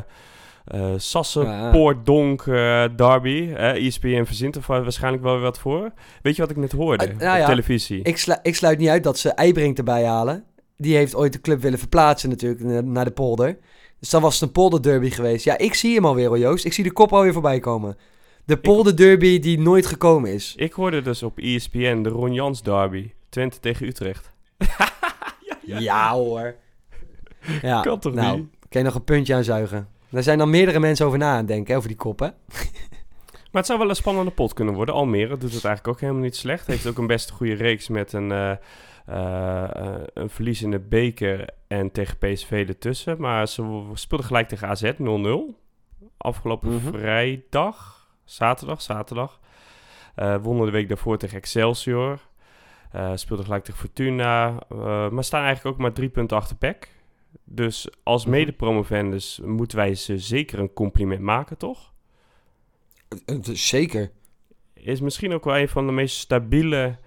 uh, 0.75 0.93
Sassen. 0.97 1.71
Poortdonk 1.71 2.41
eh, 2.47 2.83
derby. 2.95 3.53
Eh 3.55 3.85
ESPN 3.85 4.23
verzint 4.23 4.55
er 4.55 4.63
waarschijnlijk 4.67 5.23
wel 5.23 5.33
weer 5.33 5.41
wat 5.41 5.59
voor. 5.59 5.91
Weet 6.21 6.35
je 6.35 6.41
wat 6.41 6.51
ik 6.51 6.57
net 6.57 6.71
hoorde 6.71 7.03
Ah, 7.03 7.17
nou 7.19 7.31
op 7.33 7.39
ja, 7.39 7.45
televisie? 7.45 8.01
Ik, 8.01 8.17
slu- 8.17 8.39
ik 8.41 8.55
sluit 8.55 8.77
niet 8.77 8.89
uit 8.89 9.03
dat 9.03 9.17
ze 9.17 9.29
Eibrink 9.29 9.77
erbij 9.77 10.05
halen. 10.05 10.43
Die 10.77 10.95
heeft 10.95 11.15
ooit 11.15 11.33
de 11.33 11.41
club 11.41 11.61
willen 11.61 11.79
verplaatsen 11.79 12.29
natuurlijk 12.29 12.63
na- 12.63 12.81
naar 12.81 13.05
de 13.05 13.11
polder. 13.11 13.57
Dus 13.99 14.09
dan 14.09 14.21
was 14.21 14.33
het 14.33 14.43
een 14.43 14.51
polderderby 14.51 15.09
geweest. 15.09 15.45
Ja, 15.45 15.57
ik 15.57 15.73
zie 15.73 15.95
hem 15.95 16.05
alweer 16.05 16.27
hoor 16.27 16.39
Joost. 16.39 16.65
Ik 16.65 16.73
zie 16.73 16.83
de 16.83 16.91
kop 16.91 17.13
alweer 17.13 17.33
voorbij 17.33 17.59
komen. 17.59 17.97
De 18.45 18.57
polderderby 18.57 19.39
die 19.39 19.59
nooit 19.59 19.85
gekomen 19.85 20.33
is. 20.33 20.53
Ik 20.55 20.73
hoorde 20.73 21.01
dus 21.01 21.23
op 21.23 21.37
ESPN 21.39 22.01
de 22.01 22.09
Ron 22.09 22.33
Jans 22.33 22.61
derby. 22.63 23.11
Twente 23.29 23.59
tegen 23.59 23.87
Utrecht. 23.87 24.31
Ja, 25.67 26.11
hoor. 26.13 26.55
Ja, 27.61 27.81
Kan 27.81 27.99
toch 27.99 28.13
nou, 28.13 28.37
niet? 28.37 28.47
kan 28.69 28.81
je 28.81 28.87
nog 28.87 28.95
een 28.95 29.03
puntje 29.03 29.35
aan 29.35 29.43
zuigen. 29.43 29.87
Daar 30.09 30.23
zijn 30.23 30.37
dan 30.37 30.49
meerdere 30.49 30.79
mensen 30.79 31.05
over 31.05 31.17
na 31.17 31.31
aan 31.31 31.37
het 31.37 31.47
denken, 31.47 31.71
hè, 31.71 31.77
over 31.77 31.89
die 31.89 31.97
kop, 31.97 32.19
hè? 32.19 32.27
Maar 33.51 33.63
het 33.63 33.65
zou 33.65 33.79
wel 33.79 33.89
een 33.89 33.95
spannende 33.95 34.31
pot 34.31 34.53
kunnen 34.53 34.73
worden. 34.73 34.95
Almere 34.95 35.37
doet 35.37 35.53
het 35.53 35.65
eigenlijk 35.65 35.87
ook 35.87 35.99
helemaal 35.99 36.21
niet 36.21 36.35
slecht. 36.35 36.67
Heeft 36.67 36.87
ook 36.87 36.97
een 36.97 37.07
best 37.07 37.29
goede 37.31 37.53
reeks 37.53 37.87
met 37.87 38.13
een, 38.13 38.31
eh, 38.31 38.51
eh, 39.05 39.63
eh, 39.75 40.01
een 40.13 40.29
verlies 40.29 40.61
in 40.61 40.71
de 40.71 40.79
beker 40.79 41.49
en 41.67 41.91
tegen 41.91 42.17
PSV 42.17 42.65
ertussen. 42.67 43.15
Maar 43.21 43.47
ze 43.47 43.83
speelden 43.93 44.27
gelijk 44.27 44.47
tegen 44.47 44.67
AZ 44.67 44.91
0-0. 44.97 45.59
Afgelopen 46.17 46.73
Mhm. 46.73 46.91
vrijdag, 46.91 47.94
zaterdag, 48.25 48.81
zaterdag. 48.81 49.39
Eh 50.15 50.35
wonnen 50.41 50.65
de 50.65 50.71
week 50.71 50.87
daarvoor 50.87 51.17
tegen 51.17 51.37
Excelsior. 51.37 52.19
Eh 52.91 53.11
speelden 53.15 53.45
gelijk 53.45 53.63
tegen 53.63 53.79
Fortuna. 53.79 54.59
eh, 54.69 55.09
maar 55.09 55.23
staan 55.23 55.43
eigenlijk 55.43 55.75
ook 55.75 55.81
maar 55.81 55.93
drie 55.93 56.09
punten 56.09 56.37
achter 56.37 56.55
PEC. 56.55 56.89
Dus 57.43 57.87
als 58.03 58.21
Mhm. 58.23 58.31
mede-promovendus 58.33 59.39
moeten 59.43 59.77
wij 59.77 59.95
ze 59.95 60.19
zeker 60.19 60.59
een 60.59 60.73
compliment 60.73 61.21
maken, 61.21 61.57
toch? 61.57 61.93
Zeker. 63.53 64.11
is 64.73 65.01
misschien 65.01 65.33
ook 65.33 65.43
wel 65.43 65.57
een 65.57 65.69
van 65.69 65.85
de 65.85 65.91
meest 65.91 66.17
stabiele, 66.17 66.97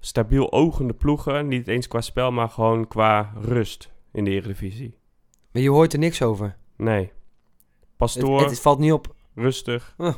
stabiel 0.00 0.52
ogende 0.52 0.92
ploegen. 0.94 1.48
Niet 1.48 1.68
eens 1.68 1.88
qua 1.88 2.00
spel, 2.00 2.32
maar 2.32 2.48
gewoon 2.48 2.88
qua 2.88 3.32
rust 3.40 3.92
in 4.12 4.24
de 4.24 4.30
Eredivisie. 4.30 4.98
Maar 5.52 5.62
je 5.62 5.70
hoort 5.70 5.92
er 5.92 5.98
niks 5.98 6.22
over. 6.22 6.56
Nee. 6.76 7.12
Pastoor, 7.96 8.40
het, 8.40 8.50
het 8.50 8.60
valt 8.60 8.78
niet 8.78 8.92
op. 8.92 9.14
rustig. 9.34 9.94
Ah. 9.96 10.14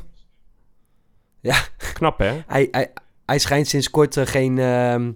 Ja. 1.41 1.57
Knap, 1.93 2.17
hè? 2.17 2.41
Hij, 2.47 2.67
hij, 2.71 2.93
hij 3.25 3.39
schijnt 3.39 3.67
sinds 3.67 3.89
kort 3.89 4.17
eh, 4.17 4.25
geen 4.25 4.57
ehm, 4.57 5.11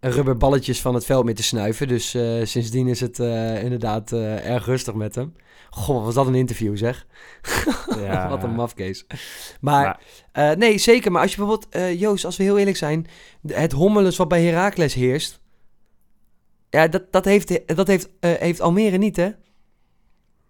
rubberballetjes 0.00 0.80
van 0.80 0.94
het 0.94 1.04
veld 1.04 1.24
meer 1.24 1.34
te 1.34 1.42
snuiven. 1.42 1.88
Dus 1.88 2.14
eh, 2.14 2.44
sindsdien 2.44 2.88
is 2.88 3.00
het 3.00 3.20
eh, 3.20 3.62
inderdaad 3.62 4.12
erg 4.12 4.66
rustig 4.66 4.94
met 4.94 5.14
hem. 5.14 5.34
Goh, 5.70 5.96
wat 5.96 6.04
was 6.04 6.14
dat 6.14 6.26
een 6.26 6.34
interview 6.34 6.76
zeg. 6.76 7.06
Ja. 7.98 8.28
wat 8.28 8.42
een 8.42 8.54
mafkees. 8.54 9.06
Maar, 9.60 10.00
Maar- 10.32 10.56
nee, 10.58 10.78
zeker. 10.78 11.12
Maar 11.12 11.22
als 11.22 11.34
je 11.34 11.36
bijvoorbeeld, 11.36 11.98
Joost, 11.98 12.24
als 12.24 12.36
we 12.36 12.42
heel 12.42 12.58
eerlijk 12.58 12.76
zijn, 12.76 13.06
het 13.46 13.72
hommeles 13.72 14.16
wat 14.16 14.28
bij 14.28 14.42
Heracles 14.44 14.94
heerst, 14.94 15.40
ja, 16.70 16.88
dat, 16.88 17.12
dat, 17.12 17.24
heeft, 17.24 17.76
dat 17.76 17.86
heeft, 17.86 18.08
heeft 18.20 18.60
Almere 18.60 18.96
niet, 18.96 19.16
hè? 19.16 19.30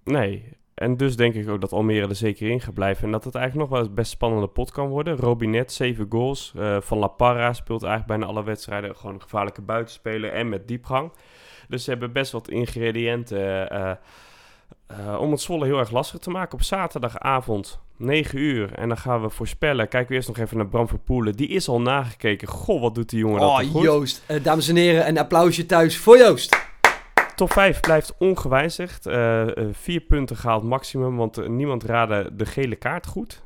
Nee. 0.05 0.58
En 0.79 0.97
dus 0.97 1.16
denk 1.16 1.35
ik 1.35 1.49
ook 1.49 1.61
dat 1.61 1.72
Almere 1.72 2.09
er 2.09 2.14
zeker 2.14 2.51
in 2.51 2.61
gaat 2.61 2.74
blijven. 2.74 3.05
En 3.05 3.11
dat 3.11 3.24
het 3.24 3.35
eigenlijk 3.35 3.68
nog 3.68 3.79
wel 3.79 3.87
eens 3.89 3.97
best 3.97 4.11
spannende 4.11 4.47
pot 4.47 4.70
kan 4.70 4.89
worden. 4.89 5.16
Robinet, 5.16 5.72
7 5.72 6.07
goals. 6.09 6.53
Eh, 6.57 6.76
van 6.81 6.99
La 6.99 7.07
Parra 7.07 7.53
speelt 7.53 7.83
eigenlijk 7.83 8.18
bijna 8.18 8.33
alle 8.33 8.45
wedstrijden 8.45 8.97
gewoon 8.97 9.14
een 9.14 9.22
gevaarlijke 9.22 9.62
buitenspeler 9.62 10.33
en 10.33 10.49
met 10.49 10.68
diepgang. 10.68 11.12
Dus 11.68 11.85
ze 11.85 11.91
hebben 11.91 12.12
best 12.12 12.33
wat 12.33 12.49
ingrediënten 12.49 13.70
eh, 13.70 13.91
eh, 14.87 15.20
om 15.20 15.31
het 15.31 15.41
Zwolle 15.41 15.64
heel 15.64 15.79
erg 15.79 15.91
lastig 15.91 16.18
te 16.18 16.31
maken. 16.31 16.53
Op 16.53 16.62
zaterdagavond, 16.62 17.81
9 17.97 18.39
uur. 18.39 18.72
En 18.74 18.89
dan 18.89 18.99
gaan 18.99 19.22
we 19.22 19.31
voorspellen. 19.31 19.89
Kijken 19.89 20.09
we 20.09 20.14
eerst 20.14 20.29
nog 20.29 20.39
even 20.39 20.57
naar 20.57 20.68
Bram 20.68 20.89
Verpoelen. 20.89 21.33
Die 21.33 21.49
is 21.49 21.68
al 21.68 21.81
nagekeken. 21.81 22.49
Goh, 22.49 22.81
wat 22.81 22.95
doet 22.95 23.09
die 23.09 23.18
jongen 23.18 23.41
dat 23.41 23.51
Oh, 23.51 23.59
toch 23.59 23.70
goed. 23.70 23.83
Joost. 23.83 24.22
Eh, 24.26 24.43
dames 24.43 24.68
en 24.68 24.76
heren, 24.76 25.09
een 25.09 25.18
applausje 25.18 25.66
thuis 25.66 25.97
voor 25.97 26.18
Joost. 26.18 26.57
Top 27.39 27.53
5 27.53 27.80
blijft 27.80 28.14
ongewijzigd. 28.18 29.07
Eh, 29.07 29.57
eh, 29.57 29.68
vier 29.72 30.01
punten 30.01 30.36
gehaald 30.36 30.62
maximum, 30.62 31.16
want 31.16 31.39
eh, 31.39 31.49
niemand 31.49 31.84
raadde 31.84 32.30
de 32.32 32.47
gele 32.47 32.76
kaart 32.76 33.07
goed. 33.07 33.43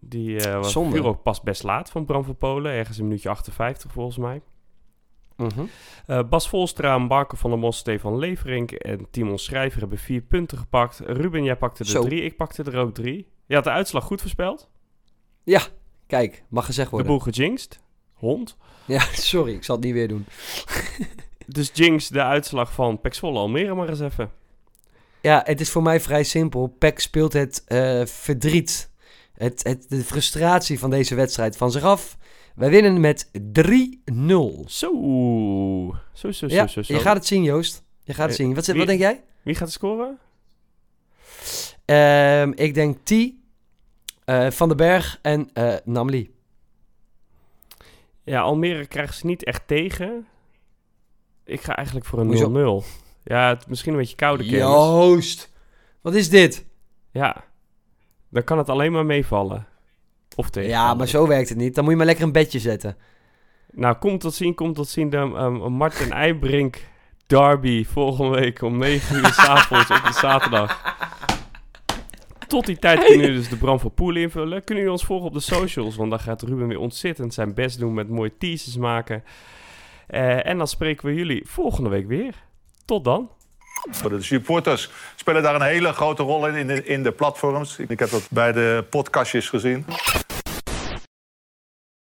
Die 0.00 0.40
eh 0.40 0.54
was 0.54 0.72
Zonde. 0.72 1.02
ook 1.02 1.22
pas 1.22 1.40
best 1.40 1.62
laat 1.62 1.90
van 1.90 2.04
Bram 2.04 2.24
van 2.24 2.36
Polen. 2.36 2.72
Ergens 2.72 2.98
een 2.98 3.04
minuutje 3.04 3.28
58 3.28 3.92
volgens 3.92 4.16
mij. 4.16 4.42
Mhm. 5.36 5.64
Bas 6.28 6.48
Volstra, 6.48 6.98
Marco 6.98 7.36
van 7.36 7.50
der 7.50 7.58
Mos, 7.58 7.76
Stefan 7.76 8.18
Leverink 8.18 8.70
en 8.70 9.06
Timon 9.10 9.38
Schrijver 9.38 9.80
hebben 9.80 9.98
vier 9.98 10.20
punten 10.20 10.58
gepakt. 10.58 11.00
Ruben, 11.04 11.44
jij 11.44 11.56
pakte 11.56 11.82
er 11.82 11.88
Zo. 11.88 12.02
drie. 12.02 12.22
Ik 12.22 12.36
pakte 12.36 12.62
er 12.62 12.78
ook 12.78 12.94
drie. 12.94 13.28
Je 13.46 13.54
had 13.54 13.64
de 13.64 13.70
uitslag 13.70 14.04
goed 14.04 14.20
voorspeld. 14.20 14.70
Ja, 15.44 15.60
kijk, 16.06 16.44
mag 16.48 16.64
gezegd 16.66 16.90
De 16.90 16.96
worden. 16.96 17.12
boel 17.12 17.20
gejinxed. 17.32 17.80
Hond. 18.14 18.56
Ja, 18.84 19.00
sorry, 19.32 19.52
ik 19.52 19.64
zal 19.64 19.76
het 19.76 19.84
niet 19.84 19.94
weer 19.94 20.08
doen. 20.08 20.26
Dus 21.46 21.70
jinx 21.74 22.08
de 22.08 22.22
uitslag 22.22 22.72
van 22.72 23.00
Pek 23.00 23.14
Zwolle 23.14 23.38
Almere 23.38 23.74
maar 23.74 23.88
eens 23.88 24.00
even. 24.00 24.30
Ja, 25.20 25.42
het 25.44 25.60
is 25.60 25.70
voor 25.70 25.82
mij 25.82 26.00
vrij 26.00 26.22
simpel. 26.22 26.66
PEC 26.78 26.98
speelt 27.00 27.32
het 27.32 27.64
eh, 27.66 28.04
verdriet, 28.06 28.90
het, 29.34 29.62
het, 29.62 29.86
de 29.88 30.04
frustratie 30.04 30.78
van 30.78 30.90
deze 30.90 31.14
wedstrijd 31.14 31.56
van 31.56 31.70
zich 31.70 31.82
af. 31.82 32.16
Wij 32.54 32.70
winnen 32.70 33.00
met 33.00 33.30
3-0. 33.32 33.32
Zo. 34.66 34.66
Zo, 34.66 34.90
zo, 36.12 36.30
zo, 36.32 36.46
Ja, 36.46 36.66
zo, 36.66 36.82
zo. 36.82 36.94
je 36.94 37.00
gaat 37.00 37.16
het 37.16 37.26
zien, 37.26 37.42
Joost. 37.42 37.82
Je 38.04 38.14
gaat 38.14 38.28
het 38.30 38.38
Eh, 38.38 38.44
zien. 38.44 38.54
Wat, 38.54 38.66
wie- 38.66 38.78
wat 38.78 38.86
denk 38.86 39.00
jij? 39.00 39.22
Wie 39.42 39.54
gaat 39.54 39.72
scoren? 39.72 40.18
Ehm, 41.84 42.52
ik 42.54 42.74
denk 42.74 42.96
T, 43.04 43.10
eh, 44.24 44.50
Van 44.50 44.68
den 44.68 44.76
Berg 44.76 45.18
en 45.22 45.50
eh 45.52 45.74
Namli. 45.84 46.34
Ja, 48.24 48.40
Almere 48.40 48.86
krijgen 48.86 49.14
ze 49.14 49.26
niet 49.26 49.44
echt 49.44 49.62
tegen. 49.66 50.26
Ik 51.46 51.60
ga 51.60 51.76
eigenlijk 51.76 52.06
voor 52.06 52.18
een 52.18 52.82
0-0. 52.82 52.86
Ja, 53.24 53.48
het, 53.48 53.68
misschien 53.68 53.92
een 53.92 53.98
beetje 53.98 54.16
koude 54.16 54.42
kennis. 54.42 54.60
Joost, 54.60 55.52
wat 56.00 56.14
is 56.14 56.28
dit? 56.28 56.64
Ja. 57.10 57.44
Dan 58.28 58.44
kan 58.44 58.58
het 58.58 58.68
alleen 58.68 58.92
maar 58.92 59.06
meevallen. 59.06 59.66
Of 60.34 60.50
tegen. 60.50 60.70
Ja, 60.70 60.94
maar 60.94 61.08
zo 61.08 61.26
werkt 61.26 61.48
het 61.48 61.58
niet. 61.58 61.74
Dan 61.74 61.82
moet 61.84 61.92
je 61.92 61.98
maar 61.98 62.06
lekker 62.06 62.24
een 62.24 62.32
bedje 62.32 62.58
zetten. 62.58 62.96
Nou, 63.70 63.96
komt 63.96 64.20
tot 64.20 64.34
zien, 64.34 64.54
komt 64.54 64.74
tot 64.74 64.88
zien. 64.88 65.10
De 65.10 65.16
um, 65.16 65.72
Martin 65.72 66.12
Eibrink 66.12 66.82
derby 67.26 67.84
volgende 67.84 68.40
week 68.40 68.62
om 68.62 68.78
9 68.78 69.16
uur 69.16 69.32
s'avonds 69.32 69.90
op 69.90 70.02
de 70.06 70.12
zaterdag. 70.12 70.96
Tot 72.46 72.66
die 72.66 72.78
tijd 72.78 72.98
kunnen 72.98 73.20
jullie 73.20 73.36
dus 73.36 73.48
de 73.48 73.56
Bram 73.56 73.80
van 73.80 73.94
Poel 73.94 74.16
invullen. 74.16 74.64
Kunnen 74.64 74.84
jullie 74.84 74.90
ons 74.90 75.04
volgen 75.04 75.26
op 75.26 75.32
de 75.32 75.40
socials, 75.40 75.96
want 75.96 76.10
dan 76.10 76.20
gaat 76.20 76.42
Ruben 76.42 76.68
weer 76.68 76.78
ontzettend 76.78 77.34
zijn 77.34 77.54
best 77.54 77.78
doen 77.78 77.94
met 77.94 78.08
mooie 78.08 78.36
teasers 78.38 78.76
maken. 78.76 79.24
Eh, 80.06 80.46
en 80.46 80.58
dan 80.58 80.68
spreken 80.68 81.06
we 81.06 81.14
jullie 81.14 81.42
volgende 81.48 81.90
week 81.90 82.06
weer. 82.06 82.34
Tot 82.84 83.04
dan. 83.04 83.30
De 84.08 84.22
supporters 84.22 84.90
spelen 85.16 85.42
daar 85.42 85.54
een 85.54 85.62
hele 85.62 85.92
grote 85.92 86.22
rol 86.22 86.46
in, 86.46 86.54
in 86.54 86.66
de, 86.66 86.84
in 86.84 87.02
de 87.02 87.12
platforms. 87.12 87.78
Ik 87.78 87.98
heb 87.98 88.10
dat 88.10 88.26
bij 88.30 88.52
de 88.52 88.84
podcastjes 88.90 89.48
gezien. 89.48 89.84